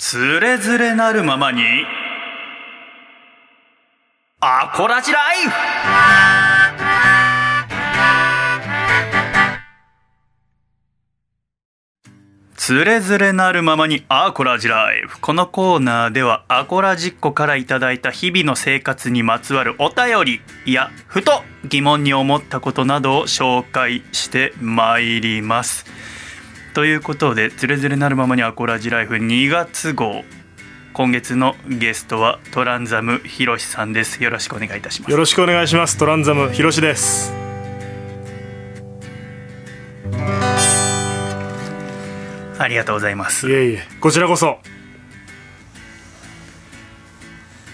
[0.00, 1.60] つれづれなるままに。
[4.40, 5.52] アコラジライフ
[12.54, 25.86] つれづれなるままにアコラジライフこのコーナーではアコラジッコからいただいた日々の生活にまつわるお便りやふと疑問に思ったことなどを紹介してまいります。
[26.78, 30.24] ということで「つれづれなるままにアコラジライフ」2月号。
[30.92, 34.22] 今月のゲストはトランザムひろしさんです。
[34.22, 35.10] よろしくお願いいたします。
[35.10, 37.32] よろしくお願いしますトランザムひろしです。
[42.60, 43.50] ありがとうございます。
[43.50, 43.84] いえいえ。
[43.98, 44.60] こちらこそ。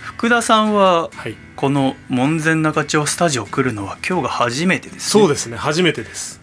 [0.01, 1.37] 福田さんははい。
[1.57, 5.59] この門前仲町スタジオ来るのは今日が初めてです、ね、そうですね。
[5.59, 6.41] 初めてです。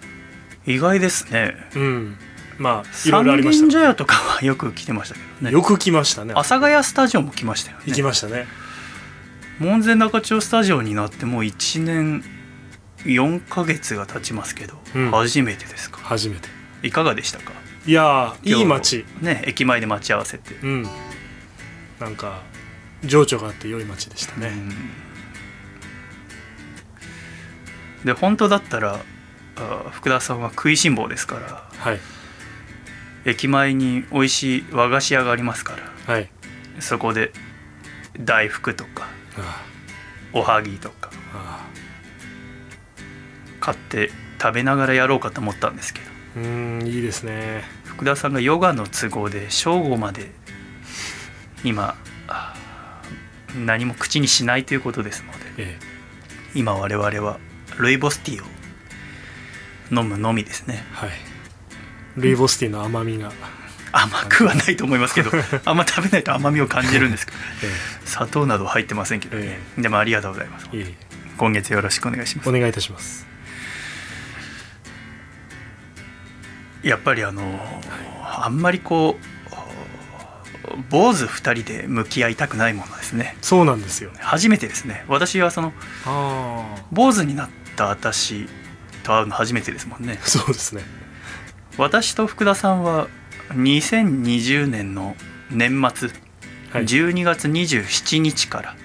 [0.67, 1.55] 意外ですね。
[1.75, 2.17] うん
[2.61, 5.33] まあいろいろありま三軒茶し屋とかはよく来てましたけどね。
[5.45, 6.33] たよく来ましたね。
[6.33, 7.83] 阿佐ヶ谷スタジオも来ましたよね。
[7.87, 8.47] 行きましたね。
[9.59, 12.23] 門前仲町スタジオになってもう1年
[13.05, 15.11] 4ヶ月が経ちますけど、うん。
[15.11, 15.99] 初めてですか？
[16.03, 16.49] 初めて。
[16.83, 17.51] いかがでしたか？
[17.85, 19.05] いやーいい街。
[19.21, 20.87] ね駅前で待ち合わせて、うん。
[21.99, 22.41] なんか
[23.03, 24.69] 情緒があって良い街でしたね、うん。
[28.05, 28.99] で本当だったら
[29.55, 31.99] あ福田さんは食いしん坊ですからはい
[33.25, 35.75] 駅前に美味しい和菓子屋がありますか
[36.07, 36.13] ら。
[36.13, 36.29] はい。
[36.79, 37.31] そこで
[38.19, 39.63] 大福とかあ
[40.33, 41.69] おはぎとかああ。
[43.59, 44.09] 買って
[44.41, 46.05] 食べながらやろうかと思ったんですけど。
[46.07, 47.63] あうーんいいですね。
[47.85, 50.31] 福田さんがヨガの都合で正午まで
[51.63, 51.95] 今
[52.27, 52.55] あ
[53.55, 55.79] 何も口にしないということですのでえ
[56.55, 57.39] 今我々は
[57.77, 60.83] ルイボスティーを飲むのみですね。
[60.93, 61.30] えはい
[62.17, 63.31] ルイボスティーの甘みが、
[63.91, 65.31] 甘くはないと思いますけど
[65.65, 67.37] あんま食べないと甘みを感じるんですけど。
[67.63, 70.69] え砂糖など入ってませんけどね、でもありがとうございます。
[70.73, 70.95] えいえいえ。
[71.37, 72.49] 今月よろしくお願いします。
[72.49, 73.27] お願いいたします。
[76.83, 77.59] やっぱりあの、
[78.23, 79.41] あんまりこう
[80.89, 83.35] 坊主2人で向き合いたくないものですね。
[83.41, 84.11] そうなんですよ。
[84.19, 85.05] 初めてですね。
[85.07, 85.73] 私はその
[86.05, 88.47] あ坊主になった私
[89.03, 90.19] と会うの初めてですもんね。
[90.23, 90.83] あそうですね
[91.77, 93.07] 私と福田さんは
[93.49, 95.15] 2020年の
[95.49, 96.09] 年末、
[96.71, 96.83] はい。
[96.83, 98.75] 12月27日から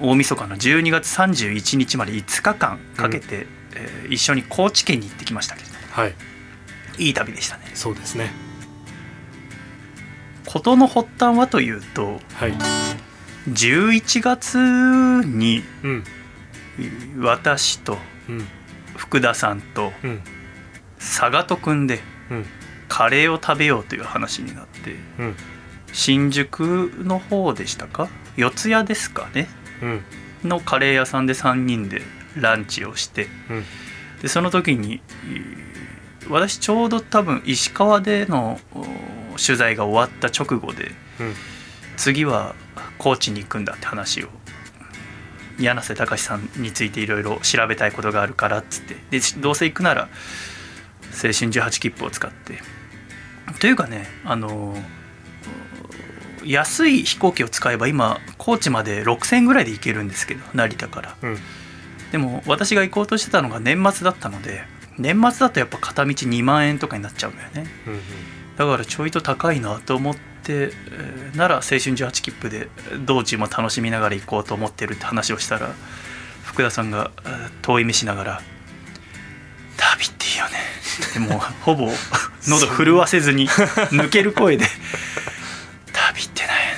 [0.00, 6.14] 大晦日の12月31日まで5日間かけて、えー一緒に高知県に行ってきましたけれどはい。
[6.98, 7.64] いい旅でしたね。
[7.74, 8.30] そうですね。
[10.46, 12.54] 事の発端はというとはい。
[13.50, 14.58] 11月
[15.26, 16.04] にうん。
[17.18, 18.46] 私とうん。
[18.96, 20.22] 福田さんとうん
[21.06, 22.00] 佐賀と組んで
[22.30, 22.46] うん。
[22.88, 25.36] カレーを食べようという話になってうん。
[25.92, 28.08] 新宿の方でしたか？
[28.36, 29.48] 四谷ですかね？
[29.82, 30.48] うん。
[30.48, 32.02] のカレー屋さんで3人で
[32.36, 33.64] ランチをしてうん。
[34.20, 35.66] でその時にえー
[36.28, 38.84] 私ちょうど多分石川でのお
[39.38, 40.90] 取材が終わった直後で
[41.20, 41.34] うん。
[41.96, 42.54] 次は
[42.98, 44.28] 高知に行くんだって話を
[45.58, 50.08] 柳瀬隆さんについていろいろ調べたいことがあるからっつってでどうせ行くなら
[51.04, 52.60] 青春18切符を使って。
[53.60, 54.76] というかねあの
[56.44, 61.16] 安い飛行機を使えば今高知まで6,000円ぐらいで行けるんですけど成田から。
[61.22, 61.38] うん。
[62.12, 64.62] でも私が行こうとしてたのが年末だったので
[64.96, 67.66] 年末だとやっぱ片道2万円とかになっちゃうんだよね。
[67.86, 68.00] うん
[68.56, 72.68] だからちょいと高いなと思って、えーなら青春18切符で
[73.04, 75.74] 道中も楽しみながら行こうと思ってるって話をしたら
[76.42, 78.55] 福田さんがえー遠い目しながら「旅っていいよね」
[81.14, 81.90] でもうほぼ
[82.48, 84.66] 喉震わせずに抜ける声で
[85.92, 86.76] 「旅ってないよね」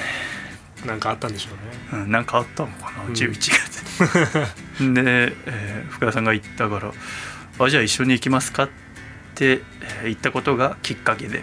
[0.86, 1.50] なんかあったんでしょ
[1.92, 2.02] うね。
[2.04, 3.12] うん、なんかあったのかな、うん。
[3.12, 4.82] 11月。
[4.82, 5.02] に で、
[5.46, 6.92] えー福田さんが言ったから
[7.64, 8.68] 「あじゃあ一緒に行きますか?」っ
[9.34, 11.42] て、えー言ったことがきっかけで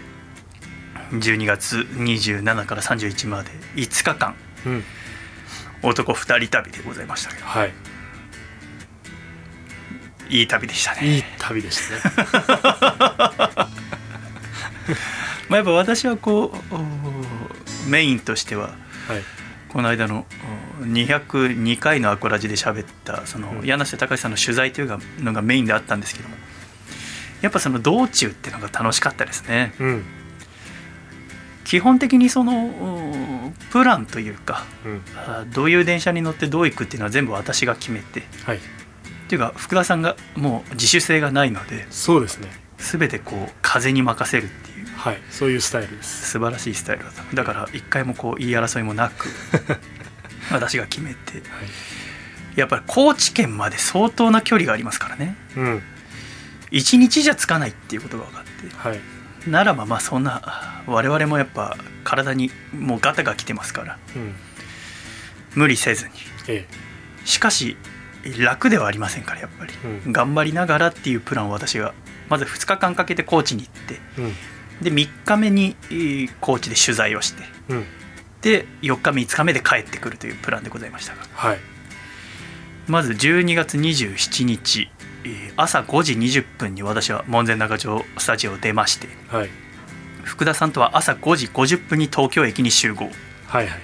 [1.12, 4.34] 12月27から31まで5日間
[4.64, 4.84] うん。
[5.82, 7.46] 男2人旅でございましたけど。
[7.46, 7.72] はい
[10.28, 11.16] いい旅でしたね。
[11.16, 12.28] いい旅でしたね。
[15.48, 16.84] まあ、やっぱ私はこうお
[17.88, 18.70] メインとしては
[19.08, 19.22] はい。
[19.68, 20.26] この間の
[20.80, 23.66] お202回のアコラジで喋ったそのうん。
[23.66, 26.36] 柳瀬隆さんの取材というのがメインであったんですけども
[27.42, 29.74] やっぱその道中っていうのが楽しかったですね。
[29.78, 30.04] うん。
[31.64, 35.02] 基本的にそのおプランというかうん。
[35.16, 38.60] あどういう電車に乗ってどう行くっていうのは全部私が決めてはい
[39.26, 42.48] っていうか福田さんがもう自主性がないのでそうですね。
[42.78, 46.30] 全てこう風に任せるっていうはいそういうスタイルです。
[46.30, 47.36] 素晴らしいスタイルだった。
[47.36, 49.28] だから一回もこう言い争いもなく
[50.52, 51.42] 私が決めて。
[52.54, 55.36] やっぱり高知県まで相当な距離がありますからね。
[55.56, 55.82] うん。
[56.70, 58.76] 1日じゃつかないっていうことが分かって。
[58.76, 59.00] はい。
[59.50, 63.98] ならばまあそんな我々もやっぱ体にもうガタが来てますから。
[64.16, 64.34] うん。
[65.54, 66.12] 無理せずに。
[66.48, 66.66] え。
[67.24, 67.76] しかし
[68.42, 69.72] 楽ではありませんからやっぱり、
[70.04, 70.12] うん。
[70.12, 71.94] 頑張りながらっていうプランを私が
[72.28, 74.34] まず2日間かけて高知に行ってえうん。
[74.84, 77.84] で3日目にえー高知で取材をしてうん。
[78.42, 81.22] で4日目5日目で帰ってくるというプランでございましたが。
[81.34, 81.58] はい。
[82.86, 84.88] まず12月27日
[85.24, 89.48] えー朝5時20分に私は門前仲町スタジオを出ましてはい。
[90.22, 93.04] 福田さんとは朝5時50分に東京駅に集合。
[93.46, 93.80] はいはい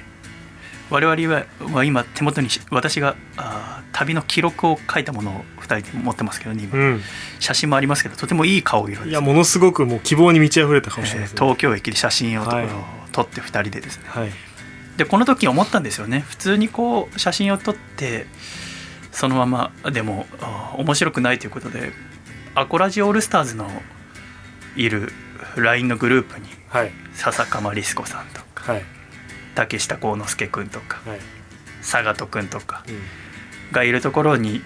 [0.92, 7.00] 我々はは今手元にし私があー旅の記録を書いたものを2人で持ってますけどね今うん。
[7.40, 9.08] 写真もありますけどとてもいい顔色です。
[9.08, 12.68] いやものすごくもう希望に満ち溢れたかもしれないえー東京駅で写真をと、はい。
[13.12, 14.04] 撮って2人でですね。
[14.06, 14.30] はい。
[14.96, 16.20] でこの時思ったんですよね。
[16.20, 18.26] 普通にこう写真を撮って
[19.12, 20.26] そのままでも
[20.76, 21.92] 面白くないということで
[22.54, 23.70] アコラジオールスターズの
[24.76, 25.12] いる
[25.56, 26.92] LINE のグループにはい。
[27.14, 28.84] 笹鎌リス子さんとかはい
[29.54, 31.20] 竹下幸之助君とかはい。
[31.80, 33.02] 佐賀戸君とかうん。
[33.72, 34.62] がいるところに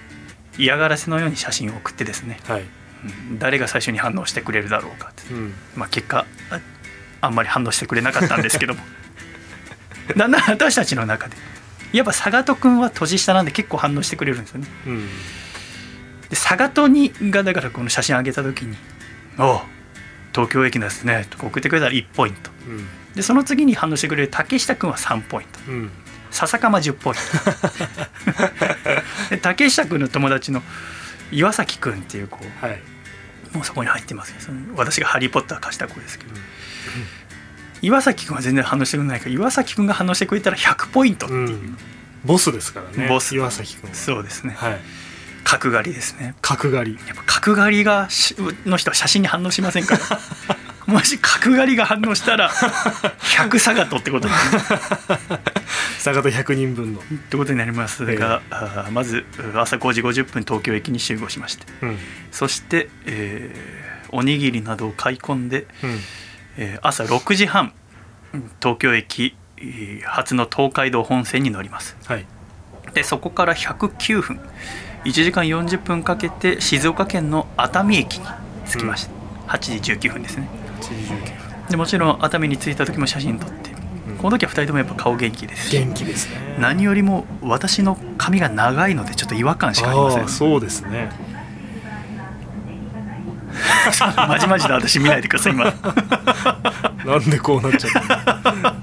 [0.59, 2.63] 嫌がらせのように写真を送ってですね、はい。
[2.63, 5.55] うん誰が最初に反応してくれるだろうかってうん。
[5.77, 6.61] まあ、結果あ
[7.21, 8.81] あんまり反応してくれなかったんですけども。
[10.17, 11.37] だんだん私たちの中で。
[11.93, 14.67] やっぱ佐賀戸君は年下なんで結構反応してくれるんですよね。
[14.87, 15.07] うん。
[15.07, 15.11] で
[16.31, 18.77] 佐賀戸にがだからこの写真上げた時に
[19.39, 19.61] 「おう
[20.33, 22.51] 東京駅ですね」とか送ってくれたら1ポイント。
[22.51, 22.56] うん
[23.15, 25.73] でその次に反応してくれる竹下君は3ポイント。
[25.73, 25.91] うん。
[26.31, 27.17] 笹かま10ポイン
[29.29, 29.31] ト。
[29.31, 30.63] で竹下君の友達の
[31.31, 32.39] 岩崎君っていう子。
[32.61, 32.83] はい。
[33.53, 36.31] もうそこに入ってますよその私が「ハリー・ポッター」貸した子ですけど。
[37.83, 41.79] 岩崎君は全然反応してくれないから岩崎君が反応してくれたら100ポイントっていう、うん。
[42.25, 43.09] ボスですからね。
[43.09, 43.35] ボス。
[43.35, 43.95] 岩崎君は。
[43.95, 44.55] そうですね。
[44.57, 44.81] はい。
[45.45, 46.35] 角刈りですね。
[46.43, 46.99] 角刈り。
[47.07, 48.35] やっぱ角刈りがし
[48.65, 50.01] の人は写真に反応しませんから
[50.87, 54.59] もし角刈りが反応したら100サガトってことになる
[55.99, 57.01] 坂田100人分の。
[57.01, 59.25] ってことになりますが、あーまず
[59.55, 61.67] 朝5時50分東京駅に集合しまして。
[61.83, 61.99] うん。
[62.31, 65.99] そして、えーおにぎりなどを買い込んで、うん。
[66.57, 67.73] えー朝6時半
[68.63, 71.97] 東京駅えー初の東海道本線に乗ります。
[72.07, 72.25] はい。
[72.95, 74.41] でそこから109分
[75.05, 78.27] 1時間40分かけて静岡県の熱海駅に
[78.69, 79.13] 着きました、
[79.59, 80.49] 8時19分ですね
[80.95, 83.71] 89でもちろん熱海に着いた時も写真撮って、
[84.09, 84.17] うん。
[84.19, 85.71] この時は2人ともやっぱ顔元気です。
[85.71, 86.57] し元気ですね。
[86.61, 90.29] 何よりも私の髪が長いのでちょっと違和感しかありません。
[90.29, 91.11] そうですね。
[94.29, 95.65] まじまじで私見ないでください今。
[97.07, 98.75] なんでこうなっちゃった？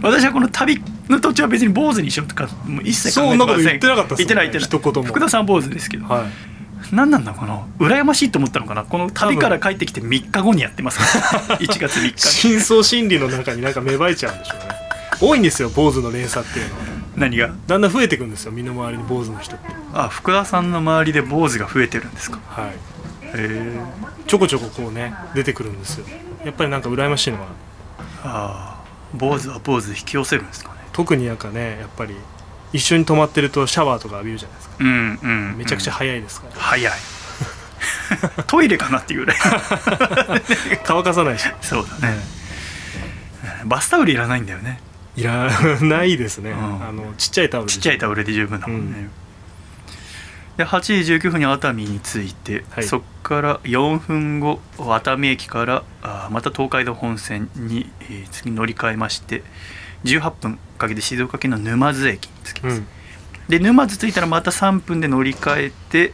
[0.02, 3.44] 私はこの旅の途中は別に坊主にしようとかもう一切考えてません。
[3.44, 4.66] そんなこと言ってなかったっす言ってない言ってない。
[4.66, 5.08] 一言も。
[5.08, 6.06] 福田さんは坊主ですけど。
[6.06, 6.53] はい
[6.92, 8.84] 何なんだこの羨ましいと思ったのかな？
[8.84, 10.98] この旅から帰ってきて3日後にやってます。
[10.98, 11.04] か
[11.54, 12.12] ら1月3日。
[12.12, 14.68] に深層心理の中になんか芽生えちゃうんでしょうね。
[15.20, 16.82] 多いんですよ坊主の連鎖っていうのは。
[17.16, 17.54] 何が？
[17.66, 19.66] だんだん増えていくんですよ身の回りに坊主の人って。
[19.92, 22.38] あ福田さんの周りで坊主が増えてるんですか？
[22.46, 22.70] はい。
[22.70, 22.74] へ
[23.34, 23.80] え。
[24.26, 26.06] ちょこちょここうね出てくるんですよ。
[26.44, 27.48] やっぱりなんか羨ましいのは。
[28.22, 30.80] ああ坊主は坊主で引き寄せるんですかね。
[30.92, 32.14] 特になんかねやっぱり
[32.74, 34.76] 一緒に泊まってるとシャワーとか浴びるじゃないですか。
[34.80, 36.92] うんうんめちゃくちゃうん早いですから、早い。
[38.48, 39.36] トイレかなっていうぐらい。
[40.82, 42.18] 乾かさないし、そうだね。
[43.64, 44.80] バスタオルいらないんだよね。
[45.14, 45.48] いら
[45.82, 46.54] ないですね、ん。
[46.54, 49.10] あのちっちゃいタオルでちっちゃいタオルで十分だもんね、うん。
[50.56, 52.84] で8時19分に熱海に着いて、はい。
[52.84, 59.44] そこから4分後熱海駅からあーまた東海道本線に、えー次乗り換えまして
[60.04, 62.86] 18分かけて静岡県の沼津駅に着きます、うん。
[63.48, 66.12] で沼津着いたらまた3分で乗り換えて、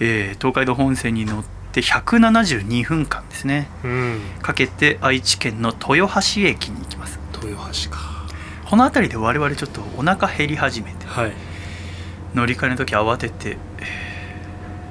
[0.00, 3.68] えー東海道本線に乗って172分間ですね。
[3.84, 4.20] うん。
[4.42, 7.20] かけて愛知県の豊橋駅に行きます。
[7.42, 7.98] 豊橋か。
[8.64, 11.32] この辺りで我々ちょっとお腹減り始めてはい。
[12.34, 13.56] 乗り換えの時慌てて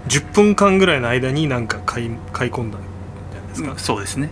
[0.10, 2.82] 10分間ぐらいの間になんか買い買い込んだん
[3.32, 4.30] じゃないですか、そうですね。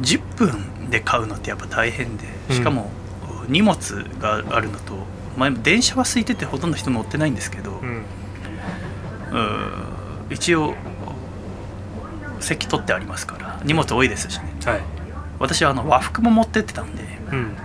[0.00, 2.90] 10分で買うのってやっぱ大変でしかも
[3.48, 3.78] 荷物
[4.18, 4.94] があるのと
[5.36, 7.82] 前も電車は空いててほとんど人乗ってないんですけど、
[10.30, 10.74] 一応
[12.40, 14.54] 席取ってありますから荷物多いですしね。
[14.64, 14.80] はい。
[15.38, 17.02] 私はあの和服も持ってってたんで
[17.32, 17.56] うん。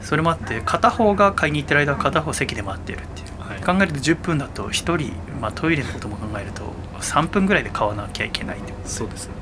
[0.00, 3.26] それもあって片方が買いに行ってる間は片方席で待ってるっていう。
[3.40, 3.60] はい。
[3.60, 6.62] 考えると10分だと1人、まあ、トイレのことも考えると
[7.00, 9.34] 3分ぐらいで買わなきゃいけないってそうですね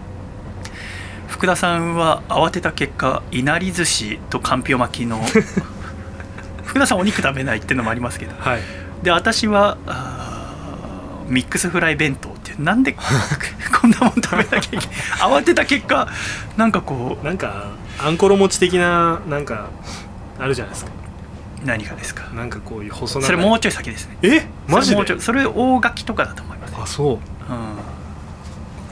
[1.29, 5.21] 福田さんは慌てた結果いなり寿司とかんぴょ巻きの
[6.65, 8.33] 福田さんお肉食べないっていうのもありますけど。
[8.39, 8.61] はい。
[9.03, 9.77] で私は
[11.29, 12.93] ミックスフライ弁当ってなんで
[13.81, 14.87] こんなもん食べなきゃいけない
[15.19, 16.09] 慌てた結果
[16.57, 17.67] なんかこなんか
[18.03, 19.69] あんころ餅的ななんか
[20.41, 20.91] あるじゃないですか。
[21.63, 22.25] う何がですか？
[22.35, 23.27] なんかこういう細長い。
[23.27, 24.17] それもうちょい先ですね。
[24.23, 24.47] え？
[24.69, 25.15] マジで？
[25.15, 27.09] いそれ大垣とかだと思いますあそう。
[27.15, 27.19] うん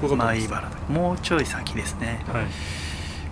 [0.02, 0.70] 舞原だ。
[0.88, 2.24] もうちょい先ですね。
[2.32, 2.46] はい。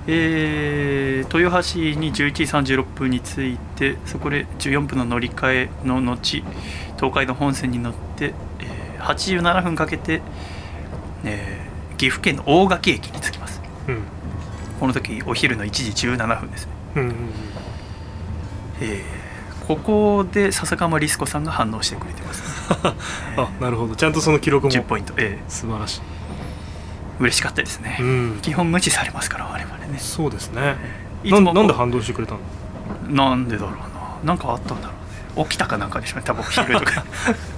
[0.07, 6.45] えー豊橋に11時36分に着いてそこで14分の乗り換えの後
[6.97, 10.21] 東海道本線に乗って、えー87分かけて、
[11.25, 13.61] えー岐阜県の大垣駅に着きます。
[13.89, 14.03] うん。
[14.81, 17.15] この時お昼の1時17分ですね、うんうんうん。
[18.81, 19.25] えー
[19.67, 22.43] ここで笹川リスコさんが反応してくれてます、
[23.39, 23.97] あなるほど。
[23.97, 24.73] ちゃんとその記録も。
[24.73, 26.01] 10ポイント、え素晴らしい。
[26.01, 26.03] ー
[27.21, 28.39] 嬉しかったですね、うん。
[28.43, 29.99] 基本無視されますから我々ね。
[29.99, 30.77] そうですね。
[31.23, 32.35] いつもなんなんで反応してくれた
[33.09, 33.31] の？
[33.31, 33.79] なんでだろうな。
[34.25, 34.95] なんかあったんだろ
[35.37, 35.45] うね。
[35.49, 37.05] 起きたかなんかでしょうね多分お昼とか。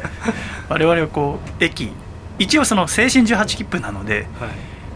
[0.69, 1.93] 我々はこう駅。
[2.39, 4.51] 一応その青春18切符なのではい。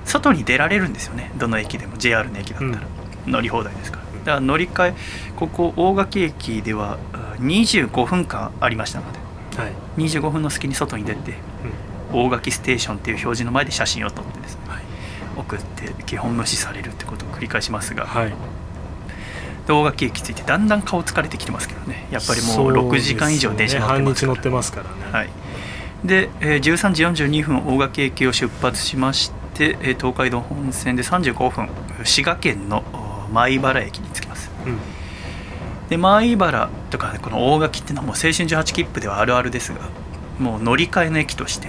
[0.04, 1.30] 外に出られるんですよね。
[1.36, 1.96] どの駅でも。
[1.96, 2.82] JR の駅だったら、
[3.26, 4.04] 乗り放題ですから。
[4.04, 4.94] だから乗り換え
[5.36, 9.18] ここ大垣駅ではあ25分間ありましたので。
[9.56, 9.72] はい。
[9.98, 11.34] 25分の隙に外に出て
[12.12, 14.60] 大垣ステーションっていう表示の前で写真を撮ってですね、
[15.36, 18.32] 送って基本無視されるってことを繰り返しますが、はい。
[19.66, 22.06] で大垣駅着いてだんだん顔疲れてきてますけどね。
[22.10, 24.32] やっぱりもう6時間以上電車乗って半ますから。
[24.32, 25.12] 日乗ってますからね。
[25.12, 25.30] はい、
[26.04, 31.68] で、えー13時42分大垣駅を出発しまして、えー東海道本線で35分
[32.04, 34.50] 滋賀県のお米原駅に着きます。
[34.66, 34.78] うん。
[35.88, 39.80] で米原とか、ね、この大垣っていうのはもう青春18切符ではあるあるですが
[40.38, 41.68] もう乗り換えの駅として、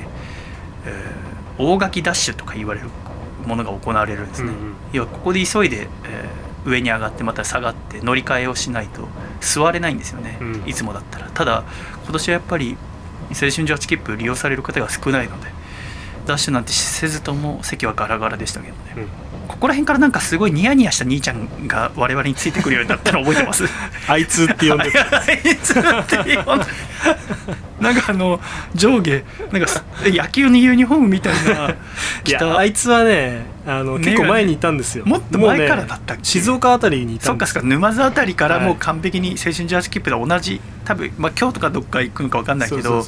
[0.86, 1.32] えー
[1.64, 2.88] 大垣ダッシュとか言われる
[3.46, 4.74] ものが行われるんですね、うんうん。
[4.94, 9.08] 要はここで急いで、えー上に上がってまた下がって乗り換えをしないと
[9.40, 10.64] 座れないんですよね、うん。
[10.68, 11.28] いつもだったら。
[11.34, 11.64] ただ
[12.04, 12.78] 今年はやっぱり
[13.30, 15.48] 青春18切符利用される方が少ないので
[16.28, 19.08] ダッシュなんてせずとも席はガラガラでしたけどね、うん。
[19.48, 23.66] ここら辺からなんかすごいニヤニヤした兄ちゃんが我々についてくるようになったの覚えてます？
[24.08, 25.00] あいつって呼んでた。
[25.20, 26.66] あいつって呼んで
[27.82, 28.40] なんかあの
[28.76, 31.72] 上下なんか野球のユニフォームみたいな。
[32.26, 35.06] いあいつはねあのね結構前にいたんですよ。
[35.06, 36.24] もっと前からだったっけ？
[36.24, 37.54] 静岡あたりにいたんですよ。
[37.56, 43.06] そっか沼津あたりからもうはい完璧に青春18切符で同じ多分、まあ、京都かどっか行くのか分かんないけど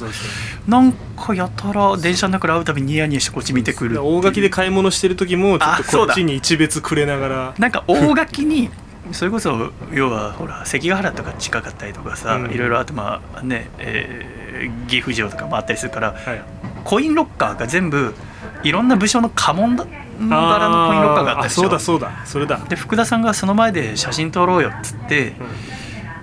[0.66, 7.54] なんかやたら電車の中で会うたびにニヤニヤしてこっち見てくるって大垣で買い物してる時もちょっとこっちに一別くれながら。
[7.58, 8.70] なんか大垣に
[9.12, 12.50] それこそ要はほら関ヶ原とか近かったりとかさ、うん。
[12.52, 14.43] いろいろあとまあね、えー
[14.88, 16.42] 岐阜城とかもあったりするからはい。
[16.84, 18.14] コインロッカーが全部
[18.62, 22.12] いろんな武将の家紋だ柄のコインロッカーがあったあでしょそうだそうだ。
[22.24, 22.58] それだ。
[22.68, 25.34] で福田さんがその前で写真撮ろうよっつって、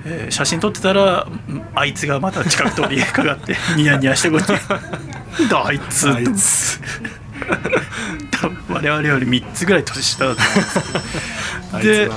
[0.05, 4.51] えー写真撮ってたらんあいつがまた近く通りかかって ニヤニヤしてこっち
[5.53, 6.09] あいつ。
[6.09, 6.81] あいつ。
[8.69, 12.11] 我々より3つぐらい年下だと思うんですで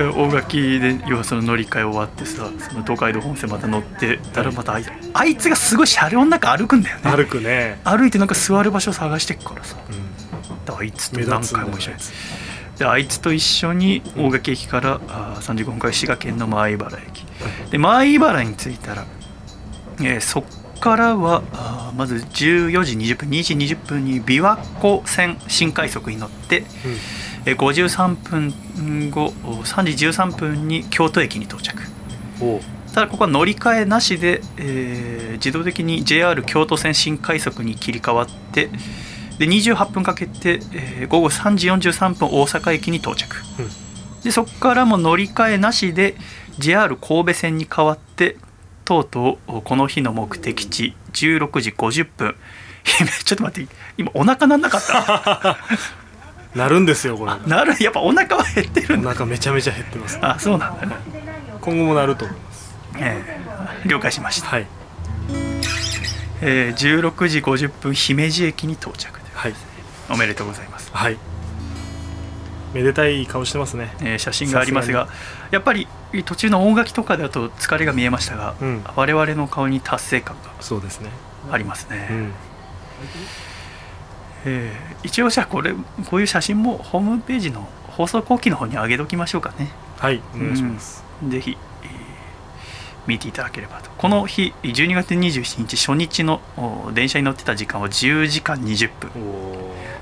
[0.00, 7.10] 大垣で要はその乗り換え終わってさその東海道本線また乗ってたらまたあいあいつがすごい車両の中歩くんだよね。
[7.10, 9.76] 歩くね、歩いてなんか座る場所探してっからさ。
[9.90, 10.64] うん。
[10.64, 11.96] であいつと目何回も一緒に
[12.78, 17.26] であいつと一緒に大垣駅から、あー35分から滋賀県の米原駅。
[17.70, 19.04] で米原に着いたら、
[20.00, 20.44] えーそっ
[20.80, 29.28] からはあーまず14時20分2時20分に琵琶湖線新快速に乗って、えー53分後
[29.64, 31.82] 3時13分に京都駅に到着。
[32.94, 38.66] ただここは乗り換えなしで、えー自動的に JR 京都線新快速に切り替わって
[39.38, 44.22] で28分かけて、えー午後3時43分大阪駅に到着、うん。
[44.22, 46.14] でそこからも乗り換えなしで
[46.58, 48.36] JR 神戸線に変わって
[48.84, 52.36] とうとうこの日の目的地16時50分。
[53.24, 55.56] ちょっと待って今お腹なんなかった？
[56.54, 57.32] なるんですよこれ。
[57.46, 60.18] なるやっぱお腹は減ってるお腹めちゃめちゃ減ってます。
[60.20, 60.96] あそうなんだね、
[61.60, 62.74] 今後もなると思います。
[62.98, 64.48] えー了解しました。
[64.48, 64.66] はい。
[66.42, 69.54] えー16時50分姫路駅に到着ではい。
[70.10, 71.16] おめでとうございます、はい。
[72.74, 73.94] めでたい顔してますね。
[74.00, 75.08] えー写真がありますが
[75.50, 75.88] やっぱり
[76.24, 78.84] 途中の大垣とかだと疲れが見えましたが、うん。
[78.94, 81.10] 我々の顔に達成感がそうですね。
[81.50, 82.32] ありますね、うん
[84.44, 85.74] えー一応じゃあこれ
[86.08, 89.72] こういう写真もホームページの放送後期の方に上げときましょうかね。
[89.98, 91.90] はいお願いします、ぜひ、えー
[93.04, 93.90] 見ていただければと。
[93.98, 99.10] この日12月27日初日のお電車に乗ってた時間は10時間20分。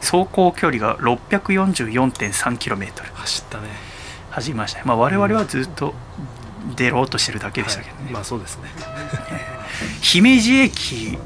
[0.03, 3.69] 走行距離が 644.3km 走ったね。
[4.31, 5.95] 走りましたね、まあ、我々はずっと
[6.77, 8.69] 出ろうとしてるだけでしたけどね、はいまあそうですね。
[10.03, 11.19] 姫路駅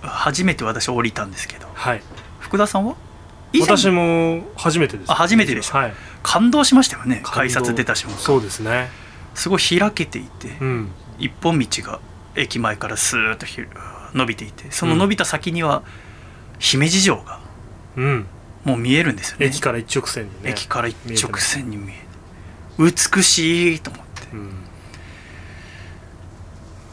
[0.00, 1.68] 初めて私降りたんですけど。
[1.74, 2.02] はい
[2.44, 2.94] 福田さんは？
[3.58, 5.10] 私も初めてです。
[5.10, 5.94] あ初めてでしたはい。
[6.22, 7.22] 感動しましたよね。
[7.24, 8.18] 改札出た瞬間。
[8.18, 8.90] そうですね。
[9.34, 10.90] すごい開けていて、うん。
[11.18, 12.00] 一本道が
[12.34, 13.62] 駅前からスーッとひ
[14.12, 15.82] 伸びていてその伸びた先には
[16.58, 17.40] 姫路城が
[17.96, 18.26] うん。
[18.64, 19.46] もう見えるんですよね。
[19.46, 20.50] 駅から一直線にね。
[20.50, 21.96] 駅から一直線に見え
[22.78, 22.92] る。
[22.92, 24.28] 美しいと思って。
[24.32, 24.50] うん。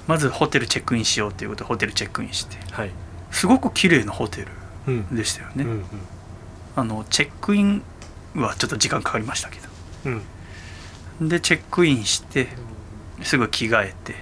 [0.08, 2.58] まずホテルチェックインしようということでホテルチェックインして。
[2.72, 2.91] はい。
[3.31, 4.51] すごく綺麗なホテうんル
[5.11, 5.85] でしたよね、うんうん。
[6.75, 7.83] あのチェックイン
[8.35, 9.59] はちょっと時間かかりましたけ
[10.05, 10.21] うん。
[11.21, 12.47] どでチェックインして
[13.21, 14.15] すぐ着替えて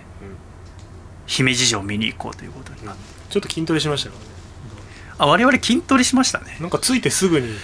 [1.25, 3.01] 姫路城見に行こうということになって。
[3.29, 4.29] ちょっと筋トレしましたからね。
[5.19, 6.57] あ我々筋トレしましたね。
[6.59, 7.55] なんかついてすぐに。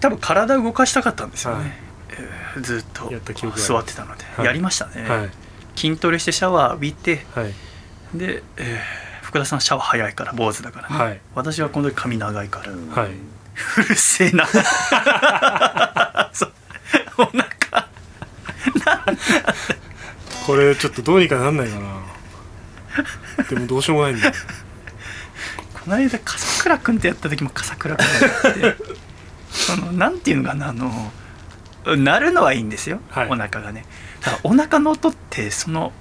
[0.00, 1.72] 多分体動かしたかったんですよね、はい。
[2.10, 3.10] えーずっと
[3.56, 4.46] 座ってたので、はい。
[4.46, 5.30] やりましたね、はい。
[5.76, 7.52] 筋トレしてシャワー浴びてはい。
[8.16, 9.03] で、えー
[9.34, 11.20] 福田さんシャワー早いから坊主だからね、はい。
[11.34, 13.10] 私はこの時髪長いから、はい。
[13.10, 13.16] う
[13.82, 14.46] るせえな。
[17.18, 17.44] お腹
[20.46, 21.82] これちょっとどうにかなんないかな。
[23.50, 24.32] でもどうしようもないんだよ。
[25.82, 28.76] この間笠倉君ってやった時も笠倉君だって。
[29.50, 31.10] そのなんていうのかなあの
[31.84, 33.26] 鳴るのはいいんですよ、はい。
[33.28, 33.84] お腹がね。
[34.20, 35.92] ただお腹の音ってその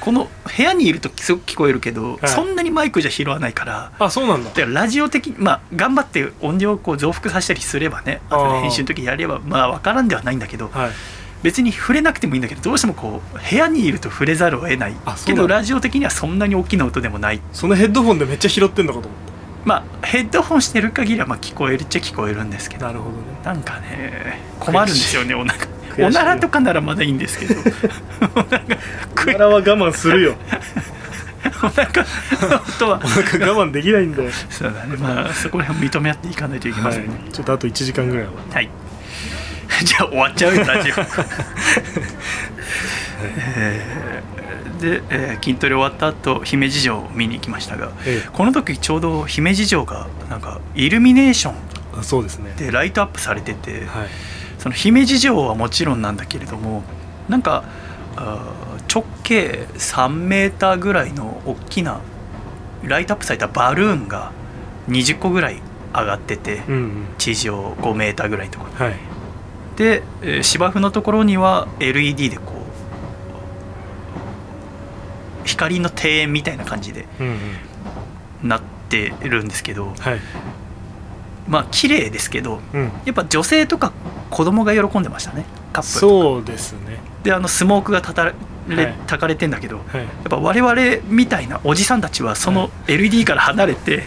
[0.00, 2.28] この部屋にいるとすごく聞こえるけど、はい。
[2.28, 3.92] そんなにマイクじゃ拾わないから。
[3.98, 4.50] あそうなんだ。
[4.50, 10.90] だからラジオ的にまあ頑張って音量をこう増幅させたりすればねあと編集の時やればまあ分からんではないんだけどはい。
[11.42, 14.94] 別に触れなくてもいいんだけどどうしてもこう部屋にいると触れざるを得ない。
[15.24, 17.40] けどラジオ的にはそんなに大きな音でもない。
[17.52, 19.20] そのヘッドホンでめっちゃ拾ってんのかと思っ
[19.64, 22.86] まあヘッドホンしてる限りはまあ聞こえるっちゃ聞こえるんですけど。
[22.86, 23.22] たなるほどね。
[23.44, 25.64] なんかね困るんですよねお腹。
[25.64, 25.68] い
[26.06, 27.54] おならとかならまだいいんですけど。
[28.36, 28.60] お腹
[29.16, 30.36] 食い体は我慢するよ。
[31.62, 32.02] お腹
[32.88, 33.00] は。
[33.02, 34.30] お腹我慢できないんだよ。
[34.50, 34.96] そうだね。
[34.96, 37.08] まあそこら辺認め合っていかないといけませんね。
[37.08, 38.32] はい、ちょっとあと1時間ぐらいは。
[38.52, 38.68] はい。
[39.84, 40.94] じゃあ終わっちゃうよラジオ。
[43.56, 44.22] え
[44.78, 52.54] ーで、えー筋トレ終わった後姫路城を見に行きましたがえこの時ちょうど姫路城がなんかイルミネーションそうですね。
[52.56, 54.08] でライトアップされてて、はい
[54.58, 56.82] その姫路城はもちろんなんだけれども
[57.28, 57.64] なんか
[58.92, 62.00] 直径3メーターぐらいの大きな
[62.82, 64.32] ライトアップされたバルーンが
[64.88, 65.60] 20個ぐらい
[65.92, 67.06] 上がってて、うんうん。
[67.18, 68.84] 地上5メーターぐらいのところ。
[68.86, 68.94] はい。
[69.76, 72.52] で、えー芝生のところには LED でこ
[75.44, 77.06] う光の庭園みたいな感じで
[78.42, 80.20] なってるんですけどはい
[81.48, 82.92] まあ綺麗ですけどうん。
[83.04, 83.92] やっぱ女性とか
[84.30, 86.98] 子供が喜んでましたねカップルそうですね。
[87.22, 88.34] であのスモークがたたれ、
[88.68, 88.94] はい。
[89.06, 89.96] たかれてんだけどはい。
[89.98, 90.74] やっぱ我々
[91.08, 94.06] みたいなおじさんたちはその LED から離れて、はい。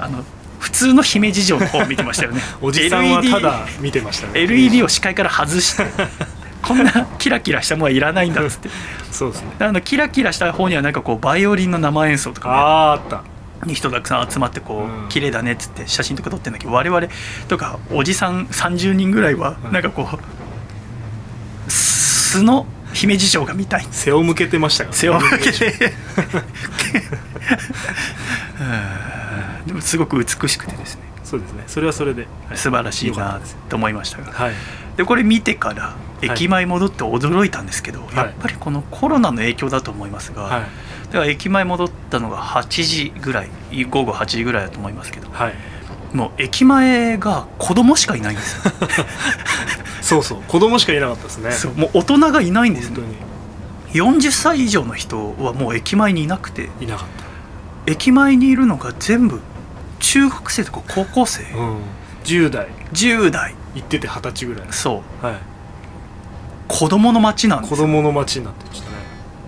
[0.00, 0.24] あの
[0.58, 2.40] 普通の姫路城の方を見てましたよね。
[2.62, 4.40] おじさんはただ見てましたね。
[4.40, 5.84] LED を視界から外して
[6.62, 8.70] こんなキラキラしたものはいらないんだっつって。
[9.10, 9.48] そうですね。
[9.58, 13.16] あのキラキラした方にはなんかこうバイオリンの生演奏とか、あーあった。
[13.18, 13.22] ね、
[13.66, 17.08] に人たくさん集まってこう綺麗だねっつって写真とか撮ってんだけど我々
[17.48, 19.72] とかおじさん30人ぐらいはうん。
[19.72, 23.86] なんかこう素の姫路城が見たい。
[23.90, 24.94] 背を向けてましたから。
[24.94, 25.72] ね背を向けて。
[28.60, 29.66] うん。
[29.66, 31.02] でもすごく美しくてですね。
[31.24, 31.64] そうですね。
[31.66, 32.56] それはそれで、はい。
[32.56, 34.32] 素晴らしいなと思いましたが。
[34.32, 34.52] はい。
[34.96, 38.16] でこれ見てから駅前戻って驚いたんですけど、い。
[38.16, 40.62] やっぱりこのコロナの影響だと思いますが、はい
[41.14, 45.54] だから駅前戻ったのが8時ぐらい午後8時ぐらいだと思いますけどはい。
[46.12, 48.72] もう駅前が子供しかいないんですよ。
[50.02, 51.52] そうそう子供しかいなかったですね。
[51.52, 53.08] そうもう大人がいないんです本当ね
[53.92, 56.68] に40歳以上の人はもう駅前にいなくて。
[56.80, 57.06] いなかっ
[57.86, 59.40] 駅前にいるのが全部
[60.00, 61.76] 中学生とか高校生、た、うん、
[62.24, 62.68] 10代。
[62.92, 63.54] 10代。
[63.76, 64.66] 行ってて二十歳ぐらい。
[64.70, 65.26] そう。
[65.26, 65.36] はい。
[66.66, 68.83] 子供の街なんです子供の街になってました。
[68.83, 68.83] ね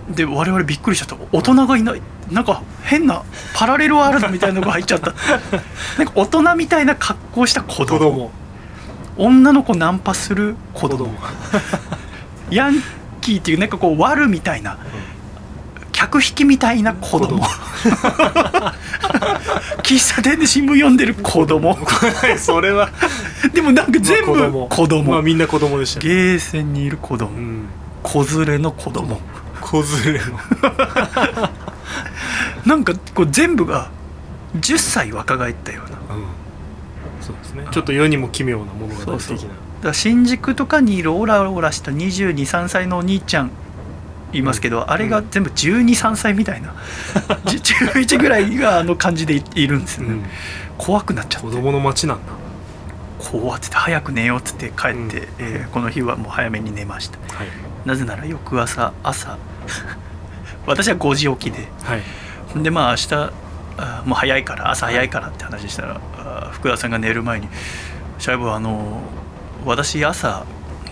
[0.09, 1.25] で我々びっくりしちゃった。
[1.31, 2.01] 大人がいない。
[2.31, 5.13] なんか変なパラレルワールドみたいなのが入っちゃった。
[5.97, 8.31] なんか大人みたいな格好した子供。
[9.17, 11.13] 女の子ナンパする子供。
[12.51, 12.81] ヤン
[13.19, 14.77] キーっていうなんかこう悪みたいな
[15.91, 17.39] 客引きみたいな子供。
[17.39, 17.43] 子
[19.83, 21.73] 喫茶店で新聞読んでる子供。
[21.73, 22.89] はいそれは
[23.53, 26.07] でもなんか全部まあ子供,、まあみんな子供でしたね。
[26.07, 27.65] ゲーセンにいる子供、うん。
[28.03, 29.19] 子連れの子供
[29.67, 30.39] 子連れの。
[32.65, 33.89] なんかこう全部が
[34.57, 36.15] 10歳若返ったような。
[36.15, 36.23] うん。
[37.21, 37.67] そうですね。
[37.71, 39.49] ちょっと世にも奇妙な物語的なそうそう。
[39.83, 43.51] だ新宿とかにいるオラオラした2 2 3歳のお兄ちゃん
[44.33, 46.73] いますけど、あれが全部1 2 3歳みたいな。
[47.45, 50.23] 11ぐらいがあの感じでいいるんですよね、うん。
[50.77, 51.47] 怖くなっちゃって。
[51.47, 52.23] 子供の街なんだ。
[53.19, 55.11] 怖って早く寝ようっつって帰って、うん。
[55.39, 57.17] えーこの日はもう早めに寝ました。
[57.35, 57.47] はい。
[57.85, 59.37] なぜなら翌朝朝
[60.65, 61.67] 私は5時起きで。
[61.83, 62.01] はい。
[62.63, 63.31] でまあ明日
[63.77, 67.47] あもう早いから朝早いからって話したらあ福田さんが寝る前に
[68.19, 69.01] 「シャイブあの
[69.65, 70.45] 私朝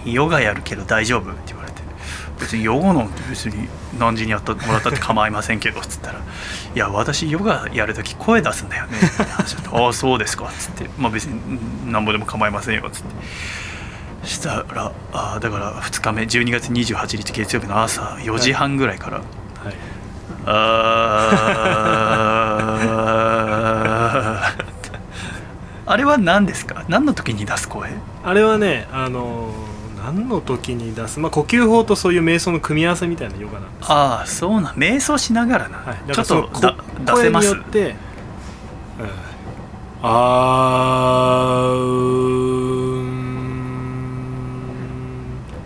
[0.05, 1.81] ヨガやるけど大丈夫?」って言われて
[2.39, 6.19] 「別にヨガなんて別に何時にやってもらったって構いませんけど」っつったら
[6.75, 11.39] 「いや私ヨガやる時声出すんだよね」って話だってああそうですか」っつって「まあ別に
[11.85, 13.15] うんなんぼでも構いませんよ」っつって。
[14.25, 19.25] したらあだから2日目12月28日月曜日の朝4時半ぐらいから、はい。
[20.45, 24.55] あー。
[25.88, 26.83] あれは何ですか？
[26.88, 27.89] 何の時に出す声？
[28.23, 29.51] あれはねあの
[30.03, 36.49] 何の時に出す、まあ、呼吸法とそういう瞑想の組み合わせみたいなヨガなんですああそうなん瞑想しながらな、はい、ちょっと
[37.05, 37.49] 出せます？
[37.49, 37.95] 声によって、うん、
[40.01, 42.44] あー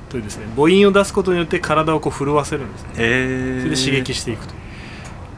[0.09, 2.89] というですね母音を出すことによって体をこう震わせるんですね。
[2.97, 4.53] えー、それで刺激していくと。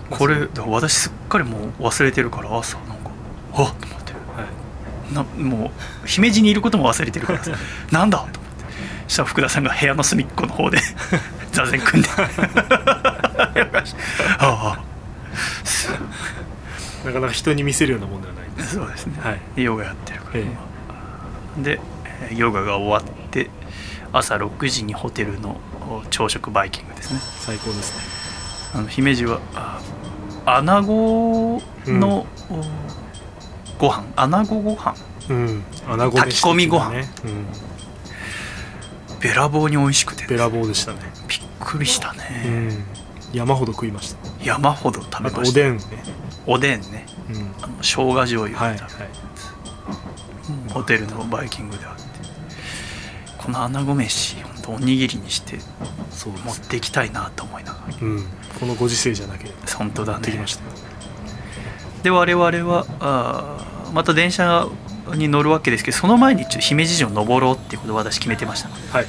[0.10, 3.12] これ私すっかりもう忘れてるから朝なんか
[3.53, 4.17] あっと思っては
[5.12, 5.13] い。
[5.13, 5.71] なも
[6.03, 7.51] う姫路にいることも忘れてるからさ。
[7.91, 8.17] なんだ？
[8.17, 8.39] と思って。
[9.07, 10.79] そしたら福田さんが部屋の隅っこの方で
[11.51, 12.10] 座禅組んで。
[14.39, 14.79] ああ。
[17.05, 18.75] なかなか人に見せるようなもんではないんです。
[18.75, 19.63] そうですね、はい。
[19.63, 20.45] ヨガやってるから、え。
[21.63, 23.20] でえーヨガが終わって
[24.13, 25.58] 朝6時にホテルの
[25.89, 27.19] お朝食バイキングですね。
[27.19, 28.80] 最高ですね。
[28.80, 29.82] あの姫路はあ
[30.45, 32.63] 穴子の、お
[33.78, 34.04] ご飯。
[34.15, 34.95] 穴子ご飯。
[35.30, 35.63] うん。
[35.88, 36.93] 穴子炊き込みご飯。
[36.93, 37.28] ね、う
[39.15, 40.26] ん、べらぼうに美味しくて。
[40.28, 42.84] べらぼうでしたね、びっくりしたうね、ん、
[43.34, 44.17] 山ほど食いました。
[44.43, 45.50] 山ほど食べました。
[45.50, 45.78] おでん。
[45.78, 45.84] ね、
[46.47, 47.06] おでんね。
[47.30, 48.82] うん、あの生姜醤油はいはい。
[50.74, 52.11] ホテルのバイキングであって
[53.43, 55.60] この穴子飯本当おにぎりにして
[56.12, 57.95] そう持っていきたいなと思いながら。
[58.01, 58.23] うん、
[58.60, 59.56] このご時世じゃなければ。
[59.73, 60.17] 本当だね。
[60.19, 60.63] 持ってきました。
[62.04, 64.67] で我々はあーまた電車
[65.15, 68.69] に乗るわけですけどその前にちょ姫路城登ろうっていうことを私決めてました。
[68.69, 69.08] はい。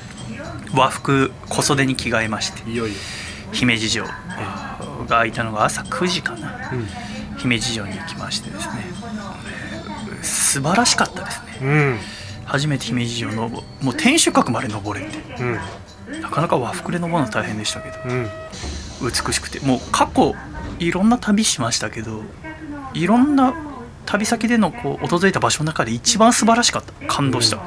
[0.75, 2.97] 和服小袖に着替えましていよいよ、
[3.53, 4.13] 姫路城が
[5.09, 6.71] 開いたのが朝9時かな。
[6.73, 6.89] うん。
[7.37, 8.87] 姫路城に行きましてですね。
[8.87, 9.73] えー
[10.23, 11.59] 素晴らしかったですね。
[11.63, 11.99] うん
[12.53, 13.63] 初めて姫路城のも
[13.93, 15.45] う天守閣まで登れてう
[16.19, 16.21] ん。
[16.21, 17.97] なかなか和服で登るの大変でしたけど。
[18.05, 18.29] うん。
[19.01, 19.59] 美しくて。
[19.61, 20.35] もう過去
[20.79, 22.21] いろんな旅しましたけど
[22.93, 23.55] いろんな
[24.05, 26.93] 旅先でのこう訪れた場所の中で一番素晴らしかった。
[27.07, 27.59] 感動した、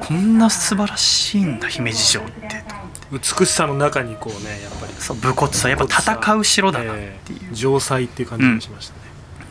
[0.00, 2.64] こんな素晴らしいんだ姫路城って。
[3.12, 4.94] 美しさの中にこうねやっぱり。
[4.94, 7.40] そう武骨さやっぱ戦う城だなっていう。
[7.42, 9.00] えー城塞っていう感じがしましたね、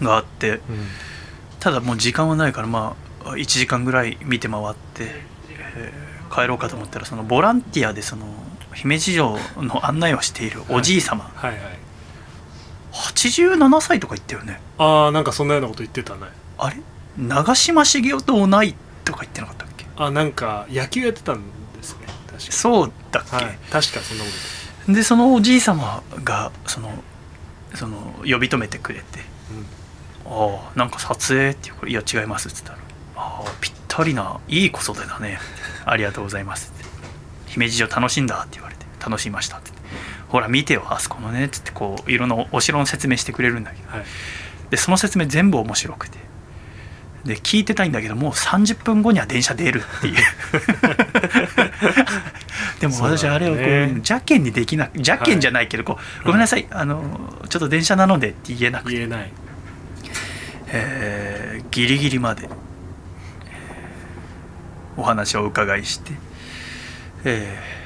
[0.02, 0.50] があって。
[0.50, 0.62] うん。
[1.60, 5.04] ただもう時間はないからまあ1時間ぐらい見て回って、
[5.50, 8.26] えー帰ろうかと思ったらそのボランティアでその
[8.74, 11.52] 姫路城の案内をしているおじい様、はい。
[11.52, 11.60] はい
[12.92, 14.60] 87歳とか言ったよね。
[14.78, 16.22] ああなんかそんなようなこと言ってたね。
[16.58, 16.78] あれ？
[17.18, 19.86] 長嶋茂雄と同いとか言ってなかったっけ？
[19.98, 21.42] あなんか野球やってたん
[21.76, 22.08] ですね。
[22.28, 23.46] 確かそうだっけ、はい。
[23.72, 24.30] 確かそんなこ
[24.88, 26.92] とでそのおじい様がその
[27.76, 29.20] その呼び止めてくれて
[30.26, 32.84] 「ああなんか撮影?」っていうから「いや違います」っつったら「ああ
[33.62, 35.40] ぴったりないい子育てだね。
[35.86, 36.86] ありがとうございます」って
[37.48, 39.72] 「姫路城楽しんだ?」って言われて「楽しみました」って。
[39.72, 39.88] 言って
[40.30, 43.90] 「ほら見てよあそこのね」っつってこういろんなお城の説明してくれるんだけど。
[43.90, 44.06] はい。
[44.70, 46.18] でその説明全部面白くて。
[47.26, 50.16] で聞いてたいんだけどもう30分後には電車出るっていう。
[52.80, 53.82] でも私あれをこうね。
[53.96, 57.04] 邪険にできな邪険じゃないけどこう、ごめんなさいあの
[57.50, 59.32] ちょっと電車なのでって言えなくて、言えない。
[60.68, 62.50] えーギリギリまで、えー
[64.98, 66.12] お話をお伺いして、
[67.24, 67.78] えー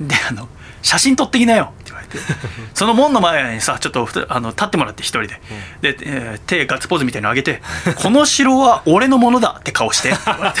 [0.00, 0.48] であの
[0.80, 2.18] 「写真撮ってきなよ」って言われて。
[2.72, 5.40] その門の前にさちょっとあの立ってもらって一人で。
[5.80, 7.62] で、えー手ガッツポーズみたいに上げて
[7.98, 10.60] 「この城は俺のものだ」って顔してって言われ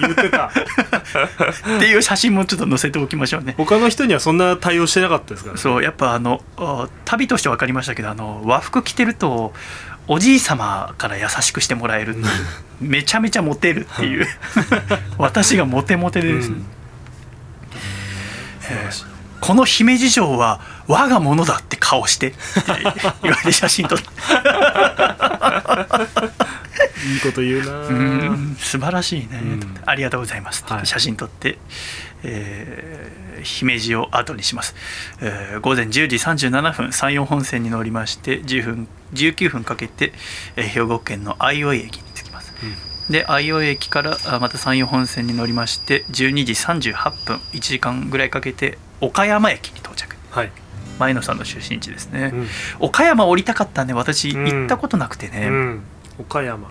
[0.00, 0.46] 言ってた。
[1.76, 3.54] っていう写真もちょっと載せておきましょうね。
[3.56, 5.60] 他の人にはそんな対応してなかったですからね。
[5.60, 9.54] そうやっぱあのあ旅として分かりましたけどあの和服着てると
[10.08, 12.26] おじい様から優しくしてもらえるっていう
[12.80, 14.26] めちゃめちゃモテるっていう
[15.18, 16.48] 私がモテモテでです。
[16.48, 16.64] ね、うん。
[18.60, 19.04] 素晴らしい
[19.40, 22.38] この姫路城は我がものだって顔してって
[23.22, 24.04] 言われて写真撮って。
[27.04, 29.74] いいこと言うなうん素晴らしいね、うん。
[29.84, 30.86] ありがとうございます、はい。
[30.86, 31.58] 写真撮って、
[32.24, 34.76] えー姫路を後にします、
[35.20, 40.12] えー午前10時37分山陽本線に乗りまして10分19分かけて、
[40.56, 42.52] えー兵庫県の相生駅に着きます。
[43.10, 50.16] で相生駅からあまた山陽本線に乗りまして12時38分1時間ぐらいかけて岡山駅に到着。
[50.30, 50.52] はい、
[50.98, 52.48] 前野さんの出身地ですね、うん。
[52.78, 54.44] 岡山降りたかったんで私うん。
[54.46, 55.82] 行ったことなくてね、うん、
[56.20, 56.70] 岡山、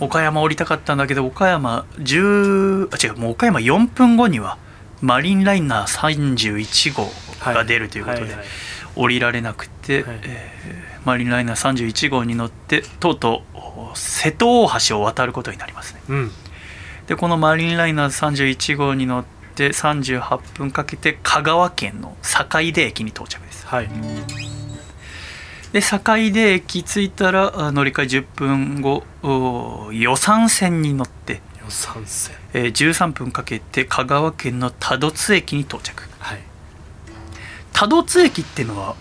[0.00, 4.58] 岡山降りたかったんだけど岡山10あ違うもう岡山4分後には
[5.00, 7.08] マリンライナー31号
[7.40, 8.38] が出るということで、はいはい。
[8.40, 8.48] はい
[8.96, 10.20] 降りられなくて、はい。
[10.22, 16.00] えーマリンライナー31号に乗ってとうとう瀬戸大橋を渡ることになりますね。
[16.08, 16.30] うん。
[17.06, 23.64] でこのマリンライナー31号に乗って38分かけて香川県の坂出駅に到着です。
[23.68, 23.88] はい
[25.72, 32.36] で坂出駅着いたらあ乗り換え10分後お予算線に乗って予算線。
[32.54, 36.02] えー13分かけて香川県の多度津駅に到着。
[36.18, 36.40] はい。
[37.72, 38.96] 多度津駅っていうのは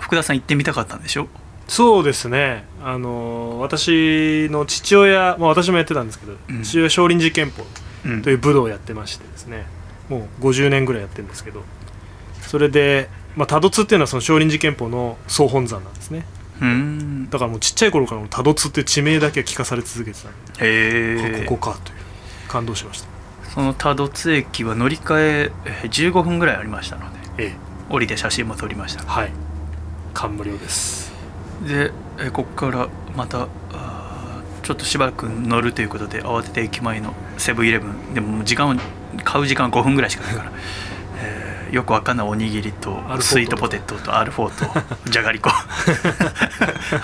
[0.00, 1.28] 福田さん行ってみたかったんでしょ？
[1.68, 2.64] そうですね。
[2.82, 6.62] あの私の父親、まあ、私もやってたんですけど、うん。
[6.62, 7.66] 父親少林寺拳法
[8.06, 8.22] うん。
[8.22, 9.66] という武道をやってましてですね。
[10.08, 11.62] もう50年ぐらいやってるんですけど。
[12.42, 16.26] それで、まあ、多度津っていうのはその少林寺拳法の総本山なんですね。
[17.30, 21.98] だからもうちっちゃい頃からも多度津って地名だけは聞かされ続けてたんで、へえあここかという
[22.48, 23.08] 感動しました。
[23.54, 27.56] その多度津駅は乗り換ええー15分ぐらいありましたのでええ。
[27.88, 29.04] 降りて写真も撮りました。
[29.04, 29.30] はい。
[30.14, 31.12] 感無量です。
[31.62, 33.46] でえーここからまた
[34.64, 38.74] ちょっとしばらく乗るということで慌てて駅前のセブンイレブンでも時間を
[39.24, 40.52] 買う時間5分ぐらいしかないから、
[41.22, 45.10] えーよくわかんないおにぎりとスイートポテトとアルフォート。
[45.10, 45.50] じゃがりこ。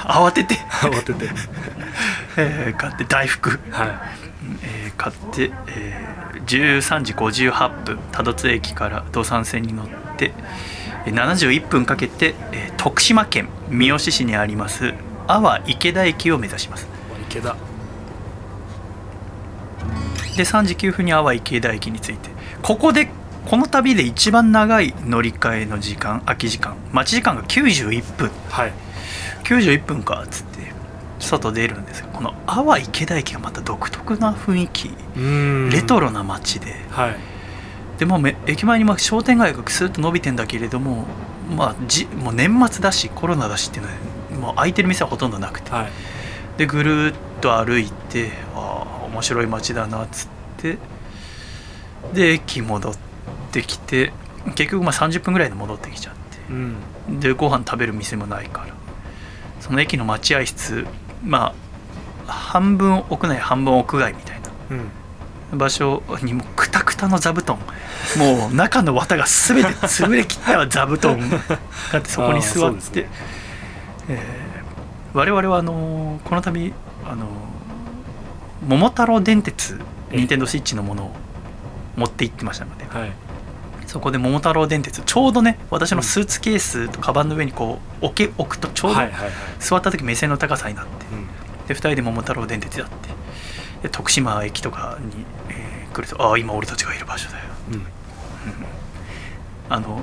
[0.06, 1.28] 慌てて、慌てて。
[2.36, 4.02] えー買って大福、は
[4.62, 9.86] えー買って、えー13時58分多度津駅から土山線に乗っ
[10.18, 10.32] て
[11.06, 14.92] えー71分かけて、えー徳島県三好市にあります
[15.26, 16.84] 阿波池田駅を目指します。
[16.84, 17.56] い池田。
[20.36, 22.28] で3時9分に阿波池田駅に着いて
[22.62, 23.08] ここで
[23.46, 26.76] この旅で一番長い乗り換えの時間空き時間。
[26.92, 28.30] 待ち時間が91分。
[28.48, 28.72] はい。
[29.44, 30.72] 91分かっつって
[31.18, 34.90] 外出るんですがこの阿波池田駅がまた独特な雰囲気。
[35.70, 36.74] レトロな街で。
[36.90, 37.16] はい。
[37.98, 41.06] でもうめ駅前にまあ商店街がスーッと伸びてんだけれども
[41.54, 43.86] まあじもう年末だしコロナだしっていう
[44.40, 45.70] のはもう開いてる店はほとんどなくて。
[45.70, 45.90] はい。
[46.56, 50.78] でぐるっと歩いてああ面白い街だなっつって。
[52.14, 53.13] で駅戻って
[53.62, 54.12] きて
[54.56, 56.14] 結局まあ30分ぐらいで戻ってきちゃっ
[56.50, 56.76] うん。
[57.20, 58.66] てでご飯食べる店もないから。
[59.60, 60.86] その駅の待合室
[61.24, 61.54] ま
[62.26, 64.50] あ半分屋内半分屋外みたいな。
[65.52, 65.58] うん。
[65.58, 67.58] 場所にもうくたくたの座布団。
[68.18, 71.38] もう中の綿が全て 潰れきった座布団が
[71.92, 73.08] あってそこに座って、ね。
[74.08, 74.54] えー
[75.16, 76.74] 我々はあのーこの度
[77.06, 77.28] あのー
[78.68, 79.78] 桃太郎電鉄
[80.10, 81.12] え任天堂スイッチのものを
[81.96, 82.84] 持って行ってましたので。
[82.86, 83.12] はい
[83.94, 89.00] そこで桃太郎電鉄ちょうどね私のスーツケースとカバンの上にこう置け置くとちょうど
[89.60, 91.28] 座った時目線の高さになってうん。
[91.68, 93.10] で2人で桃太郎電鉄やって
[93.84, 97.44] で徳島駅とかに、えー来るとああ今俺たちがいる場所だよ。
[97.70, 97.86] うん。
[99.68, 100.02] あの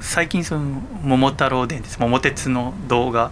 [0.00, 3.30] 最近その桃太郎電鉄桃鉄の動画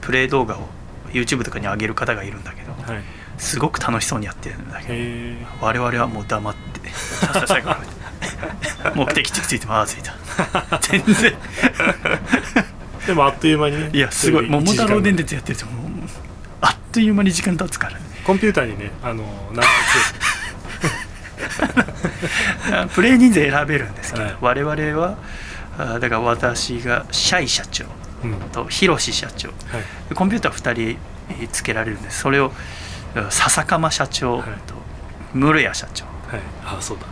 [0.00, 0.62] プレイ動画を
[1.10, 3.02] YouTube とかに上げる方がいるんだけどはい。
[3.36, 6.80] すごく楽しそうにやってるんだけど我々はもう黙って
[8.94, 10.14] 目的地着いてもああ着いた
[10.80, 11.34] 全然。
[13.06, 13.78] でもあっという間に。
[13.78, 14.48] ねいやすごい。
[14.48, 15.90] 桃太郎電鉄鉄やってるともう
[16.60, 17.94] あっという間に時間経つから。
[17.94, 19.22] ねコンピューターにねあの
[19.54, 19.66] 名前
[22.72, 24.36] あプレイ人数選べるんですけど、はい。
[24.40, 25.16] 我々は
[25.78, 27.84] あだから私がシャイ社長
[28.24, 28.34] うん。
[28.52, 29.48] とヒロシ社長。
[29.48, 29.56] はい。
[30.08, 30.98] でコンピューター2人
[31.30, 32.20] えーつけられるんです。
[32.20, 32.52] それを
[33.14, 34.46] あ笹釜社長はい。
[34.66, 34.74] と
[35.34, 36.04] 室谷社長。
[36.04, 36.40] はい。
[36.64, 37.06] ああそうだ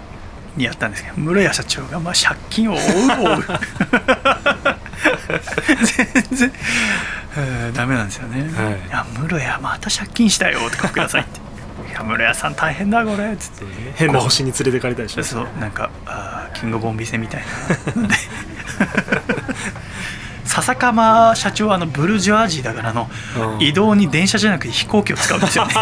[0.56, 3.44] にやったんですけど室谷社長がまあ借金を負う負う。
[5.84, 6.06] 全
[6.38, 6.52] 然、
[7.36, 8.74] えーダメなんですよね、はい。
[8.88, 11.40] いや室谷また借金したよとかくださいって。
[11.90, 13.32] いや室谷さん大変だこれ。
[13.32, 13.64] っつって
[13.96, 17.42] 変な星に連れてかれたりしましたそうなんかあーキングボンビセみたい
[17.94, 18.08] な。
[20.44, 23.10] 笹釜社長はあのブルジョアジーだからあの
[23.56, 23.60] うん。
[23.62, 25.74] 移動に電車じゃなくて飛行機を使うんですよね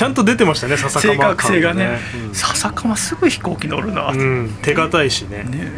[0.00, 1.98] ちゃんと出てましたね笹正釜確性がね。
[2.28, 2.34] うん。
[2.34, 4.12] 笹釜すぐ飛行機乗るな。
[4.12, 4.56] うん。
[4.62, 5.42] 手堅いしね。
[5.42, 5.70] ね。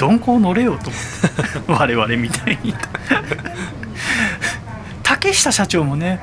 [0.00, 1.70] 鈍行乗れよと思って。
[1.72, 2.74] 我々みたいに。
[5.04, 6.18] 竹下社長もね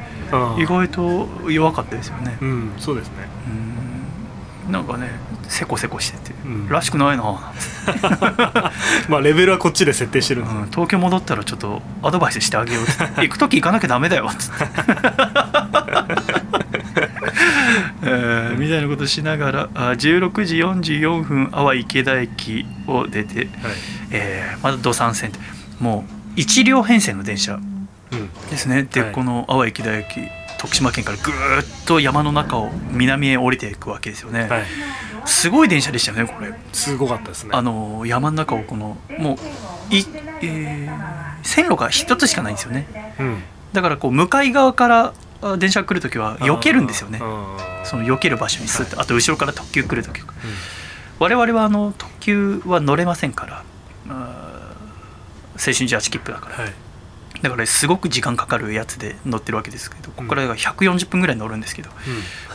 [0.58, 2.36] 意外と弱かったですよね。
[2.42, 3.14] うんそうですね。
[4.68, 4.74] うん。
[4.74, 5.10] なんかね
[5.48, 6.68] せこせこしてて、うん。
[6.68, 7.24] らしくないな。
[9.08, 10.56] まあレベルはこっちで設定してるんです。
[10.58, 10.66] うん。
[10.72, 12.92] 東京戻ったらちょっとアドバイスしてあげようって。
[13.22, 14.66] 行く時行かなきゃダメだよっつって、
[18.04, 18.58] えー。
[18.58, 23.48] みたいなことしながらあ16時44分阿波池田駅を出て、はい。
[24.12, 25.40] えーまだ土山線って
[25.80, 28.30] もう1両編成の電車うん。
[28.50, 28.84] ですね。
[28.84, 29.12] で、はい。
[29.12, 30.08] この阿波池田駅
[30.60, 34.64] 徳島県からぐーっと山の中を南へ降りていくわけですよね、はい。
[35.26, 36.54] すごい電車でしたよねこれ。
[36.72, 37.50] すごかったですね。
[37.54, 39.38] あの山の中をこのも
[39.92, 40.06] うい、
[40.42, 43.16] えー線路が一つしかないんですよね。
[43.20, 43.44] うん。
[43.74, 45.14] だからこう向かい側からあ
[45.58, 47.20] 電車が来るときは避けるんですよね。
[47.84, 50.28] その避ける場所にスッと、はあと後ろから特急来るときうん。
[51.20, 53.64] 我々はあの特急は乗れませんから
[54.08, 54.16] 青
[55.56, 56.56] 春18切符だから。
[56.56, 56.74] はい。
[57.42, 61.90] だからすごく時間かかるやつで乗ってるわけですけどここからが140分ぐらい乗るんですけど、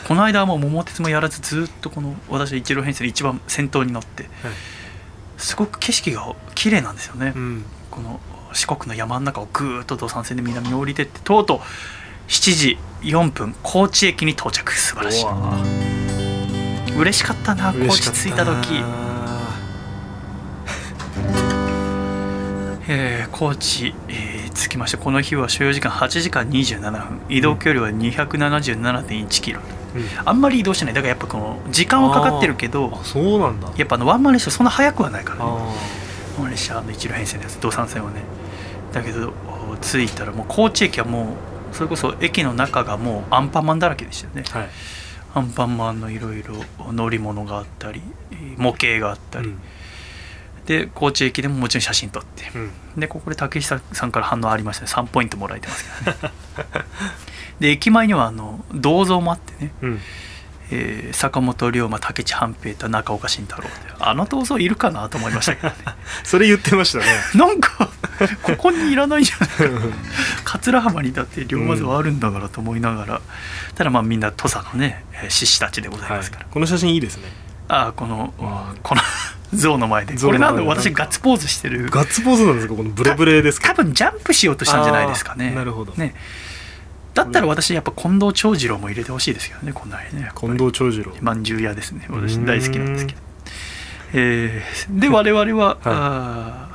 [0.07, 4.31] この間はもう桃鉄もやらずずっとこの私は一両編成で一番先頭に乗ってはい。
[5.37, 7.65] すごく景色が綺麗なんですよね、うん。
[7.91, 8.19] この
[8.51, 11.59] 四国の山の中をぐーっと土山線で南に降りてってとうとう
[12.29, 14.71] 7時4分高知駅に到着。
[14.73, 15.25] 素晴らしい。
[16.97, 18.83] 嬉しかったな高知着いた時、
[22.87, 27.21] えー高知、えー着きましてこの日は所要時間8時間27分。
[27.29, 29.61] 移動距離は277.1キロ。
[29.95, 30.03] うん。
[30.25, 30.93] あんまり移動してない。
[30.93, 33.69] だからやっぱこの時間はかかってるけどあそうなんだ。
[33.77, 35.43] やっぱあのワンマン列車そんな速くはないからね。
[35.45, 35.63] あワン
[36.41, 38.17] マン列車の一両編成のやつ土山線はね。
[38.91, 39.31] だけど
[39.71, 41.25] お着いたらもう高知駅はもう
[41.71, 44.43] それこそ駅の中がもうアンパンマンだらけでしたよね。
[44.45, 44.69] ーはい。
[45.35, 46.55] アンパンマンのいろいろ
[46.91, 48.01] 乗り物があったり
[48.57, 49.59] 模型があったり、うん。
[50.65, 52.51] で高知駅でももちろん写真撮って。
[52.55, 52.99] うん。
[52.99, 54.91] でここで竹下さんから反応ありましたね。
[54.91, 56.33] 3ポイントもらえてますけどね。
[57.59, 59.99] で駅前にはあの銅像もあってね、うん
[60.71, 65.75] えー坂本龍馬武智半平太中岡慎太郎であの銅像いるかなと思いましたけどね。
[66.23, 67.05] それ言ってましたね。
[67.35, 67.89] なんか
[68.43, 69.49] ここにいらないじゃない
[70.45, 73.21] 桂浜にだって龍馬像あるんだからと思いながら、
[73.75, 77.23] ただまあみんな土佐のねえー志士たちでございはいますから、この写真いいですね。
[77.67, 78.33] ああこの
[78.81, 79.01] この
[79.53, 80.15] 像の前で。
[80.15, 85.51] 像これなんでで私ガッツポーズしてるガッツポーズなんですかこのブレブレですか多分ジャンプしようとしたんじゃないですかね。
[85.51, 85.93] なるほど。
[85.93, 86.13] ね
[87.23, 91.13] だったら私やっぱ近藤長次郎も入れてほしいですけどねこんなにね近藤長次郎。
[91.21, 93.19] まんじゅう屋ですね私大好きなんですけど。
[94.13, 96.65] えーで 我々は、あ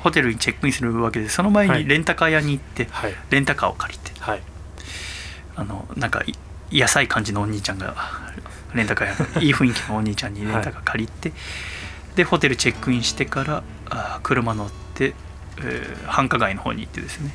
[0.00, 1.82] ーホテルにチェックインするわけでその前はい。
[1.82, 3.14] にレンタカー屋に行って、はい。
[3.30, 4.12] レンタカーを借りて。
[4.20, 4.40] はい。
[5.56, 6.34] あのなんかい
[6.72, 7.94] 野菜感じのお兄ちゃんが
[8.74, 11.32] レンタカー屋の いい雰囲気のお兄ちゃんにレンタカー借りて、
[12.16, 15.14] でホテルチェックインしてからあー車乗って、
[15.58, 17.30] えー繁華街の方に行ってですね。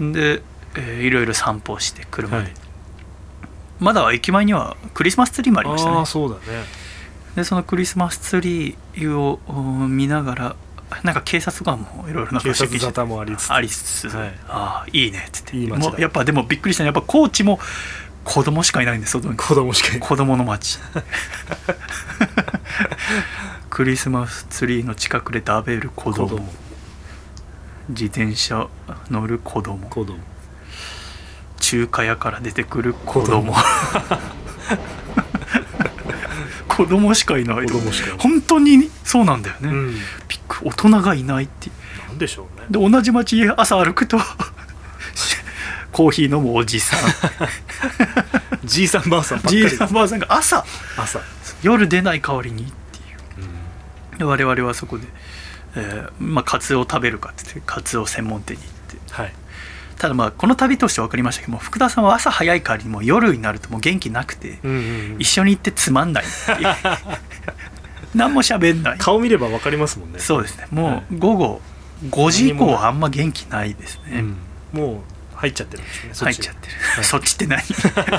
[0.00, 0.12] うん。
[0.12, 0.42] で、
[0.76, 2.52] えーいろいろ散歩して車で、はい。
[3.80, 5.96] まだ駅前にはクリスマスツリーもありましたね。
[5.96, 6.64] ああそうだね。
[7.36, 9.52] でそのクリスマスツリーをう
[9.86, 10.56] ん見ながら
[11.02, 13.52] なんか警察官もいろいろなん警察沙汰もありつつ。
[13.52, 14.34] ありつつ、はい。
[14.48, 15.56] ああいいねっつって。
[15.56, 17.58] もうやっぱでもびっくりしたのはやっぱ高知も
[18.24, 19.36] 子供しかいないんです外に。
[19.36, 20.00] 子供しかいない。
[20.00, 20.78] 子供の街。
[23.70, 26.28] クリスマスツリーの近くで食べる子供。
[26.28, 26.48] 子供。
[27.88, 28.68] 自転車
[29.10, 29.88] 乗る子供。
[29.88, 30.18] 子供
[31.62, 33.54] 中華屋から出てくる子供。
[33.54, 33.54] 子供。
[36.68, 38.18] 子供しかいない子供しかいない。
[38.18, 39.96] 本当にそうなんだよね、うん。
[40.64, 41.70] 大人がいないって。
[42.08, 42.66] なんでしょうね。
[42.68, 44.18] で同じ街朝歩くと
[45.92, 47.00] コーヒー飲むおじさん。
[48.64, 49.58] じいさんばあさんばっかり。
[49.58, 50.64] じいさんばあさんが朝。
[50.96, 51.20] 朝。
[51.62, 53.02] 夜出ない代わりにってい
[54.16, 55.06] うで我々はそこで、
[55.76, 58.72] えーまあ、カツオを食べるかって言ってカツオ専門店に行っ
[59.06, 59.22] て。
[59.22, 59.34] はい
[59.98, 65.16] ただまあこの旅として分かりましたけども福田さんは朝早い代わりにもう夜になるともう元気なくて、うんうんうん。
[65.18, 66.26] 一緒に行ってつまんないっ
[66.56, 66.74] ていう。
[68.14, 68.98] 何も喋んない。
[68.98, 70.18] 顔見ればわかりますもんね。
[70.18, 70.66] そうですね。
[70.70, 71.60] もう午後
[72.10, 74.36] 5時以降はあんま元気ないですね、うん。
[74.72, 76.10] もう入っちゃってるんですね。
[76.12, 77.04] そ入っちゃってる、はい。
[77.04, 77.62] そっちって何？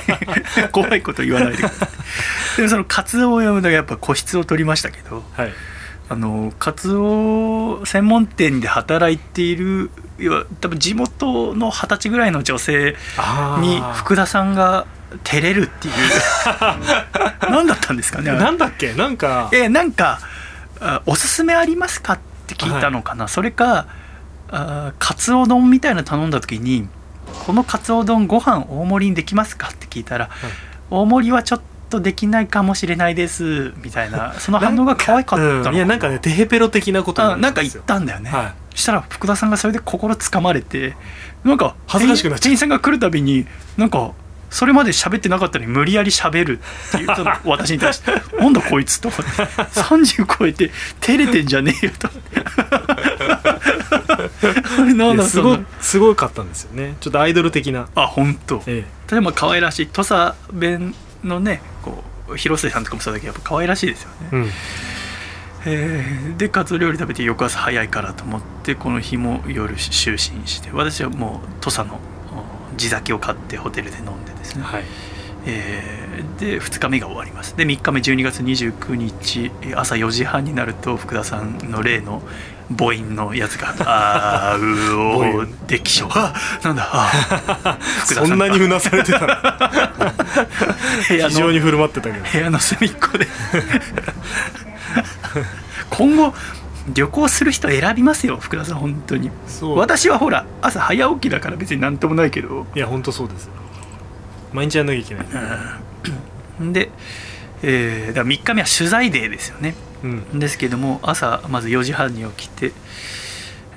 [0.71, 1.89] 怖いこと言わないでください。
[2.57, 5.53] でもそのカツオを読むのがやっぱ個室を取りましたけどはい。
[6.09, 9.89] あのカツオ専門店で働いている
[10.29, 14.85] 多分地元の二十歳ぐらいの女性あに福田さんが
[15.23, 15.93] 照れるっていう。
[17.49, 18.93] 何だったんですかねなんだっけ？
[18.93, 19.49] なんか。
[19.53, 20.19] えなんか
[20.81, 23.85] あ「おすすめありますか?」って聞いたのかな、それか
[24.49, 26.87] あカツオ丼みたいなの頼んだ時に
[27.45, 30.29] 「このカツオ丼ご飯大盛りにできますか?」って聞いたら
[30.89, 31.61] 「大盛りはちょっ
[31.93, 40.95] とできないかもしれないですみたいなその反応が可愛かったのうんいやなんかねテヘペロ的なことあなんか言ったんだよね、はそしたら福田さんがそれで心つかまれて
[41.43, 42.43] なんか恥ずかしくなっちゃう。
[42.43, 43.45] 店員さんが来るたびに
[43.77, 44.13] なんか
[44.49, 47.07] それまで喋ってなかったのに無理やり喋るっていう
[47.45, 49.31] 私に対して「なんだこいつ」と思って
[49.81, 50.71] 30超えて
[51.01, 52.07] 照れてんじゃねえよと。
[52.07, 52.43] 思って
[54.79, 56.95] あれなんいすごすごかったんですよね。
[57.01, 57.87] ちょっとアイドル的な。
[57.95, 58.63] あ本当。
[58.67, 58.85] え。
[59.11, 64.15] 例えば可愛らしい土佐弁のねこう広末さんとかもそうだけどやっぱ可愛らしいですよね。
[64.31, 64.49] えうん。
[65.65, 70.17] えーでカツオ料理食べて翌朝早いからと思ってこの日も夜就寝
[70.47, 71.99] して私はもう土佐の
[72.73, 74.83] お地酒を買ってホテルで飲んでですね、はい。
[75.45, 76.03] えー
[76.39, 77.55] で2日目が終わります。
[77.57, 82.21] で3日目12月29日えー朝4時半になると福田さんの例の
[82.69, 86.33] 母音のやつが「あーう母お音できしょあ
[86.63, 86.87] なんだ。
[86.91, 89.71] あそんなにうなされてた
[91.07, 92.25] 非常に振る舞ってたけど。
[92.31, 93.27] 部屋の隅っこで。
[95.89, 96.33] 今後
[96.93, 99.31] 旅行する人選びますよ福田さん本当に。
[99.75, 102.65] 私はほら朝早起きだから別になんともないけど。
[102.75, 103.51] いや本当そうですよ。
[104.53, 105.25] 毎日やんなきゃいけない。
[106.73, 106.89] で、
[107.63, 109.75] えーだから3日目は取材デーですよね。
[110.03, 110.39] うん。
[110.39, 112.73] ですけども朝まず4時半に起きて、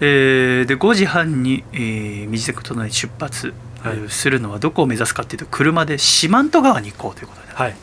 [0.00, 3.54] えーで5時半に、えー、身支度整え出発、
[4.08, 7.76] するのはどこを目指すかっていうと車で四万十川に行こうということではい。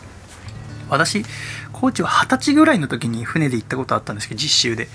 [0.90, 1.24] 私
[1.72, 4.90] 高知は二十歳ぐらいの時に船で行ったことあったんですけど実習で。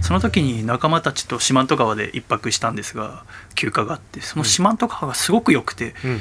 [0.00, 6.20] その時に仲間たちと四万十川で一泊したんですが休暇があってその四万十川がすごく良くて、うんうん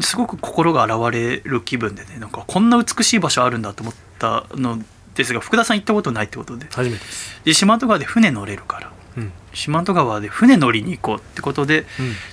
[0.00, 4.78] すごく心が洗われる気分でねなんかこんな美しい場所あるんだと思ったの
[5.14, 6.66] ですが福田さん行ったことないってことで。
[6.70, 7.04] 初めて
[7.44, 8.92] で四万十川で船乗れるから。
[9.16, 9.32] うん。
[9.54, 11.86] 四万十川で船乗りに行こうってことで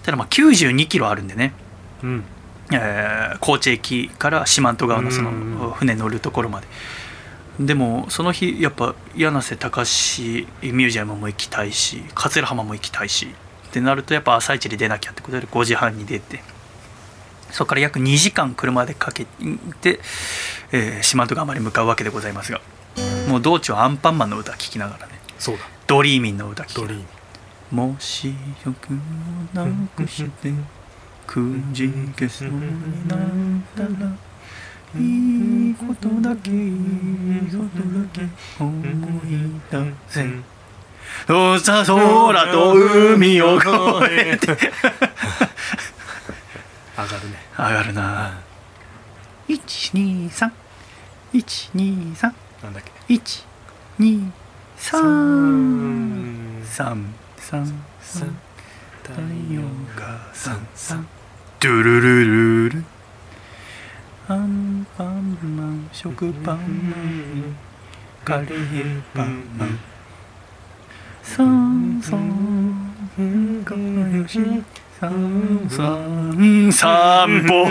[0.03, 1.53] ただまあ92キロあるんでね、
[2.03, 2.09] うん。
[2.09, 2.23] うん
[2.71, 6.67] えー高知駅から四万十川のそうんうんの船乗るところまで。
[7.59, 13.27] でもその日やっぱ柳瀬隆ミュージアムも行きたいし桂浜も行きたいし
[13.67, 16.41] ってなるとやっぱ朝一で出なきゃってことで5時半に出て
[17.53, 19.25] そこから約2時間車でかけ
[19.81, 19.99] て、
[20.71, 22.59] えー四万十川まで向かうわけでございますが
[23.29, 25.63] もう道中アンパンマンの歌聴きながらねそうだ。
[25.87, 26.99] ドリーミンの歌聴きながら
[27.71, 28.33] もし
[28.65, 28.97] 欲を
[29.53, 30.51] なくして
[31.27, 33.19] くじけそうになっ
[33.75, 33.89] たら
[34.95, 36.69] いいことだけいい
[37.51, 38.21] ことだけ
[38.59, 38.85] 思
[39.25, 40.27] い出せ
[41.27, 42.73] どうさ空と
[43.15, 43.67] 海を越
[44.11, 44.57] えて
[46.95, 47.37] 上がるね。
[47.57, 48.39] 上がるな。
[49.47, 50.51] 123
[51.33, 54.31] 123なんだっけ？123
[54.77, 56.61] 三。
[56.63, 57.13] 三。
[57.37, 57.83] 三。
[57.99, 58.35] 三。
[59.01, 59.11] 太
[59.51, 59.61] 陽
[59.95, 61.07] がさんさん
[61.59, 62.83] ドゥルルルル。
[64.29, 67.55] アンパンマン食パンマン
[68.23, 69.79] カレーパンマン。
[71.23, 72.93] さんさん。
[73.65, 74.39] かよし
[75.03, 77.65] さんさん散歩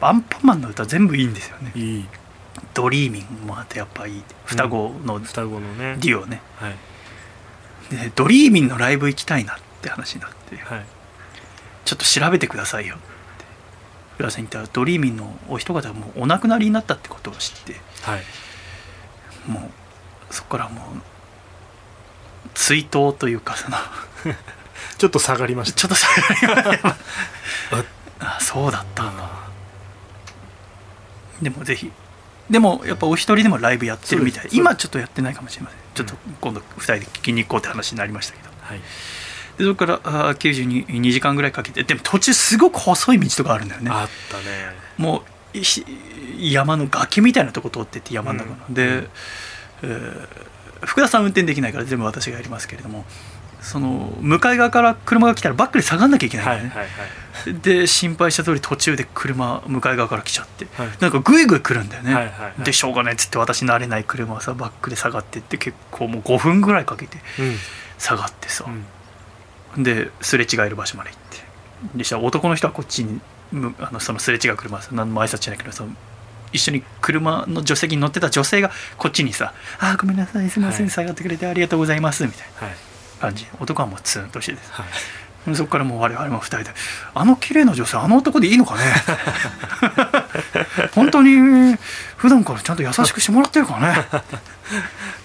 [0.00, 1.72] アンパンマンの歌全部いいんですよね。
[1.74, 2.04] いい。
[2.74, 4.22] ドリーミングもあとやっぱいい。
[4.44, 5.18] 双子の。
[5.18, 5.96] 双子のね。
[5.98, 6.76] デュオね、はい。
[7.90, 10.56] でドリーミングのライブ行きたいなって話になって。
[10.58, 10.84] はい。
[11.84, 13.04] ちょっと調べてくださいよって。
[14.20, 17.80] 浦さんに言ったらドリーミングのお一方がもうお亡くなりになったってことを知って。
[18.02, 18.22] はい。
[19.50, 19.60] も
[20.30, 21.15] うそこからもう
[22.56, 23.76] 追悼というかその
[24.98, 26.08] ちょっと下がりましたちょっとさ
[28.18, 29.22] あそうだったんだ。
[29.24, 29.50] あ
[31.42, 31.92] でもぜひ。
[32.48, 34.48] でもやっぱお一人でもライブやってるみたい。
[34.52, 35.78] 今ちょっとやってないかもしれません。
[35.94, 38.48] ちょっと今度2人で聞きに行こうって話になりましたけど。
[38.48, 38.80] ーはい。
[39.58, 41.84] でそこからあー92時間ぐらいかけて。
[41.84, 43.90] でも途中すごく細い道とかあるんだよね。
[43.90, 44.44] あったね。
[44.96, 45.84] もうひ
[46.38, 48.74] 山の崖みたいなとこ通ってって山の中の、うん。
[48.74, 49.08] で、
[49.82, 50.28] えー
[50.82, 53.04] 福田さん運転できないから全部私がやりますけれども
[53.60, 57.60] その向かい側から車が来たらバックで下がんなきゃいけないんだよね、はいはいはい。
[57.60, 60.88] で心配した通り途中で車向かい側から来ちゃってはい。
[61.00, 62.62] なんかグイグイ来るんだよね、はいはいはい。
[62.62, 67.56] でしょうがないっつって私慣れない車はさバックで下がってって結構もう5分ぐらいかけてうん。
[67.98, 68.66] 下がってさ、
[69.76, 69.82] うん。
[69.82, 71.36] ですれ違える場所まで行って。
[71.98, 73.20] でしたら男の人はこっちに
[73.52, 75.90] むあのそのすれ違う車さ何も挨拶しないけどその
[76.52, 80.90] 一緒に車の助手席に乗ってた女性がこっちにさ「あーごめんなさいすいません、はい。
[80.90, 82.70] 下がってくれてありがとうございます」みたいはい。
[82.70, 82.76] な
[83.28, 83.46] 感じ。
[83.60, 84.72] 男はもうツーンとしてです。
[84.72, 84.86] はい。
[85.54, 86.70] そこからもう我々も二人で
[87.14, 88.82] 「あの綺麗な女性あの男でいいのかね？
[90.92, 91.76] 本当に
[92.16, 93.94] 普段からちゃんと優しくしてもらってるかね?」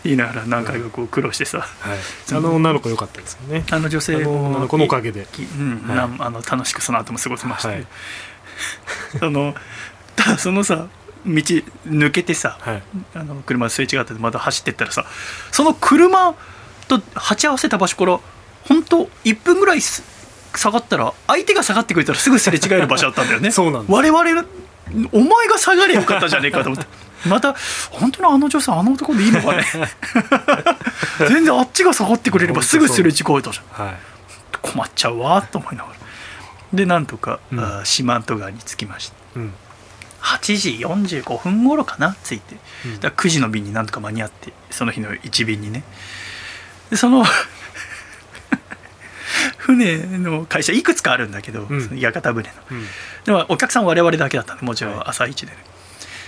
[0.03, 1.59] 言いながら何回かこう苦労してさ。
[1.59, 1.67] はい、
[2.33, 3.65] あの女の子良かったですよね。
[3.71, 5.27] あの女性あの女のおかげで。
[5.31, 5.97] きうんはい。
[6.19, 7.69] あの楽しくその後も過ごせました。
[7.69, 7.87] ね、はい。
[9.25, 9.55] あの
[10.15, 10.87] ただそのさ
[11.25, 11.41] 道
[11.87, 12.83] 抜けてさはい。
[13.15, 15.05] あの車すれ違ってまた走ってったらさ
[15.51, 16.35] その車
[16.87, 18.19] と鉢合わせた場所から
[18.67, 20.03] 本当1分ぐらいす
[20.55, 23.51] 下がったら相手が下がってくれたらすぐすれ違える場所だったんだよね。
[23.51, 24.19] そうなん我々
[25.13, 26.85] お前が下がれよかったじゃねえかと思って。
[27.27, 27.55] また
[27.91, 29.65] 本当にあの女性あの男でいいのかね。
[31.29, 33.85] 全然あっちが下がってくれればすぐすれ違えたじゃん。
[33.87, 33.99] はい。
[34.61, 35.95] 困っちゃうわと思いながら。
[36.73, 37.39] でなんとか、
[37.83, 39.15] 四万十川に着きました。
[39.35, 39.53] うん
[40.21, 42.55] 8時45分頃かな着いて。
[42.85, 42.93] うん。
[42.99, 45.83] だから9時の便になんとか間に合ってその日の1便にね。
[46.89, 47.25] でその
[49.57, 51.83] 船の会社いくつかあるんだけど、うん。
[51.83, 52.55] その屋形船の。
[52.71, 52.85] うん。
[53.25, 55.57] でもお客さん我々だけだったんでもちろん朝一でね、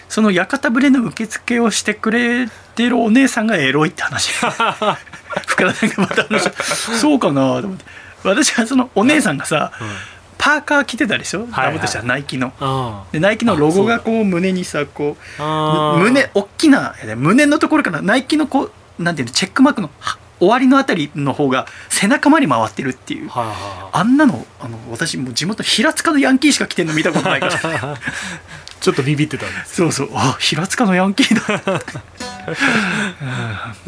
[0.09, 4.31] その屋形船の受付をしてくれてるお姉さんがエロいって話。
[5.47, 6.49] 福田さんがまた話
[6.99, 7.85] そうかなと思って。
[8.23, 9.71] 私はそのお姉さんがさ、
[10.43, 11.65] パーカー着てたでしょ、はいはい。
[11.67, 12.51] ダブとしたらナイキの。
[12.59, 18.69] あでナイキのロゴがこう胸にさこうあ胸大きな胸のところからナイキのこ
[18.99, 23.29] うなんていうのチェックマークのは終わりのあたりの方が背中まで回ってるっていう。
[23.29, 27.97] はいはあんなのあの私もう地元平塚のヤンキーしか着てるの見たことないから。
[28.81, 29.75] ちょっとビビってたんです。
[29.75, 30.09] そうそう。
[30.13, 31.81] あ平塚のヤンキーだ。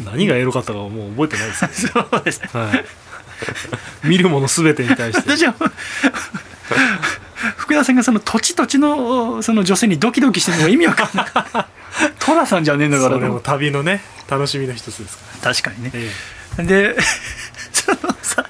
[0.10, 2.40] 何がエロかったかはもう覚えてないです、 そうです。
[2.40, 2.84] ねはい、
[4.04, 5.36] 見るもの全てに対して。
[5.36, 5.54] 私は
[7.56, 11.26] 福田さんがその土地土地のその女性にドキドキしてるのが意味わかんない。
[12.18, 15.92] 寅さんじゃねえんだかそれも旅のね楽しみの一つですか確かにね。
[16.58, 16.66] ら、え。
[16.66, 16.96] で
[17.72, 18.44] そのさ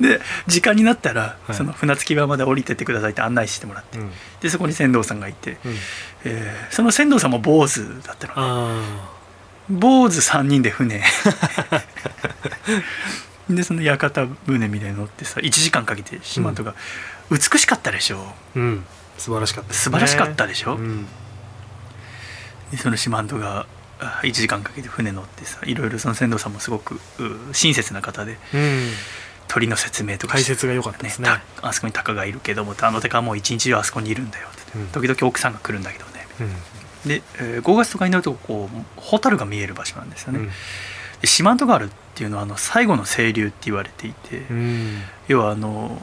[0.00, 1.54] で時間になったら、はい。
[1.54, 3.98] その船着き場まで降りてってくださいって案内してもらって。
[3.98, 4.12] えうん。
[4.40, 5.76] でそこに船頭さんがいて、うん、
[6.24, 9.18] えーその船頭さんも坊主だったのあ
[9.68, 11.02] 坊主3人で船。
[13.50, 16.74] でその屋形船みたいに乗ってさ1時間かけて四万十が、
[17.30, 18.18] 美しかったでしょ。
[18.20, 18.84] あうん。
[19.16, 20.76] 素晴らしかったです素晴らしかったでしょ。
[20.76, 21.06] うん。
[22.70, 23.66] でその四万十が
[24.00, 26.98] あ1時間かけて船乗ってさいろいろその船頭さんもすごくう
[27.52, 28.90] 親切な方でうん。
[29.48, 31.28] 鳥の説明とか解説が良かったですね。
[31.60, 34.86] たあそこに鷹がいるけどもあの鷹はもう一日中あそこにいるんだよって、うん。
[34.88, 36.26] 時々奥さんが来るんだけどね。
[36.40, 37.08] うん。
[37.08, 40.50] で、えー5月とかになるとこう蛍が見える場所なんですよね、
[41.24, 45.02] 四万十川っていうのはあの最後の清流って言われていて、うん。
[45.28, 46.00] 要はあの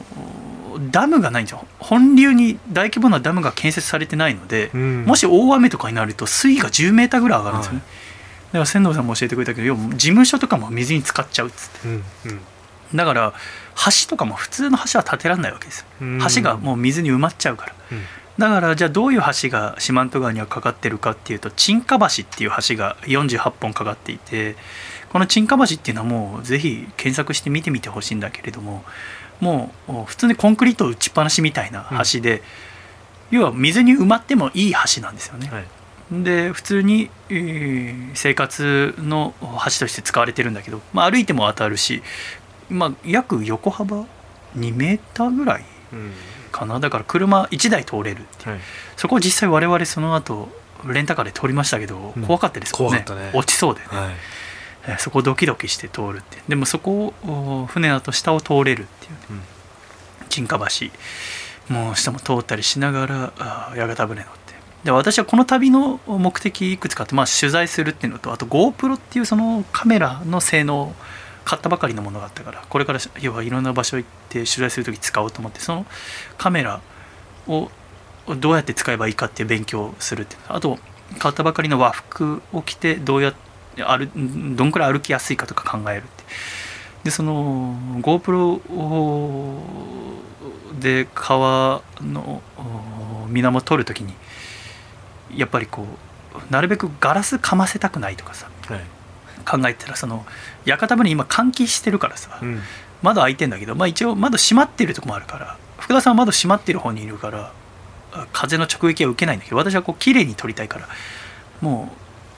[0.90, 1.66] ダムがないんですよ。
[1.78, 5.04] 本流に大規模なダムが建設されてないので、うん。
[5.04, 7.86] もし大雨とかになると水位が10メーターぐらい上がるんですよね、はい。
[8.46, 11.88] だから仙道さんも教えてくれたけど要は事務所とかも水に浸かっちゃうっつって。
[11.88, 12.04] うん。
[12.26, 12.40] うん
[12.94, 13.34] だから
[13.84, 15.86] 橋とかも普通の橋は建てられないわけですよ。
[16.02, 16.20] うん。
[16.32, 17.74] 橋がもう水に埋まっちゃうから。
[17.90, 18.02] うん。
[18.38, 24.56] だからじゃあどういう橋が四万十川にはかかってるかっていうと沈下橋っていう橋が48本かかっていて
[25.12, 28.84] この沈下橋っていうのはもうぜひ検索して見てみてほしいんだけれども
[29.40, 32.42] もう普通にコンクリート打ちっぱなしみたいな橋で、
[33.30, 35.48] 要は水に埋まってもいい橋なんですよね。
[35.48, 35.64] はい。
[36.10, 39.46] で普通に、えー生活の橋
[39.80, 42.02] として使われてるんだけど、まあ、歩いても当たるし、
[42.70, 44.06] まあ、約横幅
[44.56, 46.12] 2メーターぐらいうん。
[46.52, 46.80] かな。
[46.80, 48.50] だから車1台通れるっていう。
[48.52, 48.60] はい。
[48.96, 50.48] そこを実際我々その後
[50.86, 52.22] レンタカーで通りましたけどうん。
[52.24, 53.38] 怖かったですもんね,、怖かったね。
[53.38, 54.10] 落ちそうでね、はい。
[54.10, 54.35] えー
[54.98, 59.18] そこをドキドキして通るってでもそこをお船だと下を通れるっていうね。
[59.30, 59.40] うん。
[60.28, 64.54] 沈下橋もう下も通ったりしながら屋形船乗って。
[64.84, 70.92] で私はこの旅の目的いくつかあって、まあ、取材するっていうのとあと GoPro っていうそのカメラの性能を
[71.44, 75.86] 買ったばかりのものがあったからこれから要はいろんな場所行って取材する時使おうと思ってその
[76.38, 76.80] カメラ
[77.48, 77.70] を
[78.38, 80.78] どうやって使えばいいかっていう勉強をするってあと
[81.18, 83.45] 買ったばかりの和服を着てどうやって
[83.82, 84.08] 歩
[84.56, 86.24] どんくらい歩きやすいかとか考えるって。
[87.04, 89.62] でその GoPro を
[90.80, 94.12] で川のお水面を撮るときに
[95.34, 95.86] やっぱりこ
[96.34, 98.80] うなるべくガラスかませたくないとかさはい。
[99.48, 100.26] 考えてたらその
[100.64, 102.60] 屋形船今換気してるからさ、うん。
[103.02, 107.52] 窓開いてんだけど、まあ、一応窓閉まってるとこもあるから福田さんは窓閉まってる方にいるから
[108.12, 110.88] あ風の直撃は受けないんだけど私はこう綺麗に撮りたいから
[111.60, 111.92] も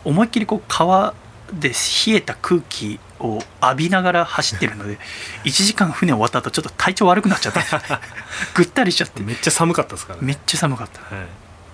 [0.05, 1.15] う思いっきりこう川
[1.53, 4.99] で冷えた空気を浴びながら走ってるので
[5.45, 7.61] 1時間船終わった後ちょっと体調悪くなっちゃって
[8.55, 9.23] ぐったりしちゃって。
[9.23, 10.27] めっちゃ寒かったですからね。
[10.27, 11.15] めっちゃ寒かった。
[11.15, 11.27] はい。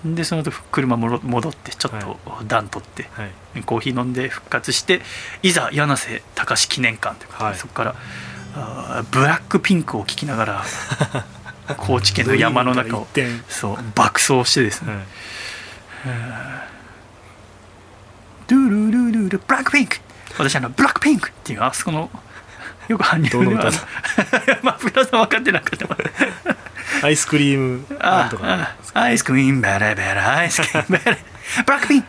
[0.04, 3.24] でその後車もろ戻ってちょっはと暖取って、は
[3.58, 3.62] い。
[3.62, 5.00] コーヒー飲んで復活して
[5.42, 7.56] いざ柳瀬隆記念館ということで、はい。
[7.56, 7.94] そこから
[8.56, 10.64] あーブラックピンクを聴きながら
[11.78, 13.08] 高知県の山の中を
[13.48, 14.92] そう爆走してですね。
[14.92, 15.02] ら一
[16.04, 16.60] 点
[18.54, 19.96] 「ドゥルルルルブラックピンク
[20.38, 22.08] 私あのブラックピンクっていうあそこの
[22.88, 23.82] よく搬入どの歌では
[24.62, 25.96] まあプラザ分かってなかったわ
[27.02, 28.76] アイスクリームなんとか。
[28.94, 31.16] アイスクリームベラベラアイスクリームベラ
[31.66, 31.78] ブラ。
[31.78, 32.08] ックピンク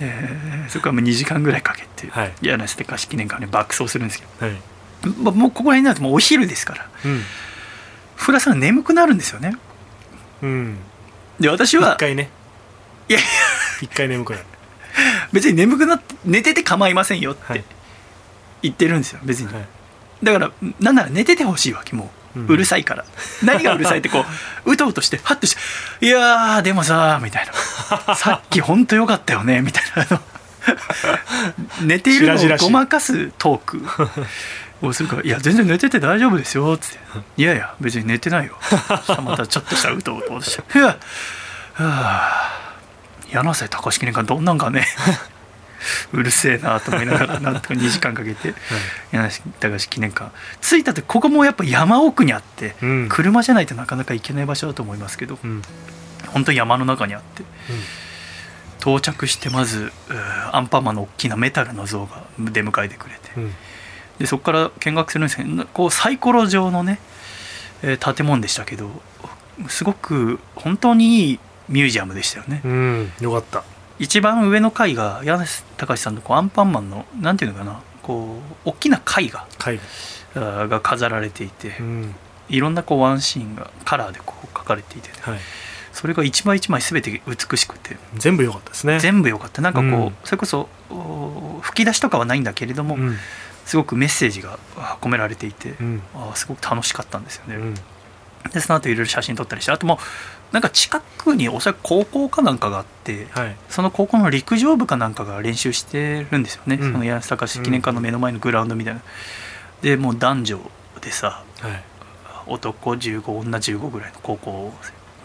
[0.00, 2.32] えーそこはもう2時間ぐらいかけて、はい。
[2.42, 4.56] 柳瀬高式記念館に爆走するんですけはい。
[5.02, 6.86] どもうもうここら辺になるともうお昼ですから。
[7.04, 7.24] うん。
[8.16, 9.54] フラさん眠くなるんですよね。
[10.42, 10.76] うん。
[11.40, 12.30] で私は一回ね。
[13.08, 13.28] いやいや。
[13.82, 14.44] 一回眠くなる
[15.32, 17.64] 別に眠くなって寝てて構いませんよってはい。
[18.62, 19.64] 言ってるんですよ別に、はい。
[20.22, 22.46] だからなんなら寝ててほしいわけもう、うん。
[22.46, 23.04] うるさいから。
[23.42, 24.24] 何がうるさいってこ
[24.64, 25.60] う うとうとしてハッとして
[26.06, 27.48] 「いやーでもさ」みたい
[28.06, 30.20] な「さっき本当よかったよね」みたいな
[31.82, 33.82] 寝ているのをごまかすトーク
[34.82, 36.98] をするから「いや全然寝てて大丈夫ですよ」っつって
[37.36, 38.58] 「いやいや別に寝てないよ」
[39.24, 40.96] またちょっとしたうとうとして「いやは
[41.78, 42.67] あ
[43.32, 44.86] 柳瀬高式年間どんなんかね
[46.12, 48.54] うるせえなと思いながら なんとか2時間かけて
[49.12, 53.08] 柳瀬高式記念館着いた時ここもやっぱ山奥にあって、うん。
[53.08, 55.62] 車じゃないとなかなか行けない場所だと思いますけどうん。
[56.28, 57.42] 本当に山の中にあって
[58.80, 59.92] 到着してまず
[60.52, 63.54] アンパンマンの大きなメタルの像が出迎えてくれてうん。
[64.18, 66.98] でそこから見学するんですけどこうサイコロ状のね、
[67.82, 68.90] えー建物でしたけど
[69.68, 73.64] すごく本当にいいミュージアムでしたよね、うんよかった。
[73.98, 77.80] 一番上の階が柳瀬隆さんのこうアンパンマンのなんていうのかな。
[78.02, 79.46] こう大きな絵画
[80.68, 80.80] が。
[80.80, 82.14] 飾られていて、うん。
[82.48, 85.38] いろんなこうワンシーンがカラーでこう描かれていて、はい。
[85.92, 89.00] それが一枚一枚全て美しくて全部良かったですね。
[89.00, 89.62] 全部良かった。
[89.62, 90.16] なんかこう、うん。
[90.22, 93.16] それこそお吹き出しとかはないんだけれども、うん。
[93.64, 96.02] すごくメッセージがあ込められていて、うん。
[96.14, 97.74] あーすごく楽しかったんですよね、うん。
[98.52, 99.98] でその後いろいろ写真撮ったりしてあともう
[100.52, 103.56] なんか近くにおそらく高校かなんかがあって、はい。
[103.68, 106.92] その高校の陸上部かなんかが練習してるんですよね、うん。
[106.92, 109.02] その柳瀬隆記念館の目の前のグラウンドみたいな、
[109.82, 110.60] でもう男女
[111.00, 111.84] でさはい。
[112.46, 114.72] 男15女15ぐらいの高校も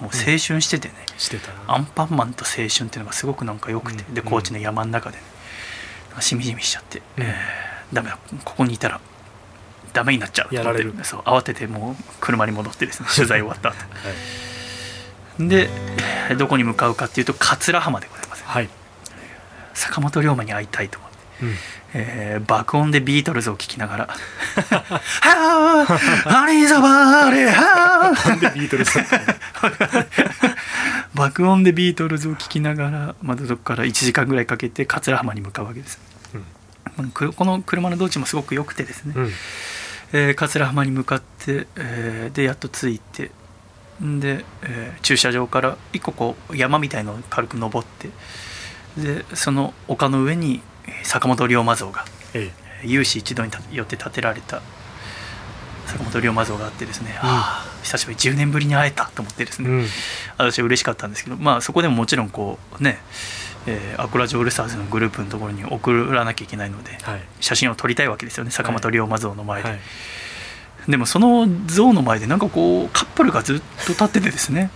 [0.01, 1.76] う青春しててね、してたな。
[1.76, 4.13] アンパンマンと青春っていうのがすごくなんか良くて、うん。
[4.13, 5.24] で高知の山の中でね。
[6.19, 7.24] しみじみしちゃって、うん。
[7.24, 8.17] えーダメだ。
[8.43, 8.99] ここにいたら
[9.93, 10.93] ダメになっちゃうやられる。
[11.03, 11.21] そう。
[11.21, 13.07] 慌ててもう車に戻ってですね。
[13.15, 13.78] 取材終わった後。
[13.80, 14.53] はい
[15.39, 15.69] で
[16.29, 18.43] えーどこに向かうかっていうと桂浜でございます。
[18.45, 18.69] はい。
[19.73, 21.53] 坂本龍馬に会いたいと思って、うん。
[21.95, 24.07] えー爆音でビートルズを聴きながら
[24.71, 25.86] 「は
[26.29, 28.15] あアリザバーレハー。
[31.15, 35.99] 爆音でビートルズを聴きながらまたそこから1時間ぐらいかけて桂浜に向かうわけです、
[36.97, 39.31] まあくこの車の道中もすごく良くてですね、うん。
[40.13, 43.29] えー桂浜に向かって、えーでやっと着いてん
[44.01, 48.09] で、えー駐車場から一個こう山みたいのを軽く登って
[48.97, 52.51] でその丘の上にえー坂本龍馬像がえ
[52.83, 54.61] 有志一同にたよって建てられた
[55.85, 59.85] 坂本龍馬像があってですね、ああ久しぶり10年ぶりに会えたと思ってですね、えうん。
[60.37, 62.97] 私は嬉しかったんですけどまあそこでももちろんこうね、
[63.67, 67.21] えーアコラジオールスターズのグループのところに送らなきゃいけないのではい。
[67.41, 69.79] 写真を撮りたいわけですよね坂本龍馬像の前で、はい
[70.88, 74.69] でもその像の前でなんかこうカップルがずっと立っててですね。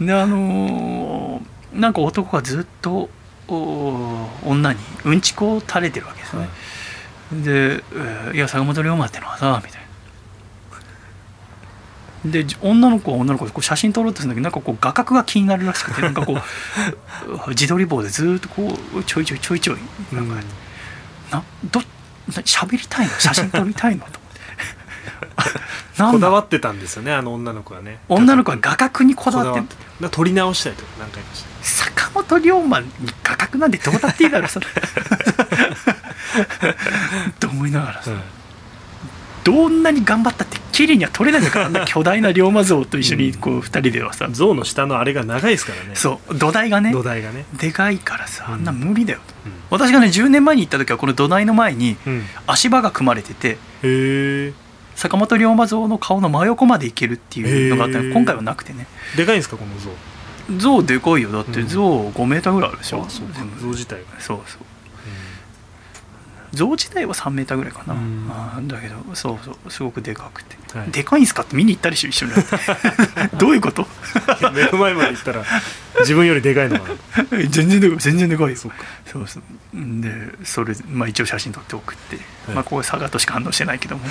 [0.00, 3.10] であのーなんか男がずっと
[3.48, 6.48] お女にうんちこを垂れてるわけですね、
[7.32, 9.86] で、えーいや坂本龍馬ってのはさ」みたいな。
[12.30, 16.32] でじ女の子は女の子でこう写真撮ろうとするんだけどなんかこう画角が気になるらしくて なんかこ
[17.46, 19.76] う自撮り棒でずっとこうちょいちょいちょいちょい
[20.12, 20.40] なんか、うん。
[21.30, 21.84] などな
[22.42, 23.12] 喋りたいの？
[23.20, 24.04] 写真撮りたいの？
[24.06, 24.18] と
[26.12, 27.98] こだわってたんですよねあの女の子はね。
[28.08, 32.88] 女の子は画角にこだわってる撮り直したりとか何回かして坂本龍馬に
[33.22, 34.66] 画角なんてどうだっていいだろそれ。
[37.38, 38.10] と思いながらさ。
[39.44, 45.94] どんなに頑張ったって綺麗には撮れないんだからあんな 巨大な龍馬像と一緒にこう二人ではさ、象の下のあれが長いですからね。
[45.94, 47.44] そう土台がね土台がね。
[47.56, 48.54] でかいからさうん。
[48.54, 49.20] あんな無理だよ。
[49.24, 49.34] と、
[49.70, 54.52] 私がね10年前に行った時はこの土台の前にうん、へ足場が組まれててえ
[54.96, 58.12] 坂本龍馬像の顔の真横まで行けるっていうのがあったの。
[58.12, 58.86] 今回はなくてね。
[59.16, 59.90] でかいんですかこの象
[60.58, 61.30] 象でかいよ。
[61.30, 61.68] だってうん。
[61.68, 63.08] 象5メーターぐらいあるでしょ、うか。
[63.10, 63.60] 全部。
[63.60, 64.65] 象自体がそうそう
[66.56, 68.26] 象自体は3メーターぐらいかな、うん。
[68.30, 70.90] あーだけどそうそうすごくでかくて、はい。
[70.90, 72.32] でかいんすかって見に行ったでしょ一緒に。
[73.38, 73.86] どういうこと？
[74.52, 75.44] 目の前まで行ったら
[76.00, 76.96] 自分よりでかいのかな。
[77.48, 78.56] 全然でかい全然でかいよ。
[78.56, 78.72] そう
[79.26, 79.40] そ
[79.74, 79.76] う。
[79.78, 80.10] んで
[80.44, 82.54] それ、まあ、一応写真撮って送って、はい。
[82.54, 84.04] まあここ佐賀としか反応してないけども。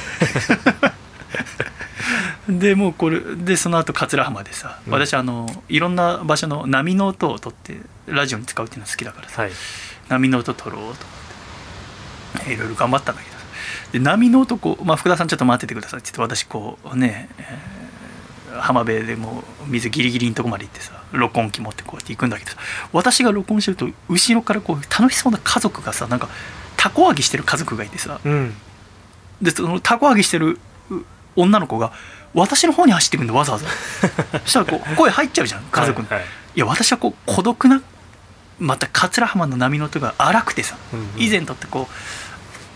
[2.48, 4.94] でもうこれでその後桂浜でさ、うん。
[4.94, 9.52] 私あのいろんな場所の波の音を撮ってラジオに使うっていうの好きだからさ、はい。
[10.10, 11.06] 波の音撮ろうと
[12.48, 13.36] いろいろ頑張ったんだけど。
[13.94, 16.00] で波の音こう、まあ、福田さんちょっと待っててください。
[16.00, 17.86] って言って私こうね、えー
[18.62, 22.58] 浜辺でもう水ギリギリのとこまで行ってさ録音機持ってこうやって行くんだけどさ
[22.94, 26.30] 私が録音してると後ろからこう楽しそうな家族がさなんか
[26.78, 28.20] たこ揚げしてる家族がいてさ。
[28.24, 28.54] うん。
[29.42, 30.60] でそのたこ揚げしてる
[30.90, 31.02] う
[31.36, 31.92] 女の子が
[32.34, 33.66] 私の方に走ってくんだわざわざ。
[34.46, 36.28] そしたらこう声入っちゃうじゃん家族の、はいはい。
[36.56, 37.82] いや私はこう孤独な
[38.60, 41.08] また桂浜の波の音が荒くてさ、うんうん。
[41.18, 41.94] 以前とってこう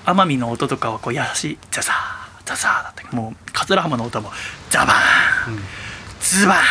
[0.06, 1.96] 奄美の音とかはこう優しいザザー
[2.46, 3.16] ザザーだった。
[3.16, 4.32] もう桂浜の音はもう
[4.70, 5.64] ザバーンうん。
[6.22, 6.62] ズバーンっ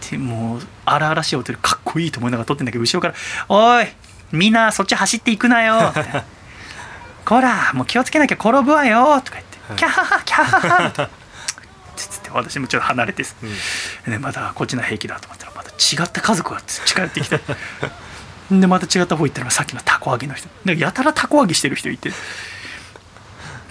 [0.00, 3.14] てもう荒々しい音でかっこいいと思いながら撮ってんだけど後ろから
[3.48, 3.86] 「おい
[4.30, 6.04] みんなそっち走っていくなよ」って
[7.26, 9.76] 「こらもう気をつけなきゃ転ぶわよ」とか言って「はい。
[9.76, 11.08] キャハハキャハハ」
[11.96, 14.12] つって私もちょっと離れてさうん。
[14.12, 17.40] でまたこっちの平気だと思ったらまた違った家族が近寄ってきて。
[18.50, 20.48] でまた違った方行ったらさっきのたこ揚げの人。
[20.64, 22.12] でやたらたこ揚げしてる人いて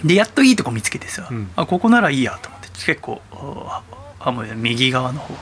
[0.04, 1.50] でやっといいとこ見つけてさ、うん。
[1.56, 3.82] あここならいいやと思って結構あ
[4.20, 5.34] あもう右側の方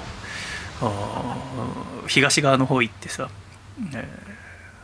[0.82, 3.28] あ東側の方行ってさ、
[3.94, 4.30] えー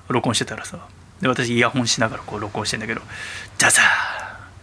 [0.09, 0.79] 録音してたらさ
[1.20, 3.01] で私イヤホンしながらこう録音してんだけど
[3.59, 3.85] ザザー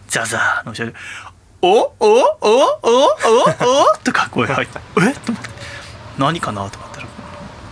[0.08, 0.96] ザザーの後ろで
[1.60, 5.10] 「おおおおおおとか声入って「え？
[5.10, 5.50] っ?」と思って
[6.16, 6.70] 何かな？
[6.70, 7.06] と思ったら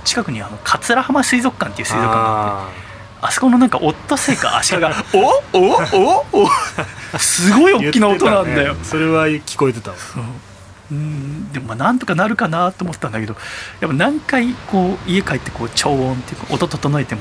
[0.05, 2.75] 近くにあの桂浜水族館っていう水族館があって
[3.23, 5.57] ああそこのなんかオットセイかアシカが「お？
[5.57, 6.27] お？
[6.33, 6.43] お？
[6.45, 6.49] お？
[7.19, 8.75] すごいー大きな音なんだよ。
[8.75, 8.85] ね。
[8.85, 9.95] それは聞こえてたう
[10.91, 11.53] うん。
[11.53, 13.35] でもまあなんとかなるかなと思ったんだけど
[13.81, 17.21] やっぱ何回こう家帰ってこう超音っていうか音整えても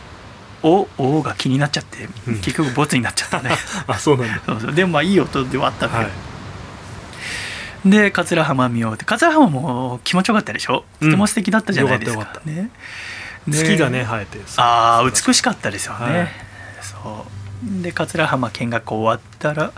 [0.62, 0.86] 「お？
[0.98, 2.34] お」が気になっちゃってうん。
[2.36, 3.50] 結局ボツになっちゃったね。
[3.88, 4.42] あそうなんだ。
[4.44, 4.72] そうそう。
[4.74, 6.10] でもまあいい音ではあったんだけは
[7.84, 7.90] ど、い。
[7.90, 9.04] で桂浜見ようって。
[9.06, 10.84] 桂浜も気持ちよかったでしょ？
[11.00, 12.54] とても素敵だったじゃないですか,、よかったね。
[12.54, 12.68] で
[13.48, 16.28] 月がね生えてああ美しかったですよね、はい。
[16.82, 17.26] そ
[17.78, 17.82] う。
[17.82, 19.72] で桂浜見学終わったら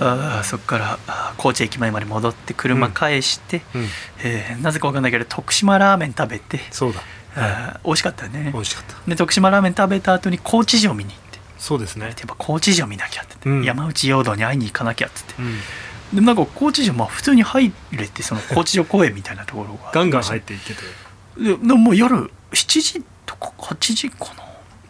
[0.00, 0.98] あーそこから
[1.36, 3.86] 高知駅前まで戻って車返して、うん。
[4.24, 7.00] えーなぜか分かんないけど徳島ラーメン食べて、そうだ。
[7.36, 8.50] あー美味しかったね。
[8.52, 8.96] 美味しかった。
[9.08, 11.38] で徳島ラーメン食べた後に高知城見に行って。
[11.58, 12.06] そうですね。
[12.06, 13.34] やっぱ高知城見なきゃって。
[13.34, 13.64] 言って、うん。
[13.64, 15.34] 山内陽道に会いに行かなきゃっつって。
[15.40, 15.58] うん。
[16.14, 20.80] でなんか高知城まあ普通に入れてその高知城公園みたいなところがガンガン入っていってて
[21.36, 24.26] ででももう夜7時とか8時か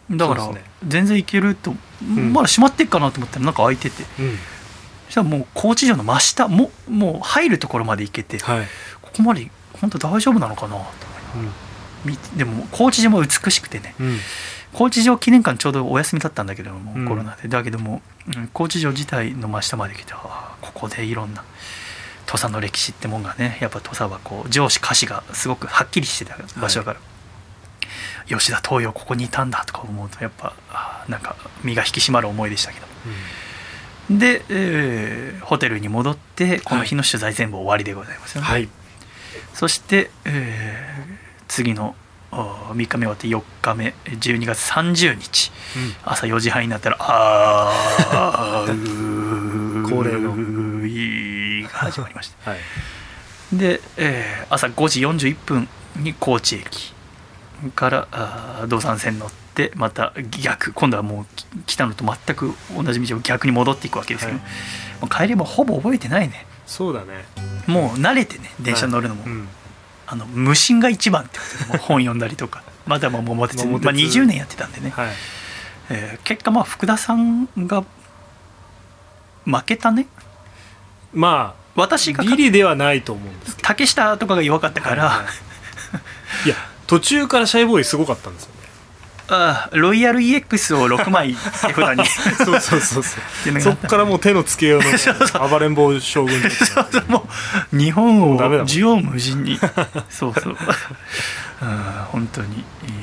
[0.09, 0.17] な。
[0.17, 0.49] だから
[0.87, 2.33] 全然行けると、ん。
[2.33, 4.03] まだ閉まってっかなと思ったらなんか開いてて。
[4.19, 4.37] うん。
[5.05, 8.65] そしたらもう高知城の真下ももう入るところまで行けて、はい。
[9.01, 11.47] ここまで本当大丈夫なのかなと思い
[12.05, 13.95] 見てでも高知城も美しくてね。
[13.99, 14.07] うん。
[14.07, 14.17] うん
[14.73, 17.07] 高知城記念館ちょうどお休みだったんだけども、うん。
[17.07, 17.47] コロナで。
[17.47, 21.45] だけども、うん高知城自体の真下まで来てああここでいろんな
[22.25, 26.99] 土佐の歴史ってもんがねやっぱ土佐はこう上司歌詞がすごくはっきりしてた場所だから、
[28.37, 38.67] 吉田東洋ここにいたんだとか思うとやっぱああなんか身が引き締まる思いでしたけどで、えーホテルに戻ってこの日の取材全部終わりでございますよね、はい。
[39.53, 41.95] そして、えー次の
[42.31, 45.51] あー3日目終わって4日目12月30日。
[46.03, 50.33] 朝4時半になったら「あー 恒例の
[51.75, 52.59] 始まりましたはい。
[53.57, 55.67] で、えー朝5時41分
[55.97, 56.93] に高知駅
[57.75, 65.01] からあー道山線乗ってまた逆今度はもうき来たのと全く同じ道を逆に戻っていくわけですけど、はい。
[65.01, 66.45] もう帰りもほぼ覚えてないね。
[66.65, 67.25] そうだね。
[67.67, 69.47] もう慣れてね電車に乗るのも、はいうん。
[70.07, 72.63] あの無心が一番ってことでもう本読んだりとか。
[72.85, 73.85] まだまあ桃鉄桃鉄。
[73.85, 75.09] まあ、20年やってたんでね、はい。
[75.89, 77.83] えー結果まあ福田さんが
[79.45, 80.07] 負けたね。
[81.13, 83.67] ま私があギリではないと思うんですけど。
[83.67, 86.47] 竹下とかが弱かったから、はいはい。
[86.47, 86.55] いや
[86.87, 88.55] 途中からシャイボーイすごかったんですよね。
[89.27, 92.05] あーロイヤル EX を6枚手札に。
[92.05, 93.19] そうそうそうそ
[93.53, 93.61] う。
[93.61, 96.47] そあっからもう手のつけようの 暴れん坊将軍そ
[96.81, 97.05] うそう。
[97.07, 97.27] も
[97.73, 99.59] う日本を縦横無尽に。
[100.09, 100.57] そうそう。
[101.61, 102.95] あー本当に、えー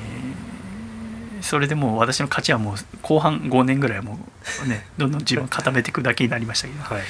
[1.42, 4.18] それでもう私の勝ちはもう後半5年ぐらいはも
[4.64, 7.02] うねどんどん自分を固めていくだけになりましたけど、はい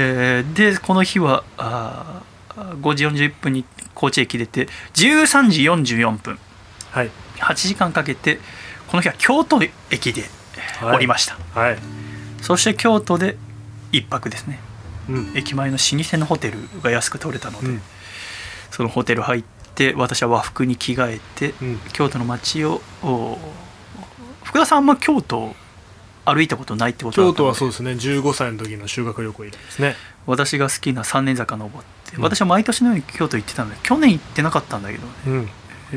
[0.00, 6.38] えーでこの日はあー5時41分に高知駅出て13時44分。
[6.90, 7.10] はい。
[7.38, 8.38] 8時間かけて
[8.88, 10.22] この日は京都駅で
[10.80, 10.96] はい。
[10.96, 11.78] 降りました、はい。
[12.40, 13.36] そして京都で
[13.90, 14.60] 一泊ですね。
[15.08, 15.32] うん。
[15.34, 17.82] 駅前の老舗のホテルが安く取れたので、うん。
[18.70, 19.44] そのホテル入っ
[19.74, 21.78] て私は和服に着替えて、うん。
[21.92, 23.38] 京都の街をお
[24.44, 25.54] 福田さんあんま京都
[26.34, 27.92] 歩いたことないってことだ京都はそうですね。
[27.92, 29.96] 15歳の時の修学旅行以来ですね。
[30.26, 32.22] 私が好きな三年坂登って、うん。
[32.22, 35.48] 私は毎年のように京都行ってたんで去年行ってなかったんだけどね、うん。
[35.92, 35.96] え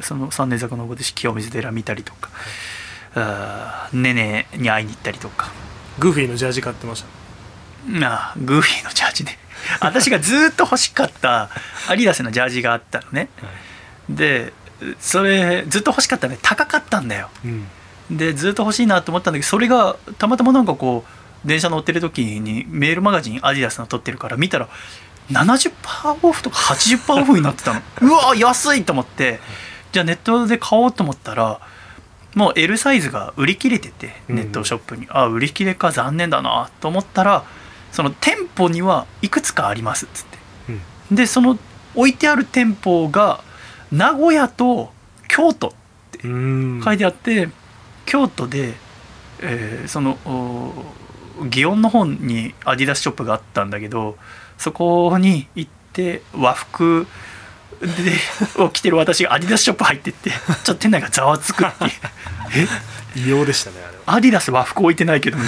[0.00, 2.30] ーその三年坂登って清水寺見たりとか、
[3.14, 5.50] あーねねに会いに行ったりとか。
[5.98, 8.06] グーフィーのジャージ買ってました？
[8.06, 9.38] あーグーフィーのジャージね。
[9.80, 11.50] 私がずっと欲しかった
[11.88, 13.28] アディダスのジャージがあったのね。
[14.08, 14.52] で
[15.00, 16.38] それずっと欲しかったね。
[16.42, 17.30] 高かったんだよ。
[17.44, 17.66] うん
[18.10, 21.04] でずっと欲しいなと思ったんだけどそれがたまたまなんかこ
[21.44, 24.68] う電車乗ってる時にメールマガジンアディダスの撮ってるから見たら
[25.30, 27.80] 70%オフとか80%オフになってたの。
[28.02, 29.40] うわ安いと思って。
[29.92, 31.60] じゃあネットで買おうと思ったら
[32.34, 37.44] もう L サイズが売り切れててネットショップに、あ売り切れか残念だなと思ったら
[37.92, 40.38] その店舗にはいくつかありますっつって。
[41.10, 41.16] うん。
[41.16, 41.58] でその
[41.94, 43.42] 置いてある店舗が
[43.90, 44.92] 名古屋と
[45.28, 45.72] 京都
[46.22, 46.82] うん。
[46.84, 47.48] 書いてあって、
[48.06, 48.74] 京都で、
[49.40, 50.72] えーそのお
[51.44, 54.16] 祇園の方にアディダスショップがあったんだけど
[54.56, 57.06] そこに行って和服
[57.80, 57.88] で
[58.62, 62.68] を着てる私がアディダスショップ入ってってちょっと店内がざわつくっていう。
[63.16, 64.16] 異様でしたねあれは。
[64.16, 65.38] アディダス和服置いてないけど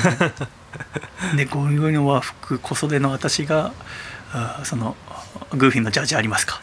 [1.37, 3.73] でゴリゴリの和服小袖の私が
[4.33, 4.97] あーその
[5.55, 6.61] グーフィーのジャージありますか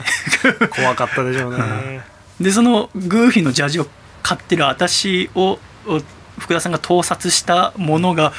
[0.74, 2.02] 怖かったでしょうね、
[2.40, 3.86] でそのグーフィーのジャージを
[4.24, 6.00] 買ってる私をお
[6.38, 8.32] 福田さんが盗撮したものが、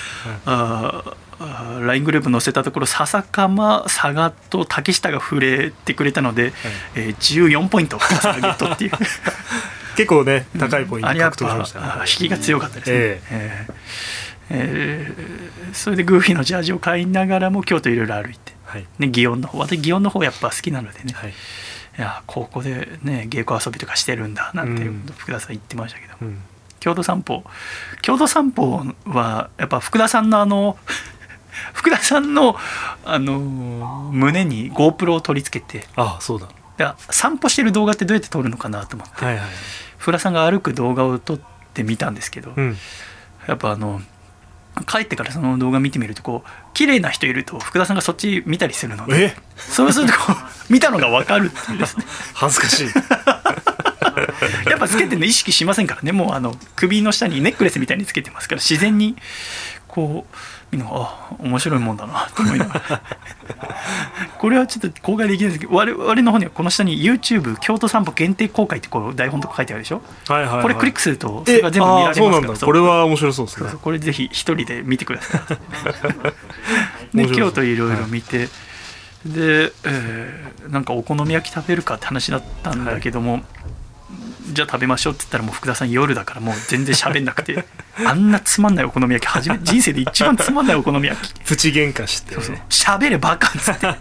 [0.46, 6.54] あーあー LINE グループ載せたところ笹かま佐賀と竹下が触れてくれたので、
[6.96, 8.92] えー14ポイントゲットっていう。
[9.96, 11.86] 結構ね高いポイント獲得しまぱしたね。
[11.88, 13.68] あー引きが強かったですね、ええ。
[13.70, 13.74] ー
[14.50, 18.86] えーそれでグーフィーのジャージを買いながらも京都いろいろ歩いて、はい。
[18.98, 21.34] ね、祇園の方私祇園の方やっぱ好きなのでね、はい
[21.98, 25.06] いや高校でね稽古遊びとかしてるんだなんてうん。
[25.18, 26.42] 福田さん言ってましたけど、うん。
[26.80, 27.44] 京都散歩
[28.02, 30.78] 京都散歩はやっぱ福田さんのあの
[31.74, 32.58] 福田さんの
[33.06, 35.88] あの胸に GoPro を取り付けて。
[35.96, 36.48] あそうだ。
[36.78, 39.24] で散歩してる動画ってどうやって撮るのかなと思って。
[39.24, 39.46] はいはい。
[39.98, 41.40] 福田さんが歩く動画を撮っ
[41.74, 42.78] てみたんですけど、うん。
[43.48, 44.02] やっぱあの
[44.84, 49.36] 帰ってからその動画見てみるとこう綺麗な人いると福田さんがそっち見たりするのでえ？
[49.58, 50.36] そうするとこう
[50.74, 51.78] 見たのが分かるっていう。
[51.78, 52.88] ですね恥ずかしい。
[54.70, 56.12] やっぱつけてるの意識しませんからね。
[56.12, 59.16] もうあの首の下にネックレスみたいにつけてますから自然に
[59.88, 60.36] こう
[60.84, 63.02] あ面白いもんだなと思いながら。
[64.38, 72.48] これはちょっと公開できないですけど我々の方にはこの下に YouTube 京都散歩限定公開ってこう台本とか書いてあるでしょ、はいはい、はい、これクリックするとそえれが全部見られますあーそうなんだ。
[72.48, 73.70] からこれは面白そうですね。
[73.82, 75.42] これぜひ一人で見てください。
[77.14, 77.32] 面白そう。
[77.32, 78.48] で京都いろいろ見て、
[79.26, 83.44] で、えーなんかお好み焼き食べるかって話だったんだけども、
[84.52, 87.66] じゃあ食べましょうって言ったらもう福田さん夜だからもう全然喋んなくて。
[88.06, 91.34] あんなつまんないお好み焼き初め人生で一番つまんないお好み焼き。
[91.46, 92.56] プチ喧嘩してそうそう。
[92.70, 93.88] 喋れバカっつって。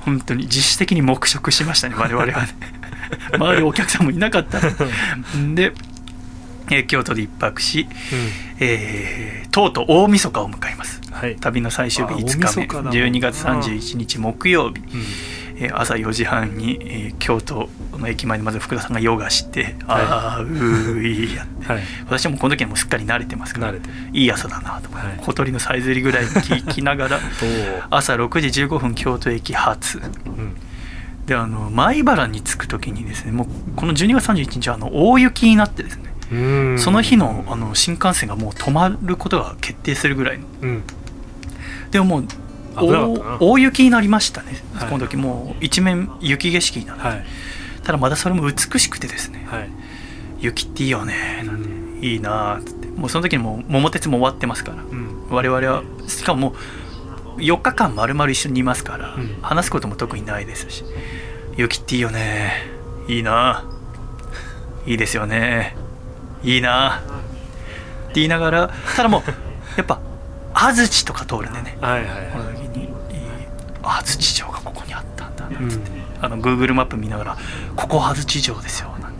[0.00, 2.48] 本当に自主的に黙食しましたね我々はね。
[3.34, 4.58] 周りお客さんもいなかった
[5.36, 5.72] んで、
[6.70, 7.88] えー京都で一泊し、
[8.60, 11.00] えーとうとう大晦日を迎えます。
[11.06, 12.44] うんはい、旅の最終日あ5日目。
[12.44, 12.90] 大晦日だもんな。
[12.92, 14.86] 12月31日木曜日、うん
[15.58, 20.02] えー朝4時半に、えー京都の駅前でまず福田さんがヨガして「はい。
[20.06, 21.02] あーうー
[21.32, 21.72] い」やって。
[21.72, 21.82] はい。
[22.06, 25.18] 私はもうこの時はもうすっかり慣れてますからいい朝だなとはい。
[25.22, 27.20] 小鳥のさえずりぐらい聞きながら
[27.90, 29.98] 朝6時15分京都駅発。
[30.26, 30.56] うん。
[31.26, 36.36] であの米原に着く時にですねもうこの12月31日はあの大雪になってですね、う
[36.74, 36.78] ん。
[36.78, 40.44] その日のあの新幹線がもう止まることが決定するぐらいの。
[40.62, 40.82] うん。
[41.90, 42.24] でももう
[42.76, 44.88] 大大雪になりましたね、はい。
[44.88, 47.24] この時もう一面雪景色になって、はい。
[47.82, 49.46] ただまだそれも美しくてですね。
[49.50, 49.70] はい。
[50.40, 51.42] 雪っていいよね。
[51.44, 52.04] なんて、うん。
[52.04, 52.88] いいなーっつって。
[52.88, 54.82] もうその時にもう桃鉄も終わってますから。
[54.82, 55.26] うん。
[55.30, 56.56] 我々はしかもも
[57.36, 59.38] う4日間丸々一緒にいますから、うん。
[59.42, 60.84] 話すことも特にないですし。
[61.56, 62.70] 雪っていいよね。
[63.08, 63.64] いいな。
[64.86, 65.76] いいですよね。
[66.42, 66.98] いいな。
[66.98, 69.22] って言いながらただもう
[69.76, 70.00] やっぱ
[70.54, 71.76] 安土とか通るんでね。
[71.80, 72.55] はいはいこはの
[73.88, 75.82] 安土城がここにあったんだないうん
[76.20, 77.36] あの Google マップ見ながら
[77.76, 79.16] 「ここ安土城ですよ」なんて。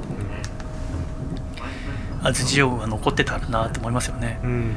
[2.23, 4.41] 安土城が残ってたらなと思いますよね。
[4.43, 4.73] うん。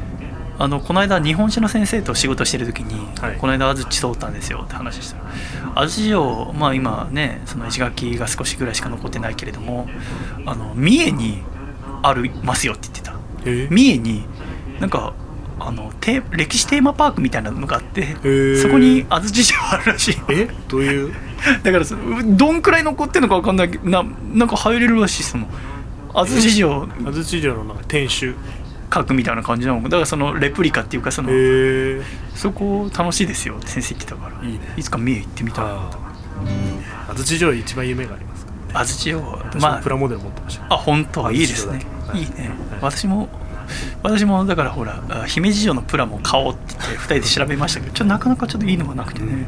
[0.60, 3.38] あのこの間日本史の先生と仕事してる時に、はい。
[3.38, 5.18] この間安土通ったんですよって話した。
[5.18, 5.24] ら
[5.82, 9.88] 安土城まあ今ねその石垣が少しぐらいしか残ってないけれども
[10.46, 11.44] あの三重に
[12.04, 13.14] ありますよって言ってた。
[13.46, 14.26] え三重に
[14.80, 15.14] なんか
[15.60, 18.62] あのテー歴史テーマパークみたいなのがあってー。
[18.62, 20.18] そこに安土城あるらしい。
[20.30, 20.50] え？
[20.68, 21.14] どういう？
[21.64, 24.04] だからそのどんくらい残ってるのか分かんないけどな
[24.34, 25.48] なんか入れるらしいその
[26.14, 26.88] 安土城。
[27.06, 28.36] 安土城のなんか天守。
[28.90, 31.30] 閣みたいな感じなのだからそのレプリカっていうかその、
[32.34, 34.48] そこ楽しいですよって先生言ってたから。
[34.48, 34.62] いいね。
[34.78, 35.72] いつか三重行ってみたいな。
[35.74, 35.90] あ
[37.08, 41.86] あ安土城一番夢がありますか安土城私まあもプラモデル持ってました、あ本当いいですね。
[42.08, 42.22] はい。
[42.22, 42.80] いいね、はい。
[42.82, 43.30] 私も
[44.04, 49.48] 私もだからほらあ姫路城のプラも買おうって言って2人で調べましたけどちょっとなかなかちょっといいのがなくてね、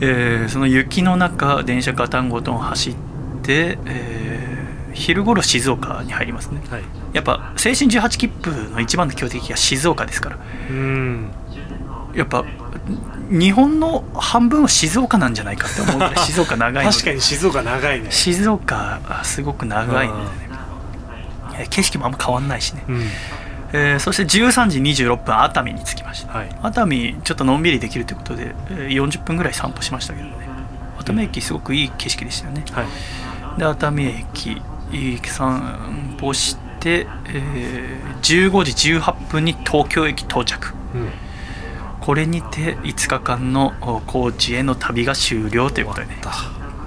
[0.00, 2.94] えーその雪の中電車ガタンゴトン走っ
[3.42, 4.60] て、えー
[4.92, 6.60] 昼頃静岡に入りますね。
[6.68, 6.82] はい。
[7.12, 10.38] やっぱ青春18切符の一番の強敵が静岡ですから。
[10.68, 11.30] うん。
[12.12, 12.44] やっぱ
[13.30, 18.10] 日本の半分は静岡なんじゃないかって思うぐらい静岡長い 確かに静岡長いね。
[18.10, 20.28] 静岡はすごく長いのでね。
[20.42, 20.49] えー
[21.68, 23.00] 景色もあんま変わんないしね、うん。
[23.72, 26.48] えーそして13時26分熱海に着きました、はい。
[26.62, 30.34] 熱海ちょっとのんびりできるということで、えー40分ぐらい散歩しましたけどね。
[30.98, 32.64] 熱海駅すごくいい景色でしたよね。
[32.72, 33.58] はい。
[33.58, 34.24] で熱海
[34.92, 40.74] 駅散歩して、えー15時18分に東京駅到着。
[40.94, 41.08] うん。
[42.00, 46.18] これにて5日間のお高知への旅が終了ということでね。
[46.22, 46.32] だ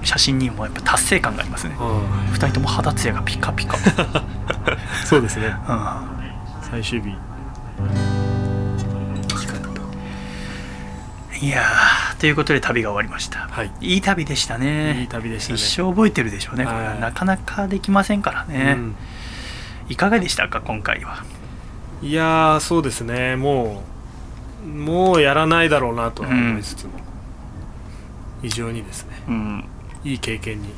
[0.03, 1.75] 写真にもやっぱ達成感がありますね。
[1.79, 2.33] うん。
[2.33, 3.77] 2人とも肌ツヤがピカピカ、
[5.05, 5.47] そうですね。
[5.47, 5.87] うん。
[6.61, 7.15] 最終日。
[11.41, 13.71] いやーということで旅が終わりました、はい。
[13.81, 15.01] いい旅でしたね。
[15.01, 15.55] いい旅でしたね。
[15.59, 16.63] 一生覚えてるでしょうね。
[16.63, 16.99] これははい。
[17.01, 18.95] なかなかできませんからね、うん。
[19.89, 21.25] いかがでしたか今回は？
[22.01, 23.35] いやーそうですね。
[23.35, 23.83] も
[24.65, 26.91] うもうやらないだろうなとは思いつつも、
[28.41, 29.21] 非常にですね。
[29.27, 29.65] うん
[30.03, 30.69] いい経験に。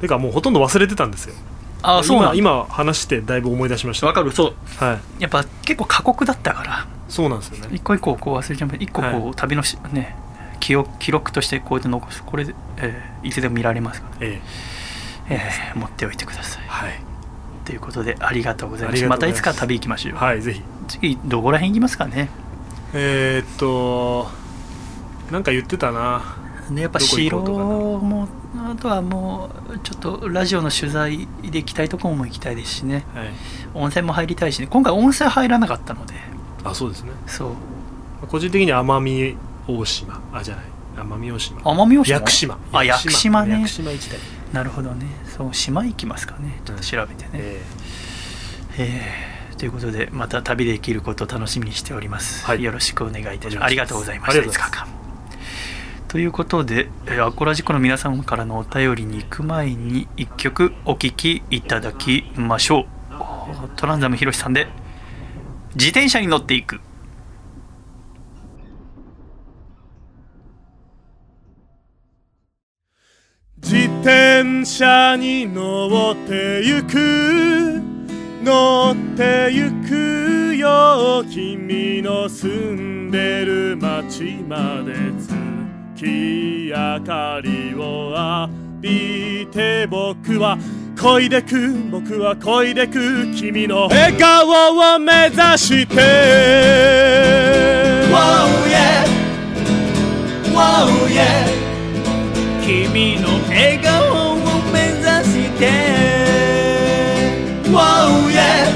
[0.00, 1.34] てかもうほとんど忘れてたんですよ。
[1.84, 4.06] あそうなん今今話してだいぶ思い出しました。
[4.06, 4.32] わかる。
[4.32, 4.54] そう。
[4.76, 5.22] はい。
[5.22, 6.86] やっぱ結構過酷だったから。
[7.08, 7.68] そうなんですよね。
[7.72, 8.70] 一個一個こう忘れちゃう。
[8.78, 9.34] 一個こう、はい。
[9.34, 10.16] 旅のしね
[10.60, 12.22] 記憶記録としてこうやって残す。
[12.22, 14.40] これで、えーいつでも見られますから、え
[15.28, 15.34] え。
[15.34, 16.64] えー持っておいてください。
[16.66, 17.00] はい。
[17.64, 18.92] ということでありがとうございます。
[18.92, 19.42] ありがとうございます。
[19.42, 20.62] またいつか旅行きましょう、はいぜひ。
[20.88, 22.28] 次どこら辺行きますかね。
[22.94, 24.28] えー、っと
[25.30, 33.04] なんか言ってたなでやっぱ城もあとはもうちょっとラジオの取材で行きたいところも行きたいですしね。
[33.14, 33.28] はい。
[33.74, 34.68] 温泉も入りたいしね。
[34.68, 36.14] 今回温泉入らなかったので。
[36.64, 37.12] あそうですね。
[37.26, 37.48] そ
[38.22, 38.26] う。
[38.28, 39.36] 個人的には奄美
[39.66, 40.20] 大島。
[40.32, 40.64] あじゃない。
[40.96, 41.60] 奄美大島。
[41.60, 42.14] 奄美大島？
[42.14, 42.58] 屋久島。
[42.72, 43.44] あ屋久島。
[43.44, 43.52] ね。
[43.52, 44.18] 屋久島行きたい。
[44.52, 45.06] なるほどね。
[45.36, 46.60] そう島行きますかね。
[46.64, 47.62] ちょっと調べてね、え
[48.78, 49.56] えー。
[49.56, 52.62] ということでまた旅できることを楽しみにしております、はい。
[52.62, 53.64] よろしくお願いいたします。
[53.64, 54.38] ありがとうございました。
[54.38, 54.78] ありがとうございます。
[54.78, 55.01] 5日間
[56.12, 62.86] ということでえーアコラジコの皆様からのお便りに行く前に一曲お聴きいただきましょう。
[63.76, 64.66] トランザムヒロシさんで
[65.74, 66.82] 自転車に乗っていく。
[73.62, 77.80] 自転車に乗ってゆく。
[78.44, 81.24] 乗ってゆくよ。
[81.30, 85.61] 君の住んでる街までずっと
[86.02, 88.12] 月明かりを
[88.50, 90.58] 浴びて僕は
[90.96, 94.48] 漕いでく僕は漕いでく君の笑顔
[94.96, 95.94] を目指して。
[98.10, 99.06] Wow yeah.
[100.52, 101.46] Wow yeah.
[102.66, 104.36] 君の笑顔を
[104.72, 105.70] 目指して。
[107.70, 108.66] Wow yeah.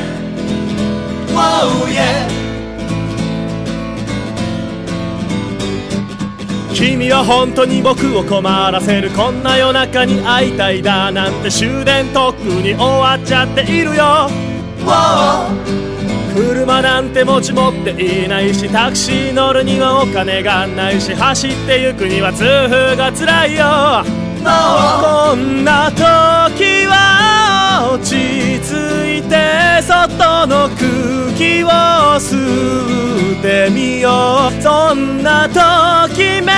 [1.34, 2.25] Wow yeah.
[6.76, 14.28] 君は本当に僕を困らせるこんな夜中に会いたいだなんて終電とっくに終わっちゃっているよ。
[16.34, 24.04] 車なんて持ち持っていないしタクシー乗るにはお金がないし走ってゆくには痛風が辛いよ。
[24.44, 26.04] こんな時
[26.84, 27.45] は
[27.84, 28.16] 落ち
[28.60, 30.80] 着いて外の空
[31.36, 31.68] 気を
[32.18, 34.62] 吸ってみよう。
[34.62, 36.52] そんな時目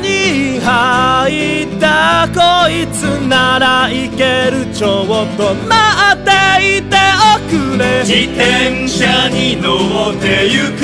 [0.00, 4.66] に入ったこいつならいける。
[4.72, 5.06] ちょっ
[5.36, 5.72] と待
[6.14, 8.04] っていておくれ。
[8.04, 10.80] 自転車に乗ってゆく。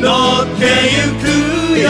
[0.00, 1.88] 乗ってゆくよ。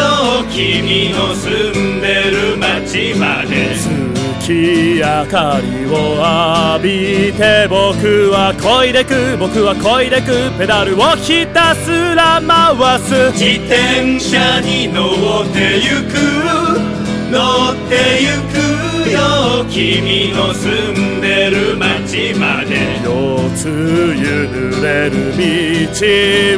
[0.50, 4.11] 君の住んでる街まで。
[4.42, 13.30] 月明かりを浴びて僕は漕いでく僕は漕いでくペダルをひたすら回す。
[13.38, 16.18] 自転車に乗ってゆく
[17.30, 22.98] 乗ってゆくよ君の住んでる街まで。
[23.04, 23.68] 腰痛
[24.16, 25.30] ゆ濡れる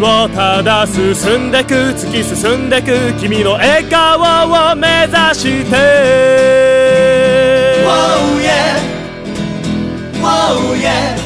[0.01, 6.74] 道をただ進んでく突き進んでく君の笑顔を目指して。
[7.85, 8.81] Wow yeah
[10.23, 11.17] Wow yeah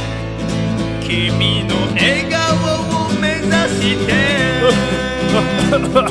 [1.00, 4.12] 君の笑顔を目指して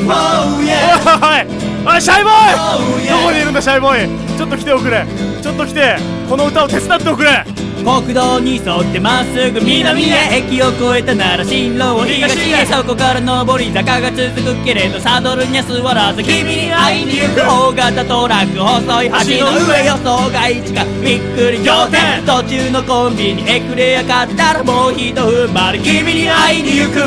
[0.08, 4.38] Wow yeah おいおいシャイボーイ！Oh どこにいるんだだシャイボーイ？
[4.38, 5.06] ちょっと来ておくれ。
[5.42, 5.96] ちょっと来て。
[6.30, 7.46] この歌を手伝っておくれ。
[7.78, 12.66] 国道に沿ってまっすぐ南へ駅を越えたなら進路を東へ。
[12.66, 22.26] そこから上り坂が続くけれどサドルには座らず君に会いに行く大型トラック細い橋の上予想外地かびっくり仰天。
[22.26, 25.80] 途中のコンビニエクレア買ったらもうひと踏ん張り。
[25.80, 27.00] 君に会いに行く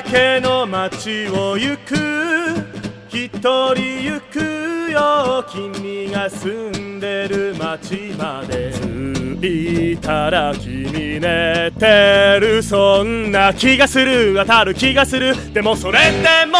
[0.00, 1.94] 朝焼けの街を行く。
[3.08, 3.74] 一人
[4.04, 5.44] 行くよ。
[5.50, 8.72] 君が住んでる街まで。
[9.40, 12.62] 着いたら君寝てる。
[12.62, 14.34] そんな気がする。
[14.36, 15.34] 当たる気がする。
[15.52, 16.58] でもそれでも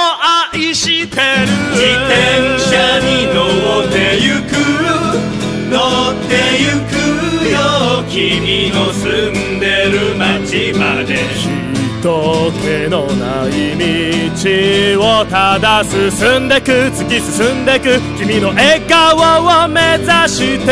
[0.53, 1.47] 愛してる。
[1.73, 4.51] 自転車に乗ってゆく。
[5.71, 8.05] 乗ってゆくよ。
[8.09, 11.60] 君の住んでる街まで。
[12.01, 13.77] 人気のない
[14.31, 20.71] 道をただ進んでく突き進んでく君の笑顔を目指して。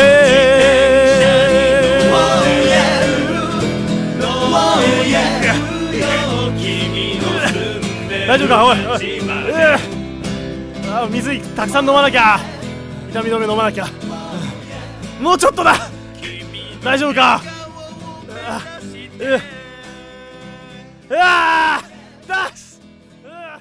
[8.27, 8.65] 大丈夫か？
[8.65, 9.21] おいおい。
[10.91, 12.39] あ水たくさん飲まなきゃ。
[13.11, 13.87] 痛み止め飲まなきゃ。
[15.21, 15.75] もうちょっとだ。
[16.83, 17.39] 大丈夫か？
[18.47, 18.61] あ
[19.19, 19.58] ううわー
[21.15, 23.59] ダッシュうわ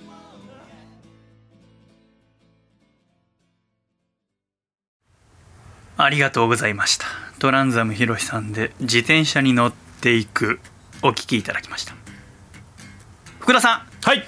[5.96, 7.06] ありがとうございました。
[7.38, 10.60] トランザムヒロシさんで自転車に乗っていく。
[11.02, 11.94] お聞きいただきました。
[13.40, 13.82] 福田さん。
[14.02, 14.24] はい。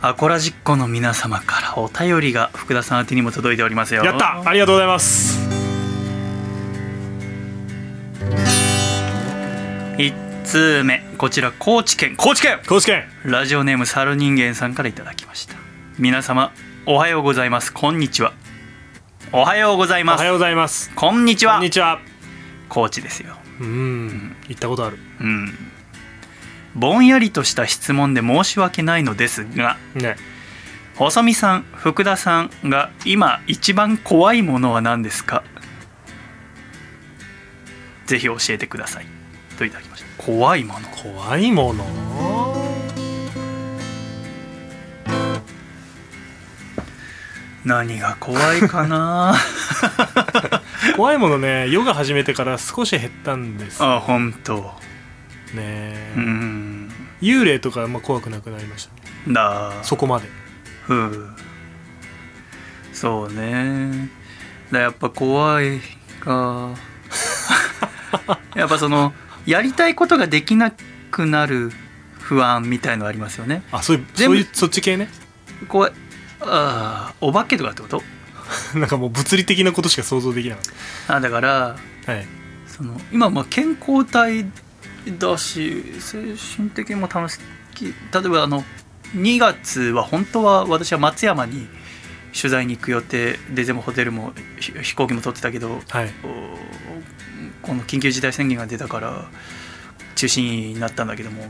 [0.00, 4.04] アコラジッコの皆様からお便りが福田さん宛てにも届いておりますよ。
[4.04, 4.42] やった。
[4.48, 5.38] ありがとうございます。
[9.98, 12.14] 1通目こちら高知県。
[12.16, 12.58] 高知県。
[12.68, 13.04] 高知県。
[13.24, 15.54] ラジオネームサル人間さんからいただきました。
[15.98, 16.52] 皆様
[16.84, 17.72] おはようございます。
[17.72, 18.32] こんにちは。
[19.32, 20.20] おはようございます。
[20.20, 20.90] おはようございます。
[20.94, 21.54] こんにちは。
[21.54, 22.00] こんにちは。
[22.68, 23.36] 高知ですよ。
[23.60, 24.98] うん行ったことある。
[25.20, 25.54] うん。
[26.74, 30.16] ぼんやりとした質問で申し訳ないのですがね。
[30.96, 35.44] 細見さん福田さんが今一番怖いものは何ですか？
[38.06, 39.06] ぜひ教えてください。
[39.56, 39.88] といただき
[40.24, 40.88] 怖いもの。
[40.88, 41.84] 怖いもの？
[47.64, 49.34] 何が怖いかな？
[50.96, 53.82] 怖いものねヨガ始めてから少し減ったんです。
[53.82, 54.74] あ本当。
[55.54, 56.90] ねうん。
[57.20, 58.94] 幽霊とかあんま怖くなくなりました。
[58.94, 59.00] ね
[59.34, 60.28] だそこまで。
[60.86, 61.30] ふう。
[62.92, 64.08] そうね。
[64.70, 65.80] だやっぱ怖い
[66.20, 66.70] か。
[68.54, 69.12] やっぱその
[69.46, 70.72] やりたいことができな
[71.10, 71.70] くなる
[72.20, 73.62] 不安みたいのありますよね。
[73.72, 75.08] あそういうそういうそっち系ね？
[75.68, 75.92] 怖い
[76.40, 78.02] あーお化けとかってこと？
[78.78, 80.64] なんかもう物理的なことしか想像できなかっ
[81.16, 82.26] あだからたはい。
[82.66, 84.46] その今まあ健康体
[85.18, 87.38] だし精神的にも楽し
[87.74, 87.92] き例
[88.24, 88.64] えばあの
[89.16, 91.66] 2月は本当は私は松山に
[92.34, 96.10] 取材に行く予定ででもホテルもひ飛行機も取ってたけどはい。
[96.24, 96.91] お
[97.62, 99.24] この緊急事態宣言が出たから
[100.16, 101.44] 中止になったんだけども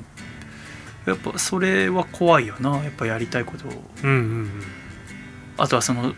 [1.06, 2.76] やっぱそれは怖いよな。
[2.84, 3.72] やっぱやりたいことを。
[4.04, 4.50] うんうんうん。
[5.58, 6.14] あとはその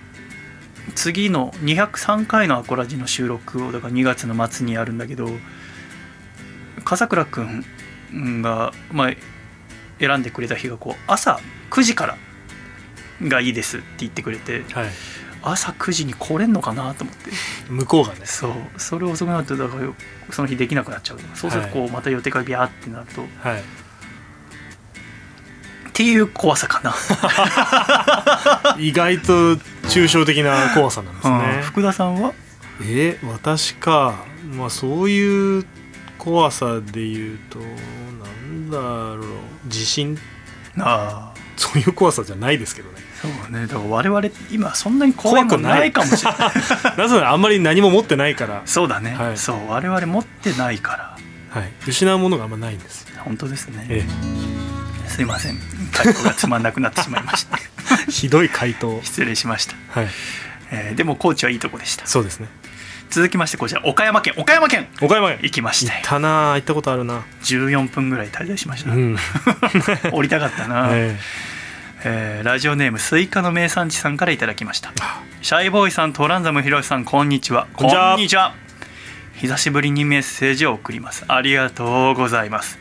[0.94, 5.28] 次の203回のアコラジの収録をだから2月の末にやるんだけど
[6.84, 7.64] 笠倉君
[8.42, 9.10] が、まあ、
[9.98, 11.40] 選んでくれた日がこう朝
[11.70, 12.18] 9時から
[13.22, 14.90] がいいですって言ってくれてはい
[15.50, 17.30] 朝9時に来れんのかなと思って。
[17.68, 18.20] 向こうがね。
[18.24, 18.52] そう。
[18.78, 19.88] それ遅くなるとだから
[20.30, 23.62] その日できなくなっちゃうそうするとこうまた予定がビャーってなると、っはい。
[25.92, 26.92] ていう怖さかな、
[28.78, 29.54] 意外と
[29.88, 31.38] 抽象的な怖さなんですうん。
[31.38, 32.32] ね福田さんは？
[32.82, 34.14] え私か。
[34.56, 35.64] まあそういう
[36.18, 37.66] 怖さで言うとな
[38.50, 39.68] んだろう。
[39.68, 40.18] 地震
[40.78, 41.34] ああ。
[41.56, 43.66] そういう怖さじゃないですけどねそうね。
[43.66, 45.92] だから我々今そんなに怖いもんない。
[45.92, 46.40] かもしれない。
[46.98, 49.38] なぜならあんまり何も持ってないから、そうだね、はい。
[49.38, 51.60] そう我々持ってないから。
[51.60, 53.02] はい、失うものがあんまないんです。
[53.02, 53.86] よ本当ですね。
[53.88, 54.04] え
[55.08, 55.58] すいません。
[55.92, 57.60] 回答がつまんなくなってしまいましたえ
[58.10, 59.00] ひどい回答。
[59.02, 60.08] 失礼しました、はい。
[60.70, 62.06] えーでも高知はいいとこでした。
[62.06, 62.48] そうですね。
[63.10, 64.34] 続きましてこちら岡山県。
[64.36, 64.88] 岡山県。
[65.00, 65.38] 岡山県。
[65.42, 65.92] 行きました。
[65.92, 67.22] よ行ったなあ行ったことあるな。
[67.44, 69.16] 14分ぐらい滞在しました、うん。
[70.10, 74.92] 降りたかったな、ええーラジオネームスイカの名産地さんからいただきました。
[75.42, 77.66] シャイボーイさんトランザムヒロシさんこんにちは。
[77.74, 78.12] こんにちは。
[78.12, 78.54] こんにちは。
[79.36, 81.24] 久しぶりにメッセージを送ります。
[81.28, 82.78] ありがとうございます。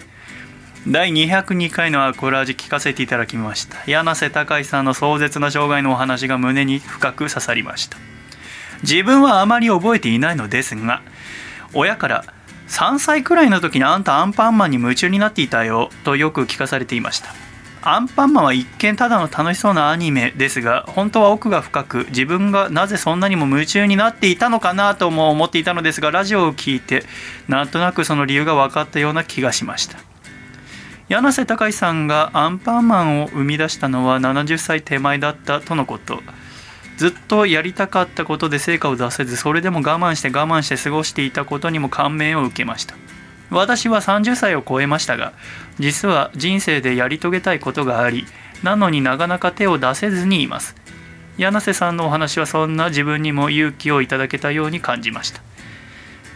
[0.87, 3.77] 第202回のアコラージ聞かせていただきました。
[3.87, 7.97] 柳瀬隆さんの壮絶な障害のお話が胸に深く刺さりました。
[8.83, 11.01] 自分はあまり覚えていないのですが
[11.73, 12.25] 親から
[12.67, 17.33] 3歳くらいの時にあんたアンパンマンに夢中になっていたよとよく聞かされていました
[17.85, 27.03] アンパンマンは一見ただの楽しそうなアニメですが本当は奥が深く自分がなぜそんなにも夢中になっていたのかなとも思っていたのですがラジオを聞いて
[27.49, 29.97] なんとなくその理由が分かったような気がしました。
[31.10, 36.22] 柳瀬隆さんがアンパンマンを生み出したのは70歳手前だったとのこと。
[36.97, 42.95] ずっとやりたかったことで成果を出せずそれでも我慢して我慢して過ごしていたことにも感銘を受けました。
[43.49, 45.33] 私は30歳を超えましたが
[45.79, 48.25] 実は人生でやり遂げたいことがあり
[48.63, 50.75] なのになかなか手を出せずにいます。
[51.37, 55.41] 柳瀬さんのお話はそんな自分にも勇気をいただけたように感じました。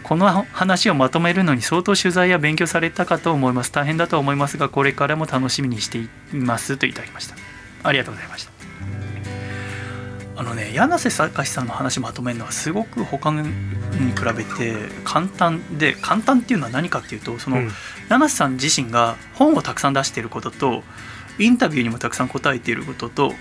[0.03, 3.71] この話をまとめるのに相当取材や勉強されたかと思います。
[3.71, 7.35] 大変だと思いますがこれからも楽しみにしていますといただきました。
[7.83, 8.56] ありがとうございました。
[10.37, 17.71] あのね柳瀬隆さんの話まとめるのはすごく他に比べて簡単で簡単っていうのは何かっていうとその、うん。
[18.09, 20.83] 柳瀬さん自身が本をたくさん出していることと
[21.39, 23.33] インタビューにもたくさん答えていることと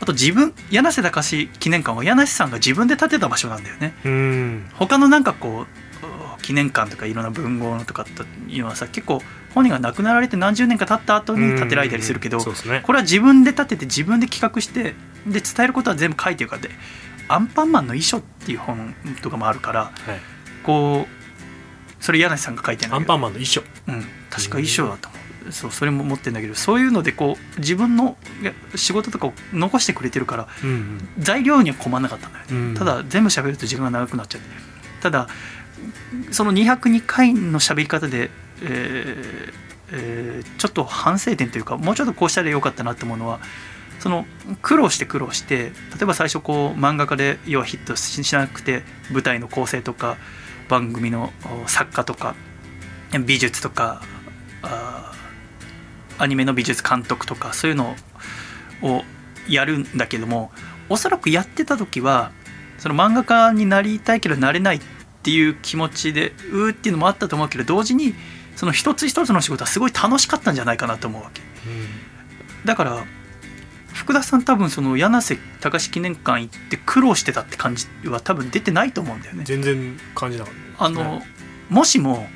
[0.00, 3.94] あと自分柳瀬隆記念館は柳瀬さんが自分で建てた場所なんだよね。
[4.04, 4.70] うん。
[4.74, 8.22] 他のなんかこう記念館とかいろんな文豪のとかって
[8.52, 9.22] いうのはさ結構
[9.54, 12.82] 本人が亡くなられて何十年か経った後に建てられたりするけどね。
[12.84, 14.94] これは自分で建てて自分で企画して
[15.26, 16.70] で伝えることは全部書いてるからで
[17.28, 20.20] 「アンパンマンの遺書」っていう本とかもあるからはい。
[20.62, 23.12] こうそれ柳瀬さんが書いてるんだけど。
[23.12, 25.52] アンパンマンの衣装うん、確か衣装だと思う。
[25.52, 28.16] そうそれも持ってるんだけどそういうのでこう自分の
[28.76, 32.74] 仕事とかを残してくれてるからうん材料には困らなかったんだよね、うん。
[32.74, 34.48] ただ全部喋ると時間が長くなっちゃって。
[35.02, 35.28] ただ
[36.30, 38.30] その202回の喋り方で、
[38.62, 43.38] えーえーちょっと反省点というかもうちょっとこうしたらよかったなって思うのは
[44.04, 44.26] その
[44.60, 45.72] 苦労して苦労して例
[46.02, 50.18] えば最初こう漫画家で要はヒットししなくて舞台の構成とか
[50.68, 51.32] 番組の
[51.64, 52.34] お作家とか
[53.24, 54.02] 美術とか
[56.18, 57.96] アニメの美術監督とかそういうの
[58.82, 59.04] を
[59.48, 60.52] やるんだけども
[60.90, 62.30] おそらくやってた時は
[62.76, 64.80] その漫画家になりたいけどなれないっ
[65.22, 68.14] ていう気持ちでうーっていうのもあったと思うけど同時に
[68.54, 71.40] その一つ一つの仕事はすごい楽しかったんじゃないかなと思うわけ。
[72.66, 73.04] だから
[73.94, 79.44] 福田さん多分その柳瀬隆記念館行って苦労してたって感じは多分出てないと思うんだよね。
[79.44, 81.22] 全然感じなかったあの、
[81.70, 82.26] もしも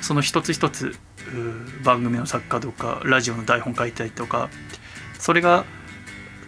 [0.00, 0.96] その一つ一つ
[1.84, 4.48] 番組の作家とかラジオの台本書いたりとか
[5.18, 5.64] それが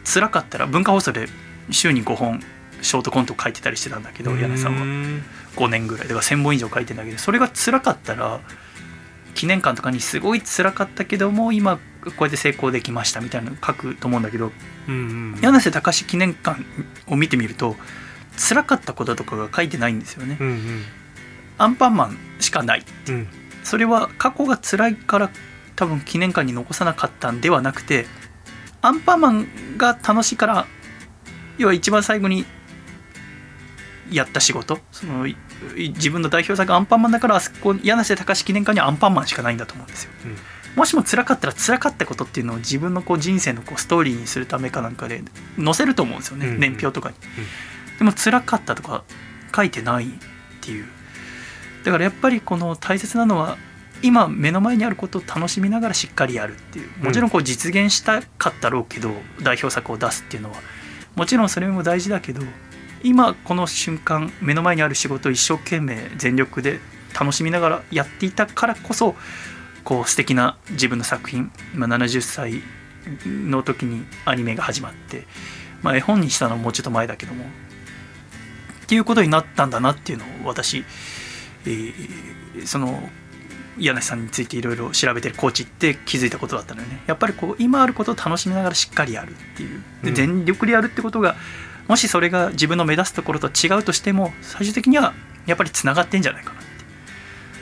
[0.05, 1.29] 辛かったら文化放送で
[1.71, 2.41] 週に5本
[2.83, 4.81] ショートコント書いてたりしてたんだけど柳さんは。
[4.81, 4.87] は
[5.57, 6.09] 5年ぐらい。
[6.09, 8.41] だから1,000本以上書いてんだけどそれが辛かったら
[9.35, 14.53] 記念館とかにすごい辛かったけども今こうやって成功できましたみたいなの書くと思うんだけど
[14.89, 14.99] うんう
[15.37, 16.63] ん柳瀬隆記念館
[17.07, 17.77] を見てみると
[18.37, 20.37] 辛かったこととかが書いてないんですよね。
[20.41, 20.83] うんうん
[21.57, 23.29] アンパンマンしかないうん
[23.63, 25.31] それは過去が辛いから
[25.77, 28.07] 多分記念館に残さなかったんではなくて
[28.83, 30.67] アンパンマンが楽しいから
[31.59, 32.45] 要は一番最後に
[34.11, 34.81] やった仕事。
[34.93, 35.37] そのい
[35.77, 40.11] 自分の代表作がアンパンマンだからあそこ柳瀬隆記念館にはアンパンマンしかないんだと思うんですよ。
[40.27, 40.37] うん
[40.77, 45.23] もしも辛かったら辛かったことっていうのを自分のこう人生のこうストーリーにするためかなんかで
[45.63, 46.55] 載せると思うんですよね、うん。
[46.55, 47.17] うん年表とかに、
[47.99, 49.05] でも辛かったとか
[49.55, 50.09] 書いてないっ
[50.61, 50.87] ていう。
[51.85, 53.59] だからやっぱりこの大切なのは
[54.03, 57.05] 今目の前にあることを楽しみながらしっかりやるっていう。
[57.05, 59.11] もちろんこう実現したかったろうけど、
[59.43, 60.57] 代表作を出すっていうのは。
[61.17, 62.43] もちろんそれも大事だけど
[63.03, 66.81] 今この瞬間目の前にある仕事を一生懸命全力で
[67.19, 69.15] 楽しみながらやっていたからこそ
[69.85, 72.63] こう素敵な自分の作品今70歳
[73.27, 75.27] の時にアニメが始まって、
[75.83, 80.85] まあ、絵本にしたのはもうちょっと前だけどもっていうことになったんだなっていうのを私、
[81.67, 82.35] えー
[82.67, 83.09] その
[83.79, 87.03] 柳瀬さんについていろいろ調べてるコーチって気づいたことだったのよね。
[87.07, 89.83] やっぱりこう今あることを楽しみながらしっかりやるっていう。
[90.03, 90.15] でうん。
[90.15, 91.35] 全力でやるってことが
[91.89, 95.13] もしそれが自分の目指すところと違うとしても最終的には
[95.47, 96.71] やっぱりつながってんじゃないかなって。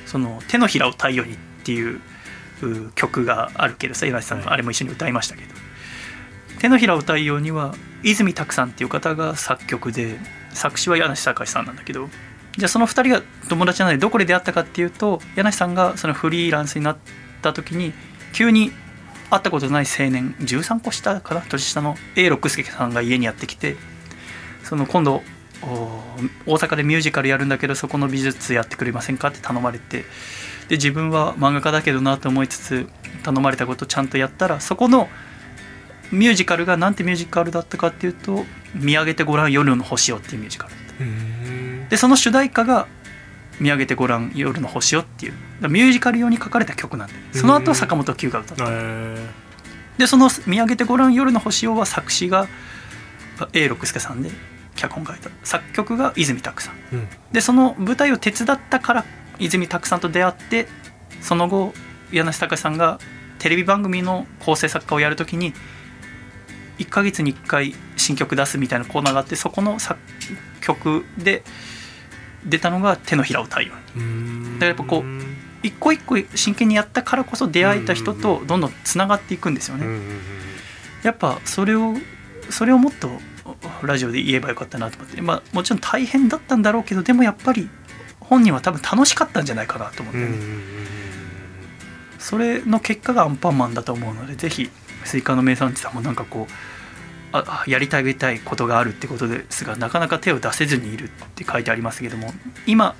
[0.06, 2.00] その手のひらを太陽にっていうう
[2.94, 5.55] 曲があるけどさ柳瀬さんはいあれも一緒に歌いましたけど、
[6.60, 10.18] 手のひらを歌うようには泉拓さんっていう方が作曲で
[10.52, 12.09] 作詞は柳瀬隆さんなんだけど。
[12.55, 16.98] じゃあその2人が友達なのでどこで出会ったかっていうと柳瀬さんがそのフリーランスになっ
[17.40, 17.94] た時に
[18.34, 18.72] 急に
[19.30, 21.40] 会ったことない青年13個下かな？
[21.40, 23.76] 年下の A 六輔さんが家にやってきて
[24.64, 25.22] その今度
[25.62, 26.02] お
[26.44, 29.28] 大阪でミュージカルやるんだけどそこの美術やってくれませんか？
[29.28, 30.05] って頼まれて
[30.72, 32.88] で自分は漫画家だけどなと思いつつ
[33.22, 35.06] 頼まれたことちゃんとやったらそこの
[36.10, 41.90] ミュージカルがなんてミュージカルだったかっていうと「見上げてごらん夜の星よ」っていうミュージカルだった。
[41.90, 42.86] でその主題歌が
[43.60, 45.34] 「見上げてごらん夜の星よ」っていう。
[45.68, 48.64] ミュージカル用に書かれた曲なんでその後坂本九が歌った。
[49.98, 52.48] でその「見上げてごらん夜の星よ」は作詞が
[53.52, 54.30] A 六輔さんで
[54.74, 55.28] 脚本書いた。
[55.44, 59.04] 作曲が泉拓さん、うん、でその舞台を手伝ったから
[59.44, 60.69] 泉拓さんと出会って
[61.20, 61.74] その後
[62.10, 62.98] 柳瀬隆さんが
[63.39, 65.52] テレビ番組の構成作家をやるときに
[66.78, 69.98] 1か月に1回新曲出すみたいなコーナーがあってそこの作
[70.60, 71.43] 曲で
[72.44, 75.05] 出たのが「手のひらを太陽に」だからやっぱこう
[75.62, 79.86] 一個一個真剣にやったからこそ出会えた人とどんどんつながっていくんですよね。
[81.02, 81.97] やっぱそれを
[82.51, 83.10] それをもっと
[83.82, 87.69] ラジオで言えばよかったなと思って、まあ、もちろん大変だったんだろうけどでもやっぱり
[88.28, 90.28] 本人は多分楽しかったんじゃないかなと思ってね。
[92.18, 94.70] それの結果がアンパンマンだと思うのでぜひ
[95.04, 96.52] スイカの名産地さんもなんかこう
[97.32, 102.32] あやりたいたいことがあるってことですがなかなか手を出せずにいるって書いてありますけども
[102.66, 102.94] 今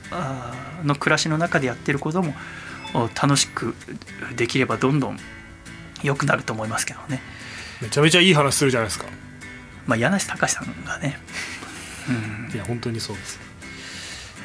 [0.85, 2.35] の暮らしの中でやってることも
[3.21, 3.75] 楽しく
[4.35, 5.19] できればどんどん
[6.03, 7.23] 良くなると思いますけどね。
[7.81, 9.07] めちゃめちゃいい話するじゃないですか。
[9.87, 11.19] まあ柳瀬隆さんがね、
[12.09, 13.41] うん、いや本当にそうです、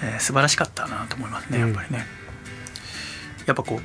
[0.03, 2.05] えー、素晴らしかったなと思いますねやっぱりね、
[3.39, 3.81] うん、やっぱこう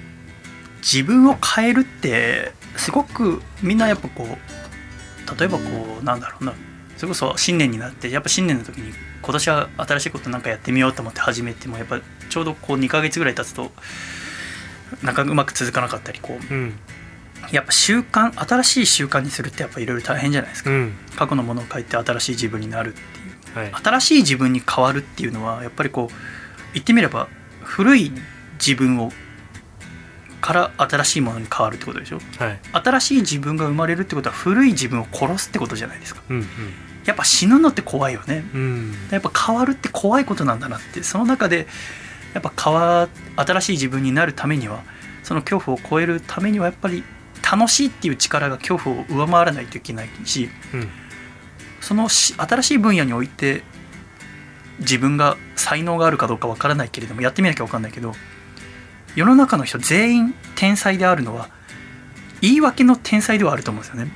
[0.80, 5.64] 自分を変えるってすごくみんなやっぱこう例えばこ
[6.00, 6.54] うなんだろうな
[6.96, 13.70] それこそ新年になってやっぱ新年の時に今年は新しいことなんかやってみようと思って始めてもやっぱちょうどこう2ヶ月ぐらい経つと
[15.02, 16.74] なかうまく続かなかったりこう、うん、
[17.50, 23.21] やっぱ習慣新しい習慣にするってやっぱいろいろ大変じゃないですか、うん、過去のものを変えて新しい自分になるっていう、
[23.54, 26.14] はい、新しい自分に変わるっていうのはやっぱりこう
[26.74, 27.28] 言ってみれば
[27.62, 28.12] 古い
[28.54, 29.12] 自分を
[30.40, 36.46] から新しいものに変わるってことでしょ、はい、新しい自分が生まれるってことは古い自分を殺すってことじゃないですか、うんうん、
[37.04, 41.68] やっぱ死ぬのって怖いよね、うん、やっぱ変わるって怖いことなんだなってその中で
[42.34, 44.82] やっぱ変わ新しい自分になるためには
[45.22, 47.04] その恐怖を超えるためにはやっぱり
[47.48, 50.88] 楽しいっていう力が恐怖を上回らないといけないし、うん、
[51.82, 53.62] その新しい分野において
[54.78, 58.14] 自分が才能があるかどうかわからないけれどもやってみなきゃ分かんないけど
[59.14, 61.50] 世の中の人全員天才であるのは
[62.40, 64.12] 言い訳の天才ではあると思うんですよね。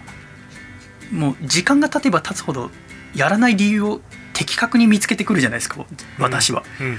[1.13, 2.71] もう時間が経てば経つほど
[3.15, 4.01] やらない理由を
[4.33, 5.87] 的確に見つけてくるじゃないですか
[6.19, 6.99] 私は、うんうん、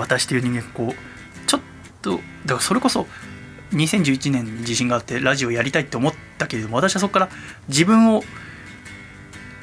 [0.00, 1.60] 私という人間こうちょっ
[2.00, 3.06] とだからそれこそ
[3.72, 7.28] 2011年に自信があってラジオやりたいって思ったけれども私はそこから
[7.68, 8.22] 自分を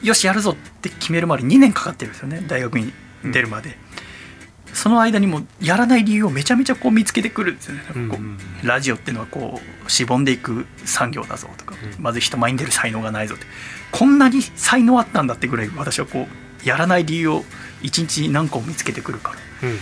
[0.04, 3.70] よしやるぞって決めるまで2年かかってるんですよね大学に出るまで。
[3.70, 4.76] うん。
[4.76, 13.46] その間にもやらない理由をめちゃめちゃこう見つけてくるんですよね、うんうん、ラジオっていうのはこうしぼんでいく産業だぞとか、うん、まず人前に出る才能がないぞって。
[13.92, 17.44] こんなに才能あったんだってぐらい私はこうやらない理由を
[17.82, 19.78] 一日何個も見つけてくるから、うん、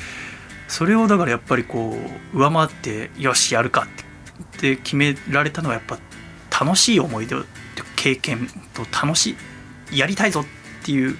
[0.67, 1.95] それをだからやっぱりこ
[2.33, 3.87] う上回ってよしやるか
[4.55, 5.99] って決められたのはやっぱ
[6.65, 7.35] 楽しい思い出
[7.95, 9.35] 経験と楽しい
[9.91, 10.45] やりたいぞっ
[10.85, 11.17] ていう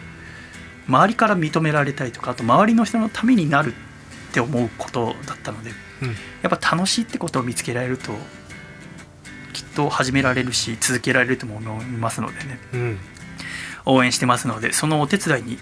[0.87, 5.71] 周りから認められたりとかあと周りの人のためになるって思うことだったので、
[6.01, 6.07] うん、
[6.41, 8.13] やっぱ楽しいってことを見つけられると
[9.53, 12.99] きっと始められるし続けられると思いますのでね、うん、
[13.85, 15.57] 応援してますのでそのお手伝いに、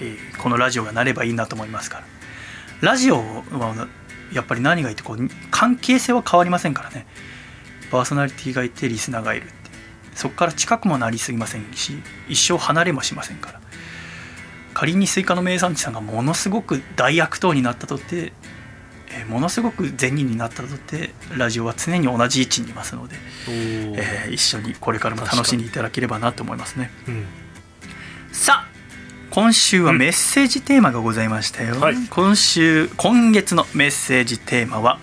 [0.00, 2.04] えー、このラジオがなればいいなと思いますから。
[2.80, 3.88] ラジオは
[4.32, 7.06] やっぱり何がいいってこう関係性は変わりませんからね。
[7.90, 9.44] パーソナリティがいてリスナーがいる。
[9.44, 9.63] って
[10.14, 13.60] そこから近くもなりすぎませんし一生離れもしませんから。
[14.74, 18.32] 仮にスイカの名産地さんがものすごく大悪党になったとって
[19.20, 23.16] えものすごく善人になったとってラジオは常に同じ位置にいますので、
[23.48, 27.26] えー、一緒にこれからも楽しんでいただければなと思いますね、うん、
[28.32, 28.74] さあ
[29.30, 34.98] 今週はメッセージテーマがございましたよ、うんはい、今週今月のメッセージテーマは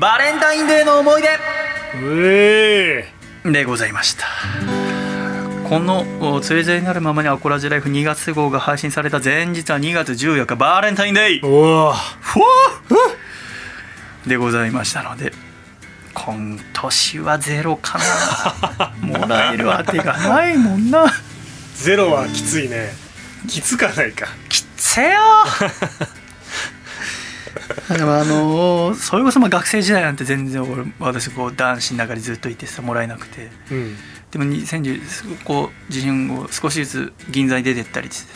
[0.00, 1.28] バレンタインデーの思い出
[3.44, 4.26] でございました。
[5.68, 11.40] この「つれづれになるままにアコラジライフ」2月号が配信された前日は2月14日バーレンタインデイ。
[14.26, 15.32] でございましたので
[16.14, 18.92] 今年はゼロかな。
[19.00, 21.12] もらえるあてがないもんな。
[21.74, 22.94] ゼロはきついね。
[23.48, 24.28] きつかないか。
[24.48, 25.10] きつせ
[27.92, 33.50] よでもあのーそれこそまあ学生時代なんて全然俺私こう男子の中にずっといてさもらえなくて。
[33.70, 33.96] うん。
[34.30, 38.32] でも2010こう自分を少しずつ銀座に出てったりして。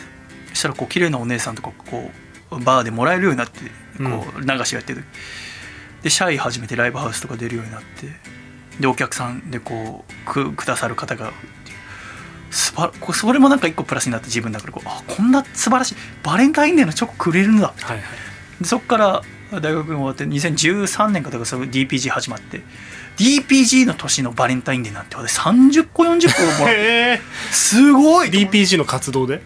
[0.51, 2.11] そしたらこう綺麗なお姉さんとかこ
[2.51, 3.61] うバーでもらえるようになって
[3.99, 5.05] こう流しをやってる。
[6.03, 8.09] でシャイ始めてライブハウスとか出るようになって。
[8.81, 11.33] でお客さんでこうくくださる方が
[12.51, 18.01] すばこそれもなんか一個プラスになって自分の中でこうあこんな素晴らしいバレンタインデーのチョコくれるんだはいはい。
[18.01, 18.07] で
[18.63, 19.23] そっから
[19.53, 22.63] 大学が終わって2013年かだからその DPG 始まって
[23.17, 27.21] DPG の年のバレンタインデーなんて私30個40個もらって
[27.51, 29.43] すごい DPG の活動で？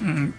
[0.00, 0.34] うん、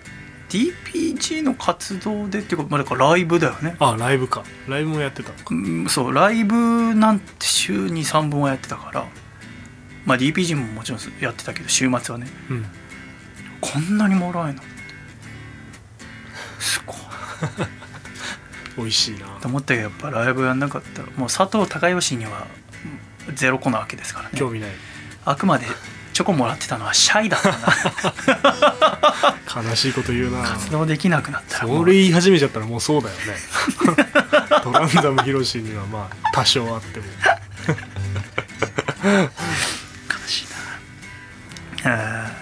[0.50, 4.44] DPG の活動でっていうか、まあ、だからライブだよね、あライブか。
[4.68, 5.44] ライブもやってたのか。
[5.52, 9.06] うん、そうライブなんて週に3本はやってたから
[10.06, 12.28] まあ DPG ももちろんやってたけど週末はね。
[12.50, 12.66] うん。
[13.62, 14.64] こんなにもらえるの？
[16.58, 16.98] すごい
[18.78, 19.26] 美味しいな。
[19.42, 21.02] と思ったけどやっぱライブやんなかった。
[21.02, 22.48] らもう佐藤孝義には
[23.28, 24.38] うんゼロ個なわけですからね。
[24.38, 24.70] 興味ない。
[25.26, 25.66] あくまで
[26.14, 27.58] チョコもらってたのはシャイだったな。
[29.70, 30.44] 悲しいこと言うな。
[30.44, 33.36] 活動できなくなったらもそうれ言い始めちゃったらもうそうだよね。
[34.64, 37.06] トランザムヒロシにはまあ多少あっても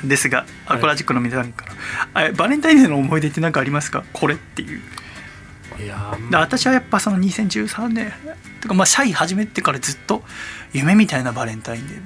[0.04, 1.66] ですがアコラジックの皆さんか
[2.14, 4.04] ら、あバレンタインデーの思い出って何かありますか？
[4.14, 4.82] これっていう。
[5.80, 8.12] いやで私はやっぱその2013年
[8.62, 10.24] とかまあシャイ始めてからずっと
[10.74, 12.02] 夢みたいなバレンタインデー。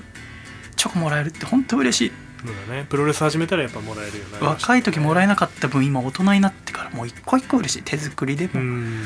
[0.75, 2.11] チョコもらえるって本当嬉しい。
[2.43, 2.85] そうだね。
[2.89, 7.83] プロレス始めたらやっぱもらえるようになりました若い時もらえなかった分今大人になってからもう一個一個嬉しい。
[7.83, 9.03] 手作りでも、うん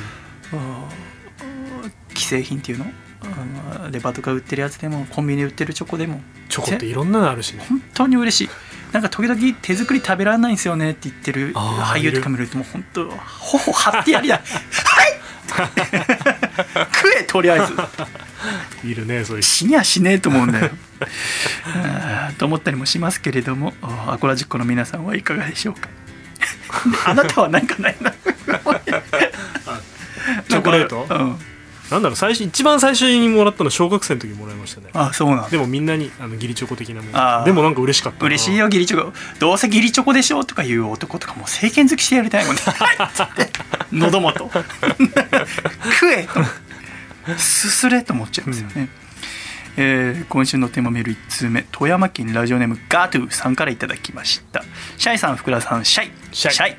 [2.26, 2.86] 既製品っていうの？
[3.22, 6.22] あーデパートが売ってるやつでもコンビニで売ってるチョコでも。
[6.50, 7.64] チョコっていろんなのあるしね。
[7.68, 8.50] 本当に嬉しい。
[8.92, 12.68] なんか時々手作り食べられないんですよねって言ってる俳優とか見るともう。
[12.72, 14.46] 本当頬張ってやりたいはい。
[16.94, 17.74] 食えとりあえず。
[18.88, 19.52] いるねそういう人。
[19.52, 20.72] 死にゃしねえと思うんだよ。
[22.38, 23.74] と思ったりもしますけれども。
[23.82, 25.90] あアコラジックの皆さんはいかがでしょうか。
[27.06, 28.12] あなたは何かないな。
[28.12, 31.06] チョコレート？
[31.10, 31.38] うん、
[31.92, 34.88] なんだろう最初一番最初にもらったの小学生の時もらいましたね。
[34.94, 35.44] あそうなん。
[35.44, 37.46] だでもみんなにあの義理チョコ的なもの。
[37.46, 38.26] でもなんか嬉しかったな。
[38.26, 39.14] 嬉しいよ義理チョコ。
[39.40, 42.62] どうせ義理チョコでしょとか言う男とかもう政権好きしてやりたいもんね。
[43.94, 44.50] 喉元。
[46.00, 46.24] 食え
[47.28, 47.38] と。
[47.38, 48.90] すすれと思っちゃいますよね、
[49.78, 51.66] えー今週のテーマメール1通目。
[51.72, 54.64] 富山県ラジオネームガトゥさんからいただきました。
[54.98, 56.12] シャイさん福田さんシャイ。
[56.32, 56.76] シャイ。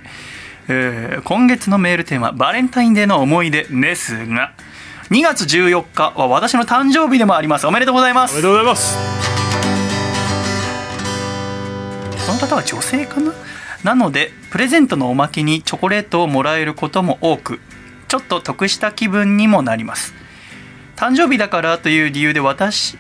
[0.69, 4.53] えー今月のメールテーマバレンタインデーの思い出ですが
[5.11, 7.67] 2月14日は私の誕生日でもあります。
[7.69, 8.99] おめでとうございまおめすでとうございます。
[12.27, 13.33] その方は女性かな？
[13.85, 17.61] なのでプレゼントのおまけにチョコレートをもらえることも多く
[18.09, 20.13] ちょっと得した気分にもなります。
[20.97, 22.99] 誕生日だからという理由で渡し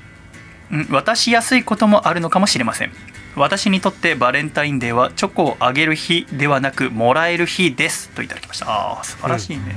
[0.73, 2.93] ん渡しやすいこともあるのかもしれません。
[3.35, 8.11] 私にとってバレンタインデーはチョコをあげる日ではなくもらえる日です。
[8.11, 8.66] といただきました。
[8.69, 9.74] あー素晴らしいね、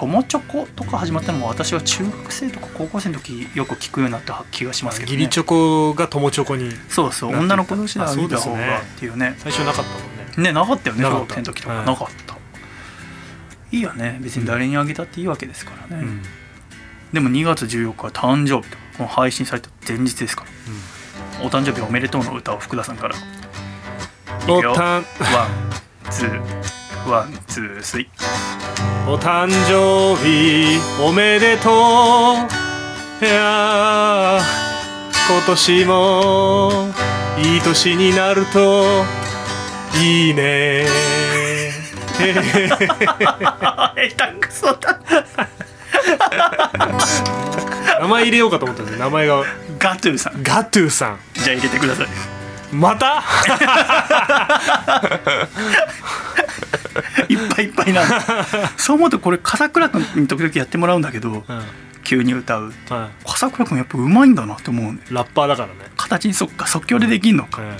[0.00, 5.18] 友チョコとか始まったのも私は中学生とか高校生の時よく聞くようになった気がしますけどね。
[5.18, 10.42] 義理チョコが友チョコにそうそう女の子同士であげた方がっていうね最初なかったもんね。
[10.42, 11.74] ねなかったよね小学生の時とか。
[11.74, 11.86] はい。
[11.86, 12.34] なかった、
[13.72, 16.22] いいよね別に誰にあげたっていいわけですからね、うん。
[17.12, 21.44] でも2月14日は誕生日とこの配信された前日ですから。
[21.44, 23.16] お誕生日おめでとうの歌を福田さんから。
[23.16, 23.20] い
[24.46, 24.72] くよ。
[24.72, 25.04] one
[26.10, 29.10] two, one two three。
[29.10, 33.24] お誕生日おめでとう。
[33.24, 34.40] いやー
[35.28, 36.88] 今年も
[37.38, 39.04] いい年になると
[39.96, 40.86] いいね。
[43.42, 45.00] あ下手くそだ
[48.00, 49.42] 名前入れようかと思ったんで名前が。
[49.78, 50.42] ガトゥーさん。
[50.42, 51.18] ガトゥーさん。
[51.34, 52.39] じゃあ入れてください
[52.72, 53.22] また？
[57.28, 58.20] いっぱいいっぱいなんだ。
[58.76, 61.62] そう思うとこれ笠倉君に時々やってもらうんだけどうん。
[62.02, 67.76] 急に歌うは笠倉君やっぱうまいんだなって思うねいラッパーだからね、形にそっか即興でできんのか、うん。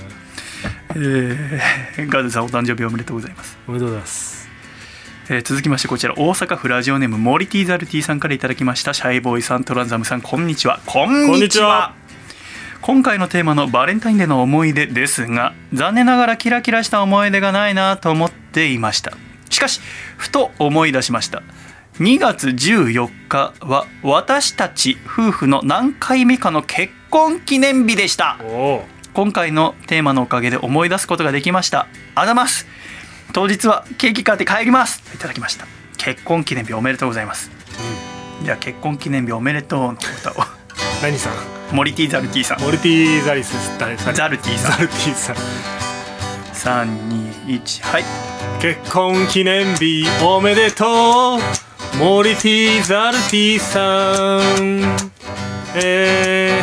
[0.95, 4.47] えー、ガズさんお誕生日おめでとうございます、おめでとうございます。
[5.29, 8.93] えー続きましてこちら大阪府ラジオネームモリティザルティさんからいただきました。
[8.93, 10.79] シャイボーイさんトランザムさんこんにちは。
[10.85, 11.93] こんにちは
[12.81, 19.13] 今回のテーマのバレンタインデーの思い出ですが残念ながらキラキラした思い出がないなと思っていました。
[19.49, 19.81] しかし
[20.17, 21.43] ふと思い出しました。
[21.99, 28.39] 2月14日は私たち夫婦の何回目かの結婚記念日でした。
[29.13, 31.87] 今回のテーマのおかげで思い出すことができました。
[32.15, 32.65] あざます。
[33.33, 35.03] 当日はケーキ買って帰ります。
[35.13, 35.67] いただきました。
[35.97, 37.51] 結婚記念日おめでとうございます。
[38.41, 40.45] じゃあ結婚記念日おめでとうの歌を。
[41.03, 41.60] 何さん？
[41.73, 42.61] モリティザルティさん。
[42.61, 44.71] モルティザリス誰誰ザルティさん。
[44.71, 45.35] ザルティさん
[46.89, 48.03] 321はい。
[48.61, 51.39] 結婚記念日おめでとう
[51.97, 54.81] モリティザルティさん。
[55.75, 56.61] え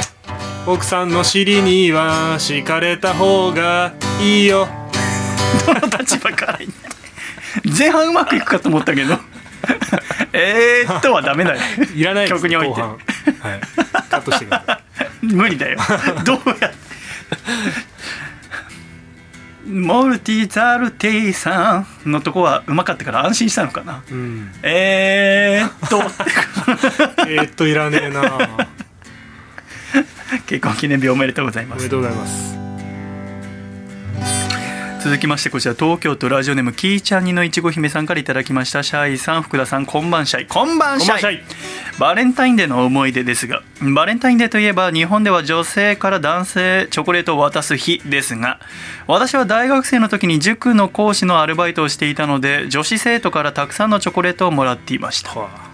[0.67, 4.69] ー、奥さんの尻には敷かれた方がいいよ。
[5.67, 6.89] どの立場から言って。
[7.77, 9.19] 前半うまくいくかと思ったけど
[10.33, 11.61] えーっとはダメだよ。
[11.95, 12.81] いらないです曲において。
[12.81, 13.01] はい。
[14.09, 14.81] カットしてくださ
[15.23, 15.27] い。
[15.27, 15.79] 無理だよ。
[16.25, 16.89] どうやって。
[19.67, 24.03] モルティザルティさんのとこはうまかったから安心したのかな。
[24.11, 24.51] うん。
[24.63, 26.03] えーっと。
[27.29, 28.23] えー、っといらねえな
[30.47, 32.68] 結婚記念日おめでとうございまおめですとうございます
[35.01, 38.83] 続きましてこちら東京都ラジオネームキーちゃんにのいちご姫さんからいただきました。
[38.83, 43.62] シャイさん福田さんこんばんシャイこんばんシャイこんばんシャイバレンタインデーの思い出ですが
[43.95, 48.59] バレンタインデーといえば日本では女性から男性チョコレートを渡す日ですが
[49.07, 55.31] 私は大学生の時に塾の講師のアルバイトをしていたので女子生徒からたくさんのチョコレートをもらっていました。
[55.31, 55.69] は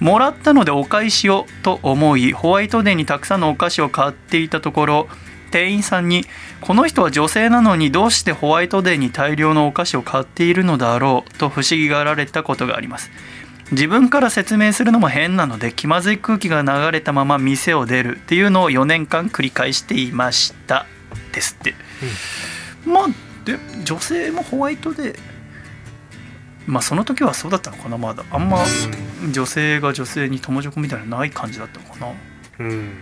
[0.00, 5.08] もらったのでお返しをと思いホワイトデーにたくさんのお菓子を買っていたところ
[5.50, 6.26] 店員さんに
[6.64, 13.10] 「この人は女性なのにどうしてホワイトデーに大量のお菓子を買っているのだろう」と不思議がられたことがあります。
[13.70, 20.86] 自分から説明するのも変なので気まずい空気が流れたまま店を出るっていうのを4年間繰り返していました
[21.32, 21.74] ですって、
[22.86, 23.06] まあ
[23.44, 25.18] で女性もホワイトデー
[26.66, 27.98] まあその時はそうだったのかな。
[27.98, 28.64] まだあんま
[29.30, 32.12] 女性が女性に友チョコみたいなのない感じだったのかな。
[32.60, 32.92] うん。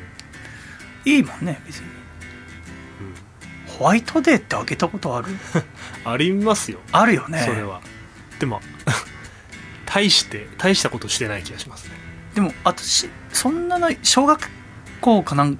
[1.05, 2.02] いいもんね別に、
[3.83, 5.27] ホワイトデーってあげたことある？
[6.07, 6.79] ありますよ。
[6.93, 7.41] あるよね。
[7.45, 7.81] それは。
[8.39, 8.61] でも
[9.87, 11.91] 大して大したことしてない気がしますね。
[12.35, 14.49] でも私そんなない小学
[15.01, 15.59] 校かなん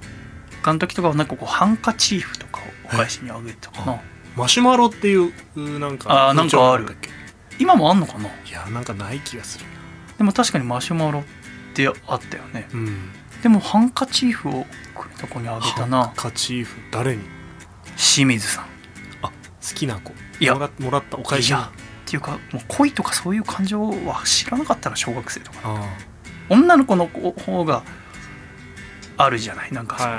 [0.61, 3.99] かの時とかはなんかこうハンカチーフとかをお返しにあげたかな。
[4.37, 6.95] マシュマロっていううなんかあーなんかある。
[7.59, 8.29] 今もあんのかな？
[8.29, 9.65] いやなんかない気がする。
[10.17, 11.23] でも確かにマシュマロっ
[11.73, 12.69] てあったよね。
[12.73, 13.11] うん。
[13.43, 17.42] でもハンカチーフをくれた子にあげたハンなカチーフ誰に？
[17.95, 18.65] 清水さん。
[19.21, 19.31] あ好
[19.75, 20.13] きな子。
[20.39, 20.53] いや。
[20.53, 21.57] もらもらったお返しに。
[21.57, 21.71] いや。
[22.05, 25.59] っていうかもう恋とかそういう感情は知らなかったな小学生とか。
[25.63, 25.97] あ
[26.49, 27.83] 女の子の方が
[29.17, 29.97] あるじゃないなんか。
[29.97, 30.11] そう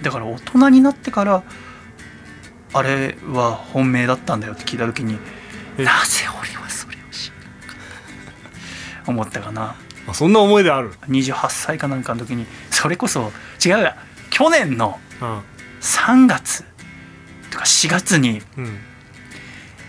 [0.00, 1.42] いだから大人になってから
[2.72, 5.18] あれは本命だったんだよって聞いた時に
[5.78, 5.84] え。
[5.84, 9.74] なぜ俺はそれをしなかった思ったかな。
[10.06, 13.32] あそんな思い出ある？28歳かなんかの時にそれこそ
[13.64, 13.96] 違うや。
[14.30, 15.40] 去年のうん。
[15.80, 16.64] 3月
[17.50, 18.78] とか4月にうん。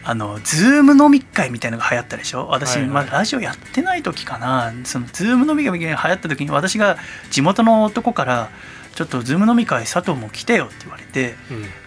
[0.04, 2.48] あのズーム飲み会みたいなのが流行ったでしょ？
[2.48, 2.90] 私、はいはい。
[2.90, 4.74] まだラジオやってない時かな。
[4.84, 6.98] そのズーム飲み会が流行った時に私が
[7.30, 8.50] 地元の男から
[8.96, 11.36] 「ちょっとズーム飲み会佐藤も来てよ」って言われて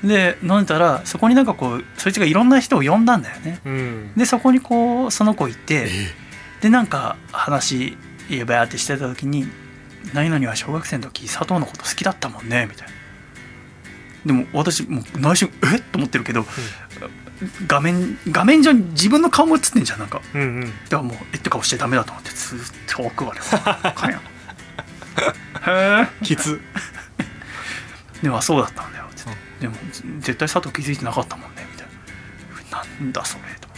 [0.05, 3.59] で飲んでたらそこになんかこうそいつがいろんな人を呼んだんだよね。
[3.65, 3.73] うん。
[3.73, 6.15] うんでそこにこうその子いてえ
[6.61, 7.99] でなんか話
[8.47, 9.49] バーってしてた時に
[10.15, 12.94] 「何々は小学生の時佐藤のこと好きだったもんね」みたいな。
[14.25, 16.47] でも私もう内心「えっ?」と思ってるけど、
[17.67, 20.21] 画面画面上に自分の顔も映ってんじゃんなんか。
[20.35, 20.61] うんうん。
[20.63, 24.21] だからもうえって顔しちゃダメだと思ってずっと奥までかんや
[25.67, 26.61] へえきつ
[28.23, 29.09] でもあそうだったんだよ。
[29.15, 29.31] つって
[29.61, 29.75] でも
[30.21, 31.89] 絶対佐藤気づいてなかったもんねみたい
[32.71, 32.79] な。
[32.79, 33.69] なんだそれと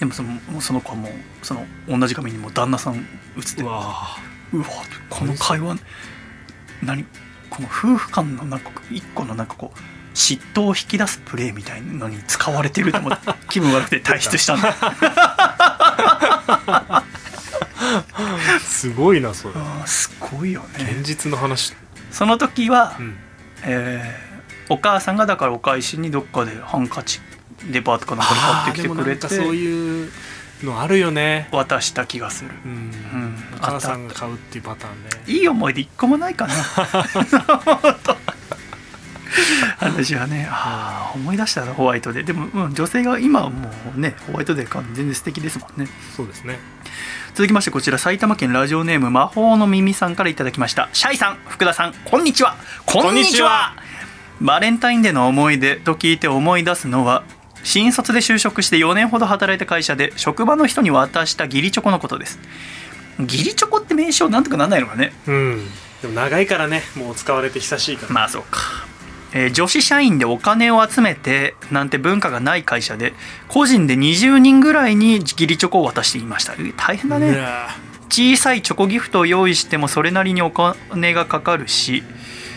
[0.00, 1.12] でもそのその子はもう
[1.42, 4.16] その同じ画面にもう旦那さん映ってうわ
[4.52, 4.66] うわ
[5.08, 5.76] この会話
[6.82, 7.04] 何？
[7.58, 9.78] この夫婦間のなんか一個のなんかこう
[10.14, 14.74] 嫉妬を引き出すプレーみたいなのに使われてると思って気分悪くて退出したんだ。
[18.60, 19.54] すごいなそれ。
[19.86, 20.94] すごいよね。
[20.98, 21.74] 現実の話。
[22.12, 23.16] その時は、うん。
[23.62, 24.28] えー
[24.70, 27.20] お母さんがだからお返しにどっかでハンカチ
[27.72, 30.12] デパートかなんかで買ってきてくれあーでもなんかそうていう
[30.62, 31.48] のあるよね。
[31.52, 32.50] 渡した気がする。
[32.64, 32.72] うん。
[32.72, 33.32] うん。
[33.56, 35.10] お母さんが買うっていうパターンね。
[35.26, 36.54] いい思い出一個もないかな。
[39.80, 40.48] 私はね。
[40.50, 45.88] ああ思い出したなホワイトデーでも、うん、女性が今はもうねホワイトデー買うの全然素敵ですもんね。
[46.16, 46.58] そうですね。
[47.34, 50.88] 続きましてこちら埼玉県ラジオネーム魔法の耳さんからいただきました。
[50.92, 52.56] シャイさん福田さんこんにちは。
[52.86, 53.76] こんにちは。
[54.40, 57.22] バレンタインデーの思い出と聞いて思い出すのは
[57.62, 62.38] 新卒で就職して4年ほど働いた会社で職場の人に渡した義理チョコのことです。
[63.18, 65.12] 義理チョコって名称なんとかなんないのかね。
[65.26, 65.66] うん。
[66.02, 68.12] でも長いからねもう使われて久しいから。
[68.12, 68.60] まあそうか。
[69.34, 73.12] えー女子社員でお金を集めてなんて文化がない会社で
[73.48, 76.54] 個人で20人ぐらいに義理チョコを渡していました。
[76.54, 77.36] え大変だね。
[78.08, 82.02] 小さいチョコギフトを用意してもそれなりにお金がかかるし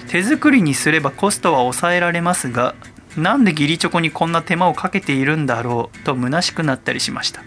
[0.07, 2.73] 手作りにすればコストは抑えられますが
[3.17, 7.43] なんで義理チョコにこんな手間をかけているんだろうと虚しくなったりしました。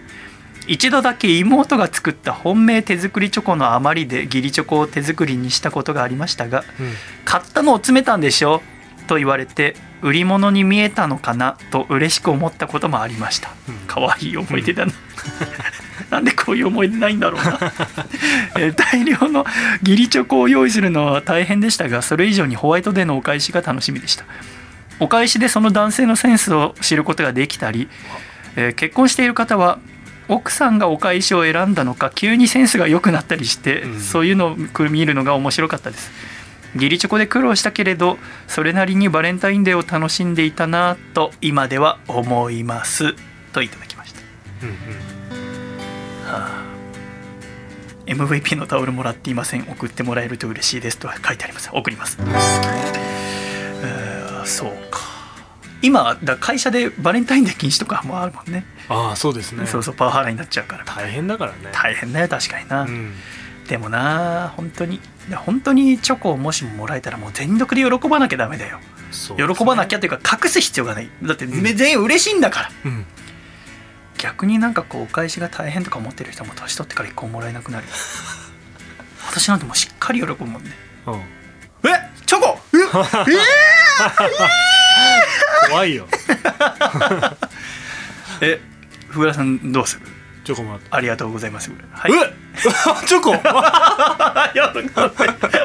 [0.67, 6.93] 一度だけ妹が作った本命手作りチョコの余りで義理チョコを手作りにしたことがありましたがうん。
[7.25, 8.63] 買ったのを詰めたんでしょ
[9.07, 13.51] と言われて売り物に見えたのかなと嬉しく思ったこともありました。
[13.69, 13.75] うん。
[13.87, 14.93] 可愛い思い出だな、
[16.11, 17.59] なんでこういう思い出ないんだろうな。
[18.57, 19.45] えー大量の
[19.83, 24.25] 義理チョコを用意するのは大変でしたがそれ以上にホワイトデーのお返しが楽しみでした
[25.05, 27.89] お返しでその男性のセンスを知ることができたり、
[28.57, 29.79] えー結婚している方は
[30.29, 34.01] 奥さんがお返しを選んだのか急にセンスが良くなったりして、うん。
[34.01, 34.57] そういうのを
[34.89, 36.11] 見るのが面白かったです。
[36.75, 38.19] 義理チョコで苦労したけれど
[38.49, 43.15] それなりにバレンタインデーを楽しんでいたなと今では思います。
[43.53, 44.21] といただきました。
[44.63, 44.75] うんうん。
[46.25, 46.65] はあ。
[48.07, 49.67] MVP のタオルもらっていません。
[49.69, 50.99] 送ってもらえると嬉しいです。
[50.99, 51.69] とは書いてあります。
[51.73, 52.19] 送ります
[53.85, 55.01] えーそうか。
[55.83, 58.65] 今だ会社でバレンタインデー禁止とかもあるもんね。
[58.89, 59.67] ああそうですね。
[59.67, 60.85] そうそうパワハラになっちゃうから。
[60.85, 61.59] 大変だからね。
[61.73, 63.13] 大変だよ確かにな、うん。
[63.69, 68.79] でもな本当にで本当にチョコをもしももらえたらもう全力で喜ばなきゃダメだよ。
[68.79, 68.85] ね。
[69.55, 71.11] 喜ばなきゃっていうか隠す必要がない。
[71.23, 73.07] だって全員嬉しいんだから、うん。
[74.17, 77.87] 逆になんかこうお返しが大変とか思ってる人も年取ってから一個ももらえなくなる。
[79.27, 80.71] 私なんてもうしっかり喜ぶもんね。
[81.07, 81.44] うん
[81.85, 81.89] え
[82.27, 82.59] チョコ？
[82.75, 82.79] え
[85.71, 86.07] 怖いよ。
[88.41, 88.61] え
[89.09, 90.07] 福田さんどうする？
[90.45, 91.71] チョコもらってありがとうございます。
[91.93, 92.13] はい。
[92.13, 92.17] え
[93.07, 93.33] チョコ？
[93.35, 95.57] ありがとうございます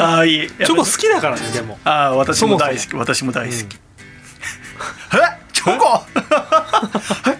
[0.00, 0.48] ああいい。
[0.50, 1.78] チョコ好きだからねでも。
[1.84, 2.88] ああ私も大好き。
[2.90, 3.78] そ私も大好き、え
[5.52, 6.04] チョコ？
[7.28, 7.36] え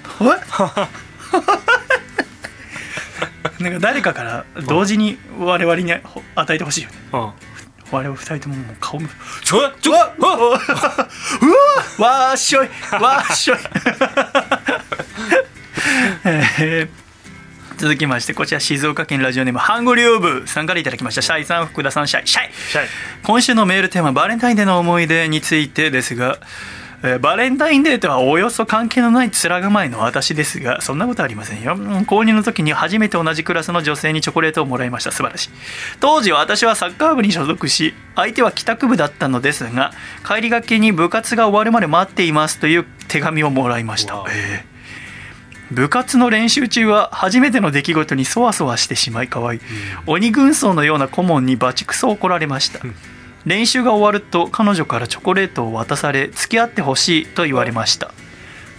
[3.70, 6.96] なんか誰かから同時に我々に与えてほしいよね。
[7.12, 7.32] うん。
[7.90, 9.08] 我々二人とももう顔も
[9.44, 10.28] ちょちょうわうわ
[11.98, 12.68] わーしょい
[13.00, 13.58] わーしょい。
[16.24, 17.06] えー
[17.78, 21.20] 続きましてこちら静岡県ラジオネームハングリオブさんからいただきました。
[21.20, 22.50] シャイさん福田さんシャイシャイ。
[22.70, 22.88] シャイ。
[23.22, 26.38] 今週のメールテーマバレンタインデーの思い出についてですが、
[27.06, 31.74] えーバレンタインデーとはおよそ関係のない面構えの私ですがそんなことありませんよ。
[31.74, 35.12] うん購入の時に初めて同じクラスの女性にチョコレートをもらいました。
[35.12, 35.50] 素晴らしい。
[36.00, 39.92] 当時私はサッカー部に所属し相手は帰宅部だったのですが
[40.26, 44.24] 帰りがけに部活が終わるまで待っていますという手紙をもらいました。
[45.70, 49.60] 部活の練習中は初めての出来事にそわそわしてしまい可愛い、
[50.06, 52.80] 鬼軍曹のような顧問にバチクソ怒られました
[53.46, 58.12] 練習が終わると彼女からチョコレートを渡され付き合ってほしいと言われました。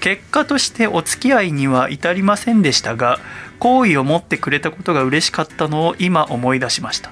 [0.02, 3.19] 結果としてお付き合いには至りませんでしたが
[3.60, 7.11] 好意を持ってくれたことが嬉しかったのを今思い出しました。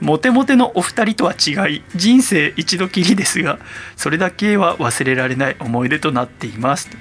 [0.00, 3.58] モテモテのお二人とは違い人生一度きりですが
[3.96, 6.90] それだけは忘れられない思い出となっています。
[6.90, 6.98] と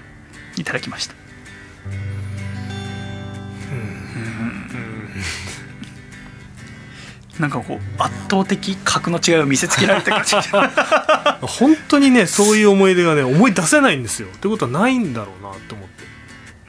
[0.57, 1.22] いただきました。
[7.39, 10.49] なんかこう圧倒的格の違いを見せつけられた感じ。
[11.41, 14.27] 本当にねそういう思い出がね思い出せないんですよ。
[14.27, 16.03] ってことはないんだろうなと思って。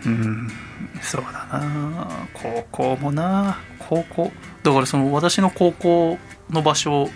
[0.07, 0.51] うん。
[1.03, 2.07] そうだな。
[2.33, 3.59] 高校もな。
[3.79, 4.33] 高校。
[4.63, 6.19] だからその私の高校
[6.51, 7.11] の場所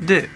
[0.00, 0.28] で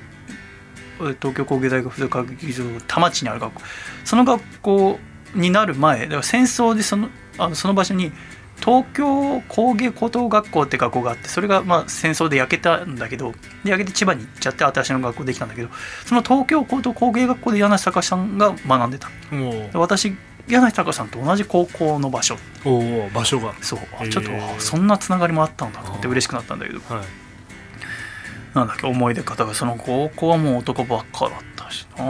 [1.00, 3.62] え東京工芸大学附属科学劇場田町にある学校。
[4.04, 5.00] その学校
[5.34, 7.08] になる前だから戦争でその
[7.38, 8.12] あのその場所に
[8.60, 13.32] 東京工芸高等学校って学校があってそれがまあ戦争で焼けたんだけど
[13.64, 15.68] で焼けて千葉に行っちゃって新しいの学校できたんだけど
[16.04, 19.08] その東京高等工芸学校で柳瀬隆さんが学んでた。
[19.74, 20.14] 私
[20.48, 22.34] 柳瀬隆さんと同じ高校の場所。
[22.64, 24.08] うおお場所がそう。
[24.08, 26.80] ちょっとあそんなつながりもあったんだと思って嬉しくなったんだけど。
[26.80, 27.04] はい。
[28.54, 29.54] なんだっけ思い出方が。
[29.54, 32.04] その高校はもう男ばっかだったしな。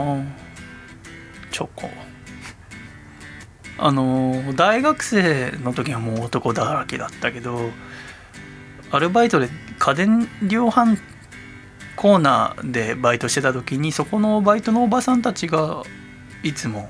[1.51, 1.89] チョコ
[3.83, 7.71] あの大学生の時はもう男だらけだったけど
[8.91, 9.49] アルバイトで
[9.79, 10.99] 家電量販
[11.95, 15.83] コーナーでバイトしてた時にそこのバイトのおばさんたちが
[16.43, 16.89] いつも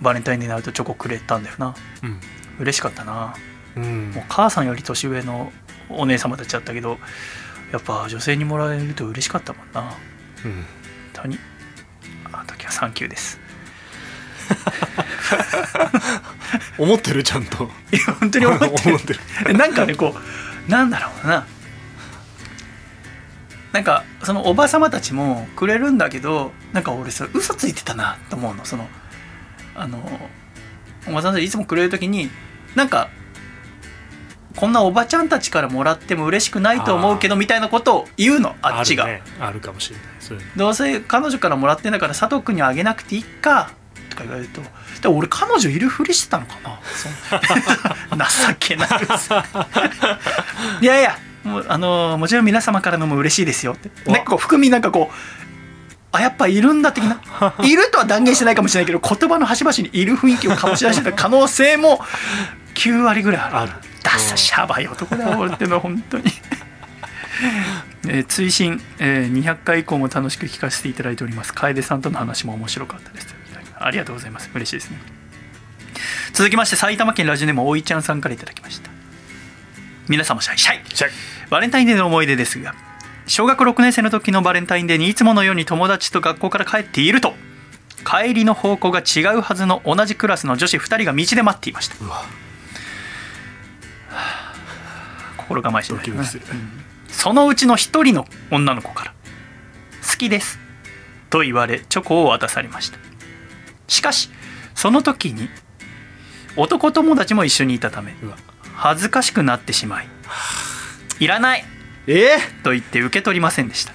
[0.00, 1.74] バレンタインになるとチョコくれたんだよな。
[2.60, 3.34] 嬉しかったな。
[3.76, 4.10] うん。
[4.12, 5.52] もう母さんより年上の
[5.88, 6.98] お姉様たちだったけど
[7.72, 9.82] やっぱ女性にもらえると嬉しかったもんな。
[9.82, 10.64] 本うん。
[11.12, 11.38] 当に。
[12.32, 13.40] あの時はサンキューです
[16.78, 17.70] 思ってるちゃんと。
[17.92, 19.20] いや本当に思ってる。
[19.54, 20.14] なんかねこ
[20.66, 21.46] うなんだろうな。
[23.72, 28.64] なんかそのおば様たちもくれるんだけどなんか俺それ嘘ついてたなと思うの。
[28.64, 28.88] その
[29.74, 29.98] あの
[31.06, 32.30] おばさんたちいつもくれる時に
[32.74, 33.10] なんか
[34.56, 39.22] こんなおばちゃんたちからもらっても嬉しくないと思うけどみたいなことを言うのあっちが、るね。
[39.38, 40.06] あるかもしれない。
[40.56, 43.70] どうせ彼女からもらってんだから佐藤君にはあげなくていいか
[44.10, 44.60] とか言われると
[45.02, 46.56] で俺彼女いるふりしてたのか
[48.16, 48.88] な 情けない
[50.80, 53.90] いやいやもうあのもちろん皆様からのも嬉しいですよって。
[54.10, 55.16] わねこう含みなんかこう
[56.10, 57.20] あやっぱいるんだ的な。
[57.62, 62.02] いるとは断言してないかもしれないけど言葉の端々にいる雰囲気を醸し出してた可能性も
[62.74, 63.72] 9割ぐらいある。
[64.02, 66.24] ダッサシャバい男だよ俺ってのは本当に、
[68.08, 71.52] えー追伸、えー200回以降も楽しく聞かせていただいております。
[71.52, 73.27] 楓さんとの話も面白かったです
[73.80, 74.50] ありがとうございます。
[74.54, 74.98] 嬉しいですね。
[76.32, 78.90] 続きまして埼玉県ラジオネームおいちゃんさんからいただきました。
[80.08, 80.80] 皆様シャイシャイ。
[80.94, 81.10] シャイ。
[81.50, 82.74] バレンタインデーの思い出ですが
[83.26, 87.34] 小学6年生の時のバレンタインデーにいつものように友達と学校から帰っていると
[88.04, 91.96] 帰りの方向が違うはずの同じクラスの女子2人が道で待っていました。
[95.36, 96.44] 心構えしてないドキドキする。
[96.50, 96.84] うん。
[97.08, 99.14] そのうちの一人の女の子から
[100.08, 100.58] 「好きです」
[101.30, 102.98] と言われチョコを渡されました
[103.88, 104.30] しかし
[104.74, 105.48] その時に
[106.56, 108.14] 男友達も一緒にいたため
[108.74, 110.08] 恥ずかしくなってしまい
[111.18, 111.64] 「いらない!
[112.06, 112.14] え？
[112.14, 113.92] え」と言って受け取りませんでした。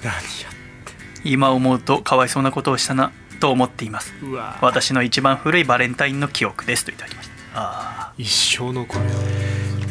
[1.24, 3.10] 今思うとかわいそうなことをしたな
[3.40, 4.12] と思っています。
[4.60, 7.34] 私の一番古いバレンタインの記憶ですといただきました。
[7.54, 9.10] あ一生残るよ。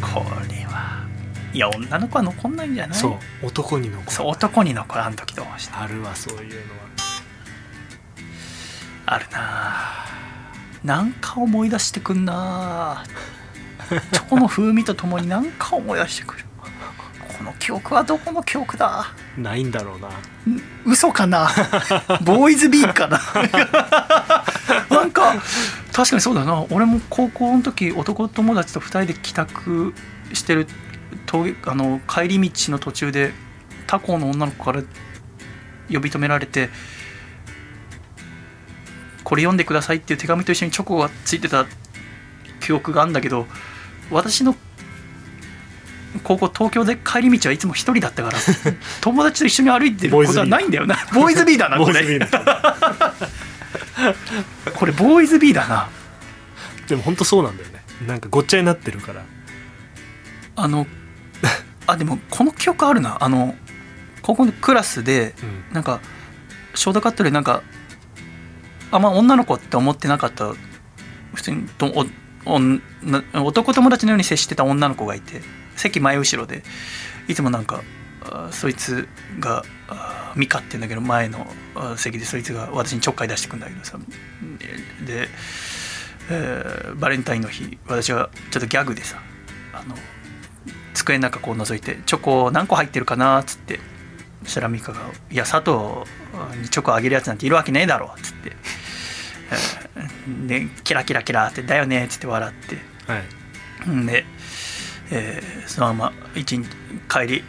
[0.01, 1.07] あこれは。
[1.53, 2.97] いや女の子は残んないんじゃない？
[2.97, 4.11] そう男に残る。
[4.11, 5.81] そう男に残らん時どうした。
[5.81, 6.81] あるわそういうのは
[9.14, 9.38] あるな。
[9.40, 10.06] あ
[10.84, 12.34] なんか思い出してくんな。
[12.35, 13.03] あ
[14.11, 16.45] チョコの風味とともになんか思い出してくる。
[17.38, 19.06] この記憶はどこの記憶だ。
[19.38, 20.10] ないんだろうな。
[20.85, 21.49] 嘘かな。
[22.23, 23.19] ボーイズビーかな。
[24.90, 25.35] なんか
[25.91, 26.65] 確かにそうだな。
[26.69, 29.94] 俺も高校の時男友達と2人で帰宅
[30.34, 30.68] してる
[31.26, 33.34] 峠あの帰り道の途中で
[33.88, 34.81] 他校の女の子から
[35.91, 36.69] 呼び止められて
[39.23, 41.65] これ読んでくださいっていう手紙と一緒にチョコがついてた
[42.59, 43.47] 記憶があるんだけど
[44.11, 44.55] 私の
[46.23, 48.37] 高校東京で帰り道はいつも一人だったから
[49.01, 50.95] 友達と一緒に歩いてることはないんだよな。
[51.13, 51.57] ボーイズビー。
[51.57, 51.93] だなこれ。
[51.93, 52.29] ボーイズビーだ
[54.75, 55.89] これボーイズビーだな。
[56.87, 57.83] でも本当そうなんだよね。
[58.05, 59.23] なんかごっちゃになってるから。
[60.55, 60.85] あの
[61.87, 63.17] あでもこの記憶あるな。
[63.19, 63.55] あの
[64.21, 65.73] 高校のクラスでうん。
[65.73, 65.99] なんか
[66.75, 67.63] ショートカットでなんか
[68.93, 70.53] あんま女の子って思ってなかった
[71.33, 72.05] 普通にとお
[72.45, 72.83] おな
[73.43, 75.41] 男友達のように接してた女の子がいて
[75.75, 76.63] 席前後ろで
[77.27, 77.81] いつもなんか
[78.51, 79.07] そいつ
[79.39, 79.63] が
[80.35, 81.47] ミカって言うんだけど前の
[81.97, 83.97] 席でそいつが私にちょっかい出してくんだけどさ
[85.05, 85.27] で、
[86.29, 89.17] えーバレンタインの日私はちょっとギャグでさ
[89.73, 89.95] あの
[90.93, 93.79] 机の中こう覗いて「チョコ何個入ってるかな?」っつって
[94.43, 95.01] そしたらミカが
[95.31, 98.55] 「いや佐藤にチョコあげるやつなんているわけねえだろ」っつって、
[100.47, 102.77] でキラキラキラって「だよね」っつって笑って。
[103.11, 103.19] は
[103.85, 103.89] い。
[103.89, 104.25] んで、
[105.11, 106.69] えーそのまま一日
[107.09, 107.43] 帰り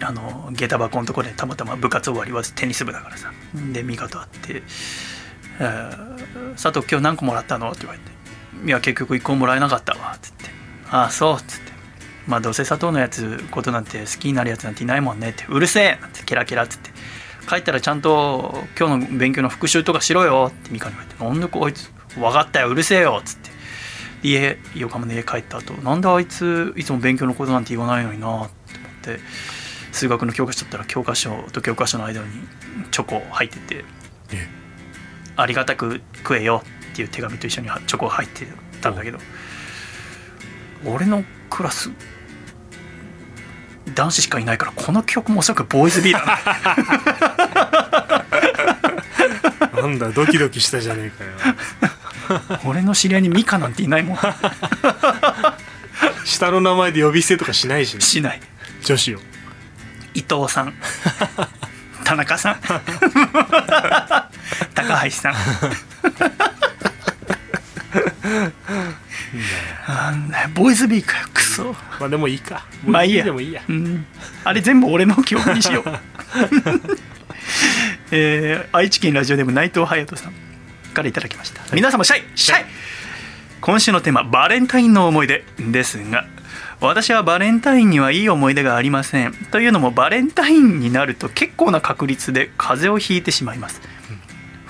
[0.00, 3.32] あの下駄箱のところでたまたま部活終わりはテニス部だからさ。
[3.72, 4.62] でミカと会って
[5.60, 6.18] 「えー
[6.54, 8.10] 佐藤今日何個もらったの?」って言われて
[8.66, 10.44] 「いや結局1個ももらえなかったわ」っつって
[10.90, 11.72] 「ああそう」っつって
[12.26, 16.90] 「まあどうせ佐藤のやつことなんて好きになるやつなんていないもんね」って「うるせえ!」なんてキラキラっつって
[17.48, 23.58] 帰ったらちゃんと今日の勉強の復習とかしろよってミカに言われて「なんでこいつ分かったようるせえよ」っつって。
[24.22, 29.20] 家横浜の家帰った後なんであいついつも勉強のことなんて言わないのになって思って
[29.92, 32.28] 数学の教科書だったら教科書と教科書の間に
[32.90, 33.84] チョコ入ってて
[34.32, 34.48] え
[35.36, 36.62] 「ありがたく食えよ」
[36.92, 38.46] っていう手紙と一緒にチョコが入って
[38.80, 39.18] たんだけど
[40.84, 41.90] 俺のクラス
[43.94, 46.24] 男子しかいないからこの曲もおそらくボーイズビーだ
[49.74, 49.82] な。
[49.82, 51.30] なんだドキドキしたじゃねえかよ。
[52.64, 54.18] 俺の知り合いにミカなんていないもん。
[56.24, 58.00] 下の名前で呼び捨てとかしないしね。
[58.00, 58.40] しない。
[58.84, 59.18] 女子を。
[60.14, 60.74] 伊藤さん。
[62.04, 62.60] 田中さん。
[64.74, 65.34] 高橋さん
[69.88, 70.48] なんだよ。
[70.54, 71.74] ボーイズビーかよクソ。
[72.00, 72.66] まあでもいいか。
[72.84, 73.24] まあいいや。
[73.24, 73.62] でもいいや。
[73.68, 74.06] うん。
[74.44, 75.84] あれ全部俺の記憶にしよう。
[78.10, 80.32] えー愛知県ラジオネーム内藤隼人さん
[80.94, 82.64] からいただきました、皆様シャイシャイ。
[83.60, 85.44] 今週のテーマバレンタインの思い出。
[85.58, 86.26] ですが
[86.80, 89.34] 私はバレンタインにはいい思い出がありません。
[89.50, 93.80] というのもバレンタインになると結構な確率で風邪をひいてしまいます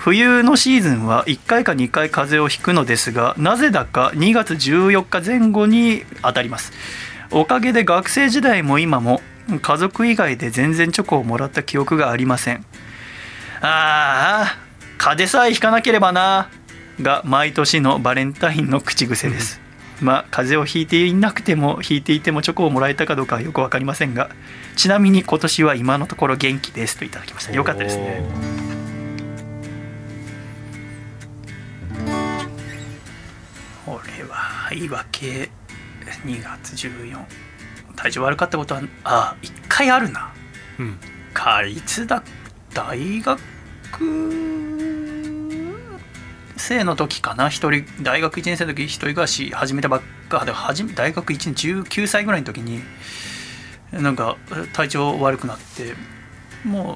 [0.09, 6.71] 冬のシーズンは1回か2回風邪をひくのですがなぜだか2月14日前後に当たります。
[7.29, 9.21] おかげで学生時代も今も
[9.61, 12.65] 家族以外で全然チョコをもらった記憶がありません。
[13.61, 14.57] ああ
[14.97, 16.49] 風邪さえひかなければな
[16.99, 19.61] が毎年のバレンタインの口癖です。
[20.01, 24.31] まあ風邪をひいていなくてもひいていてもチョコをもらえたかどうかはよく分かりませんが
[24.75, 27.53] ちなみに今年は今のところ元気ですといただきました。
[27.53, 28.78] よかったですね
[33.89, 35.49] 俺は言い訳
[36.23, 37.25] 2月14
[37.95, 40.31] 体調悪かったことはあ1回あるな。
[40.77, 40.97] うん。
[41.33, 42.23] かいつだ
[42.73, 43.39] 大学
[46.55, 47.49] 生の時かな。
[47.49, 52.81] 一人大学1年生の時一人暮らし始めたばっかで始め大学1年19歳ぐらいの時に
[53.91, 54.37] なんか
[54.73, 55.95] 体調悪くなって
[56.63, 56.95] も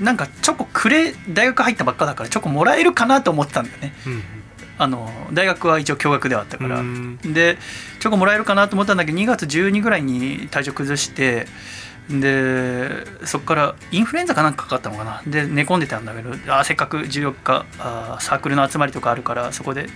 [0.00, 3.92] うなんかチョコくれ大学入ったばっかだからチョコもらえるかなと思ってたんだよね。
[4.06, 4.41] うん
[4.82, 7.18] あの大学は一応共学ではあったから、うん。
[7.18, 7.58] で
[8.00, 11.46] チョコもらえるかなと思ったんだけど2月12ぐらいに体調崩して
[12.10, 15.22] でそこからインフルエンザかなんかかかったのかな。
[15.26, 19.86] で寝込んでたんだけどあーせっかく14日あーサークルの集まりとかあるからそこで、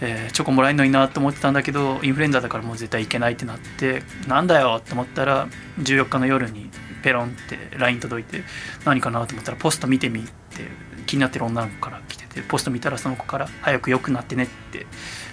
[0.00, 5.48] えーチョコもらえるのになと思ってたんだけどインフルエンザだからもう絶対行けないってなってなんだよって思ったら
[5.80, 6.70] 14日の夜に
[7.02, 8.42] ペロンって LINE 届いて
[8.84, 14.86] 何かなと思ったらポスト見てみって気になってる女の子から来ててポスト見たらその子から「早く良くなってね」って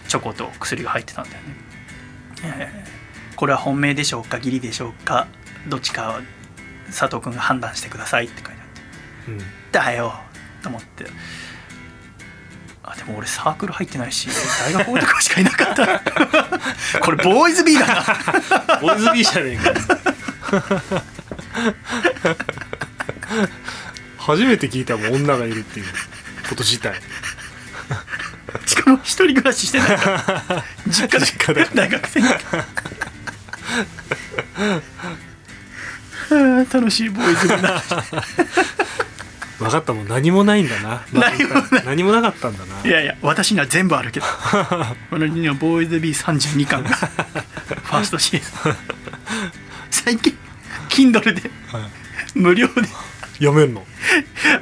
[0.07, 1.49] チョコと薬が入ってたんだよね、
[2.43, 5.27] えーこれは本命でしょうか義理でしょうか
[5.67, 6.21] どっちかは
[6.87, 8.57] 佐藤君が判断してくださいって書いてあっ
[9.25, 9.31] て。
[9.31, 9.39] うん。
[9.71, 10.13] だよ
[10.63, 11.05] と思って。
[12.83, 14.29] あでも俺サークル入ってないし
[14.63, 15.99] 大学男しかいなかった。
[17.01, 17.95] これボーイズ B だな。
[18.79, 19.73] ボーイズビーじゃねえか
[24.25, 25.85] 初めて聞いたもん女がいるっていう。
[26.49, 26.99] こと自体。
[28.65, 29.97] しかも一人暮らししてない。
[29.97, 30.11] か
[30.49, 31.65] ら実家で実家だ。
[31.65, 32.21] から大学生。
[32.21, 32.65] は
[36.71, 37.57] あ楽しいボーイズだ
[39.59, 40.07] 分 かったもん。
[40.07, 41.03] 何もないんだな。
[41.13, 41.85] 何もない。
[41.85, 42.87] 何もなかったんだな。
[42.87, 44.25] いやいや私には全部あるけど。
[45.11, 48.75] 俺にはボーイズ B32 巻がファーストシーズン。
[49.91, 50.35] 最近
[50.89, 51.83] Kindle ではい。
[52.33, 52.81] 無料で
[53.39, 53.85] 読めんの？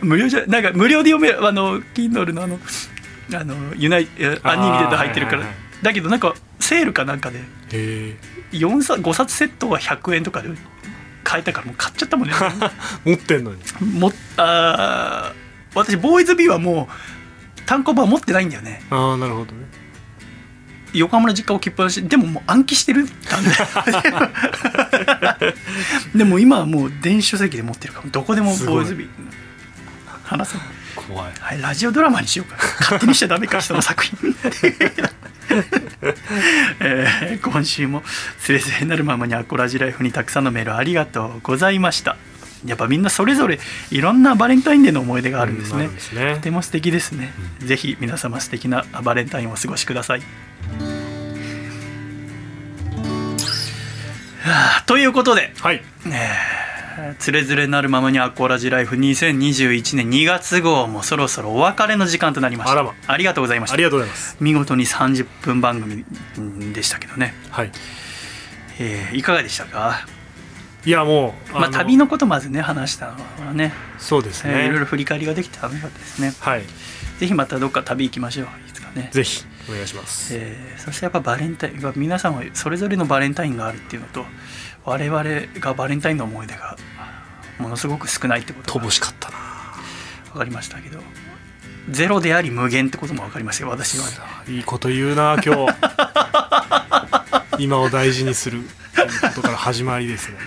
[0.01, 2.59] 無料じゃなんか無料で読めるあの Kindle のあの
[3.35, 7.41] あのユナイえアニメテッド入ってるから、はいはいはいだけどなんかセールかなんかでへ
[7.73, 8.15] え
[8.53, 10.47] 4冊5冊セットは100円とかで
[11.25, 12.33] 買えたからもう買っちゃったもんね。
[13.03, 13.59] 持ってんのに？
[13.99, 18.81] もあー私ボーイズ B はもう単行本は持ってないんだよね。
[18.91, 19.65] ああなるほどね
[20.94, 23.06] 横浜の実家置きっぱなしでももう暗記してる？
[23.06, 23.11] で
[26.20, 29.07] でも今はもう電子書籍で持ってるからどこでもすごいボーイズビー。
[30.24, 30.57] 話せ
[30.95, 31.32] 怖い。
[31.40, 32.57] はい、ラジオドラマにしようか。
[32.80, 34.18] 勝手にしちゃダメか人の作品。
[36.80, 38.03] えー今週も
[38.40, 42.15] つれづれなるままにアコラジライフにたくさんのメールありがとうございました
[42.65, 43.60] やっぱみんなそれぞれ
[43.91, 45.85] いろんなバレンタインデーの思い出があるんですね。
[45.85, 46.35] うんすね。
[46.35, 50.22] とても素敵ですね、ぜひ皆様素敵なバレンタインをお過ごしください。
[54.44, 55.81] はあということではい
[57.18, 62.94] 「つれづれなるままにアコラジライフ2021年2月号」もそろそろお別れの時間となりました。
[63.07, 63.73] ありがとうございました。
[63.73, 64.38] ありがとうございます。
[64.40, 66.06] 見事に30分番組
[66.73, 67.72] でしたけどね、はい。
[68.80, 70.06] えーいかがでしたか、
[70.85, 73.73] いやもうまあ、旅のことまずね話したのはね。
[73.97, 74.53] そうですね。
[74.53, 76.34] えーいろいろ振り返りができて楽しかったですね。
[76.39, 76.64] はい。
[77.19, 79.10] ぜひまたどっか旅行きましょういつかね。
[79.11, 80.35] ぜひお願いします。
[80.35, 84.26] えーそしてやっぱバレンタインが皆さんはそれぞれのバレンタインがあるっていうのと
[84.84, 85.23] 我々
[85.60, 86.76] がバレンタインの思い出が
[87.60, 89.38] ものすごく少ないってことが乏しかったな。
[90.34, 90.99] 分かりましたけど
[91.89, 94.05] ゼロであり無限ってことも分かりましたよ私は、
[94.47, 95.73] いいこと言うな今日
[97.59, 98.61] 今を大事にする
[98.95, 100.38] ということから始まりですね。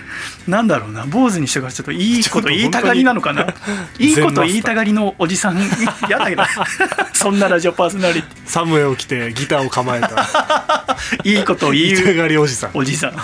[0.47, 1.05] なんだろうな。
[1.05, 3.53] 坊主にしてからちょっといいこと言いたがりなのかな？
[3.99, 5.57] にいいこと言いたがりのおじさん。
[6.07, 6.43] 嫌だけど。
[7.13, 10.07] そんなラジオパーソナリテサムエを着てギターを構えた。
[10.07, 12.71] ィいいことを言痛うがりおじさん。
[12.73, 13.15] おじさん。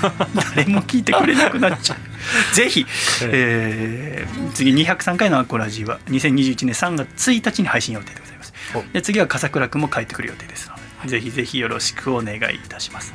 [0.56, 2.56] 誰も聞いてくれなくなっちゃう。
[2.56, 2.86] ぜひ、
[3.24, 8.54] えー次203回のアコラジは2021年3月1日に配信予定でございます。
[8.76, 13.14] おで次は笠倉君も帰ってくる予定ですので、ぜひぜひよろしくお願いいたします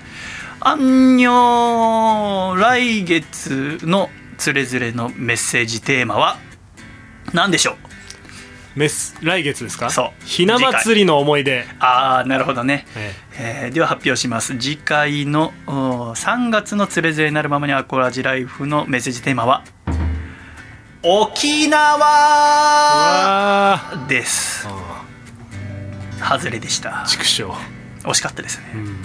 [0.60, 6.36] あんにょー来月のつれづれのメッセージテーマは
[7.32, 7.76] 何でしょう？
[8.78, 9.90] メス来月ですか？
[9.90, 10.24] そう。
[10.24, 13.68] ひな祭りの思い出、ああなるほどね、ええ。
[13.70, 14.58] ーでは発表します。
[14.58, 19.64] 次回のお3月のつれづれになるままにアコラジライフのメッセージテーマは
[21.02, 21.98] 沖え縄
[23.78, 24.66] わです。
[24.68, 25.04] あ
[26.38, 27.04] 外れでした。
[27.06, 27.44] 畜生、
[28.02, 28.64] 惜しかったですね。
[28.74, 28.96] うん、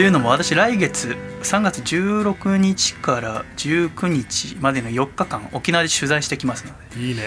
[0.00, 7.06] というのも私来月3月16日から19日までの4日間沖縄で取材してきますので。
[7.06, 7.22] いいね。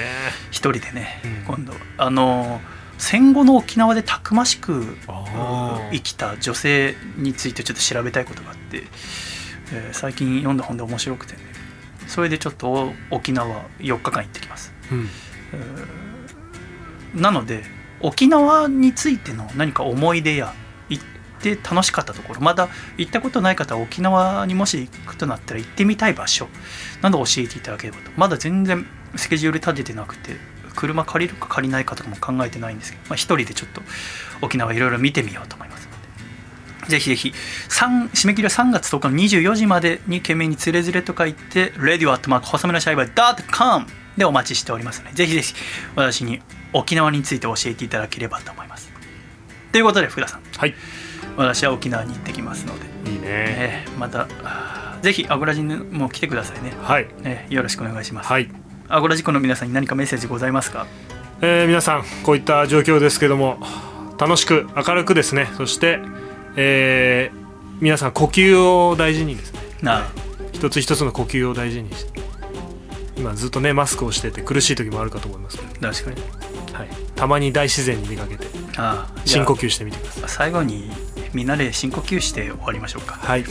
[0.50, 1.56] 一人でね、うん。
[1.56, 1.74] 今度。
[2.00, 2.62] あの
[2.98, 4.98] 戦後の沖縄でたくましく
[5.92, 8.86] 生きた女性についてちょっと調べたいことがあって、
[9.72, 11.42] えー最近読んだ本で面白くてね。
[12.08, 14.74] それでちょっとお沖縄4日間行ってきます。
[17.14, 17.22] うん。
[17.22, 17.66] なので
[18.00, 20.63] 沖縄についての何か思い出や行
[21.52, 26.48] って楽しかったところまだ行ったことない方は沖縄にもし行くとなったら行ってみたい場所
[27.02, 30.38] など教えていただければとまだ全然スケジュール立ててなくて
[30.76, 33.82] 車借りるか借りないかとかも考えてないんですけど、まあ、一人でちょっと
[34.42, 36.90] 沖縄いろいろ見てみようと思いますので。
[36.90, 37.34] ぜひぜひ
[37.70, 43.86] 締め切りは3月10日の24時までに懸命につれづれと書いて radio@ 細めのシャイバー .com
[44.18, 45.54] でお待ちしておりますのでぜひぜひ
[45.96, 46.42] 私に
[46.74, 48.92] 沖縄について教えていただければと思います。
[49.72, 50.42] ということで福田さん。
[50.58, 50.76] はい。
[51.38, 53.22] 私は沖縄に行ってきますので、いいね。
[53.26, 54.28] えーまた
[55.02, 57.08] ぜひアゴラジにも来てくださいね、はい。
[57.24, 58.50] えーよろしくお願いします、はい。
[58.88, 60.88] アゴラジコの皆さんに何かメッセージございますか？
[61.42, 63.58] えー皆さんこういった状況ですけども
[64.18, 65.50] 楽しく明るくですね。
[65.58, 66.00] そして、
[66.56, 67.44] えー
[67.82, 69.60] 皆さん呼吸を大事にですね。
[69.82, 70.08] な
[70.54, 72.22] 一つ一つの呼吸を大事にして
[73.18, 76.22] 今ずっとねマスクをしてて苦しい時もあるかと思いますけど、確かに。
[76.74, 78.48] はい、たまに大自然に出かけて
[79.26, 80.30] 深呼吸してみてください。
[80.30, 80.90] 最後に
[81.34, 83.16] みんなで深呼吸して終わりましょうか。
[83.16, 83.46] はい。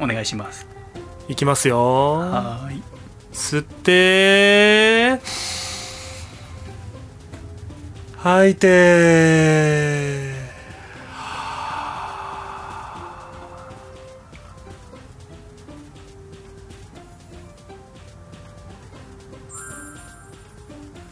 [0.00, 0.66] お願いします。
[1.28, 2.14] いきますよ。
[2.14, 2.82] はーい。
[3.32, 5.20] 吸って
[8.18, 10.32] 吐いて。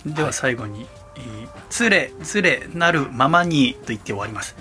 [0.06, 0.86] では最後に
[1.16, 4.56] 「えーつれずれなるままに」と言って終わります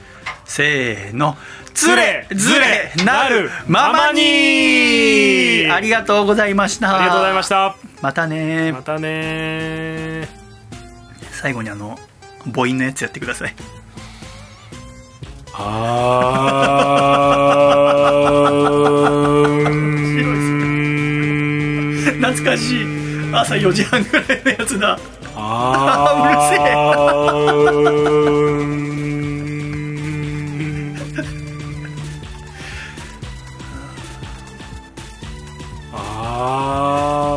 [0.45, 1.37] せーの
[1.73, 6.95] 「つれずれなるままに」ありがとうございました。
[6.95, 7.75] ありがとうございました。
[8.01, 8.71] またね。
[8.71, 10.27] またね。
[11.31, 11.97] 最後にあの
[12.53, 13.55] 母音のやつやってください。
[22.19, 22.85] 懐かしい。
[23.31, 24.97] 朝4時半ぐらいのやつだ。
[25.35, 26.19] あー。
[26.27, 26.29] う
[28.73, 28.85] るせえ
[36.41, 37.28] Ah.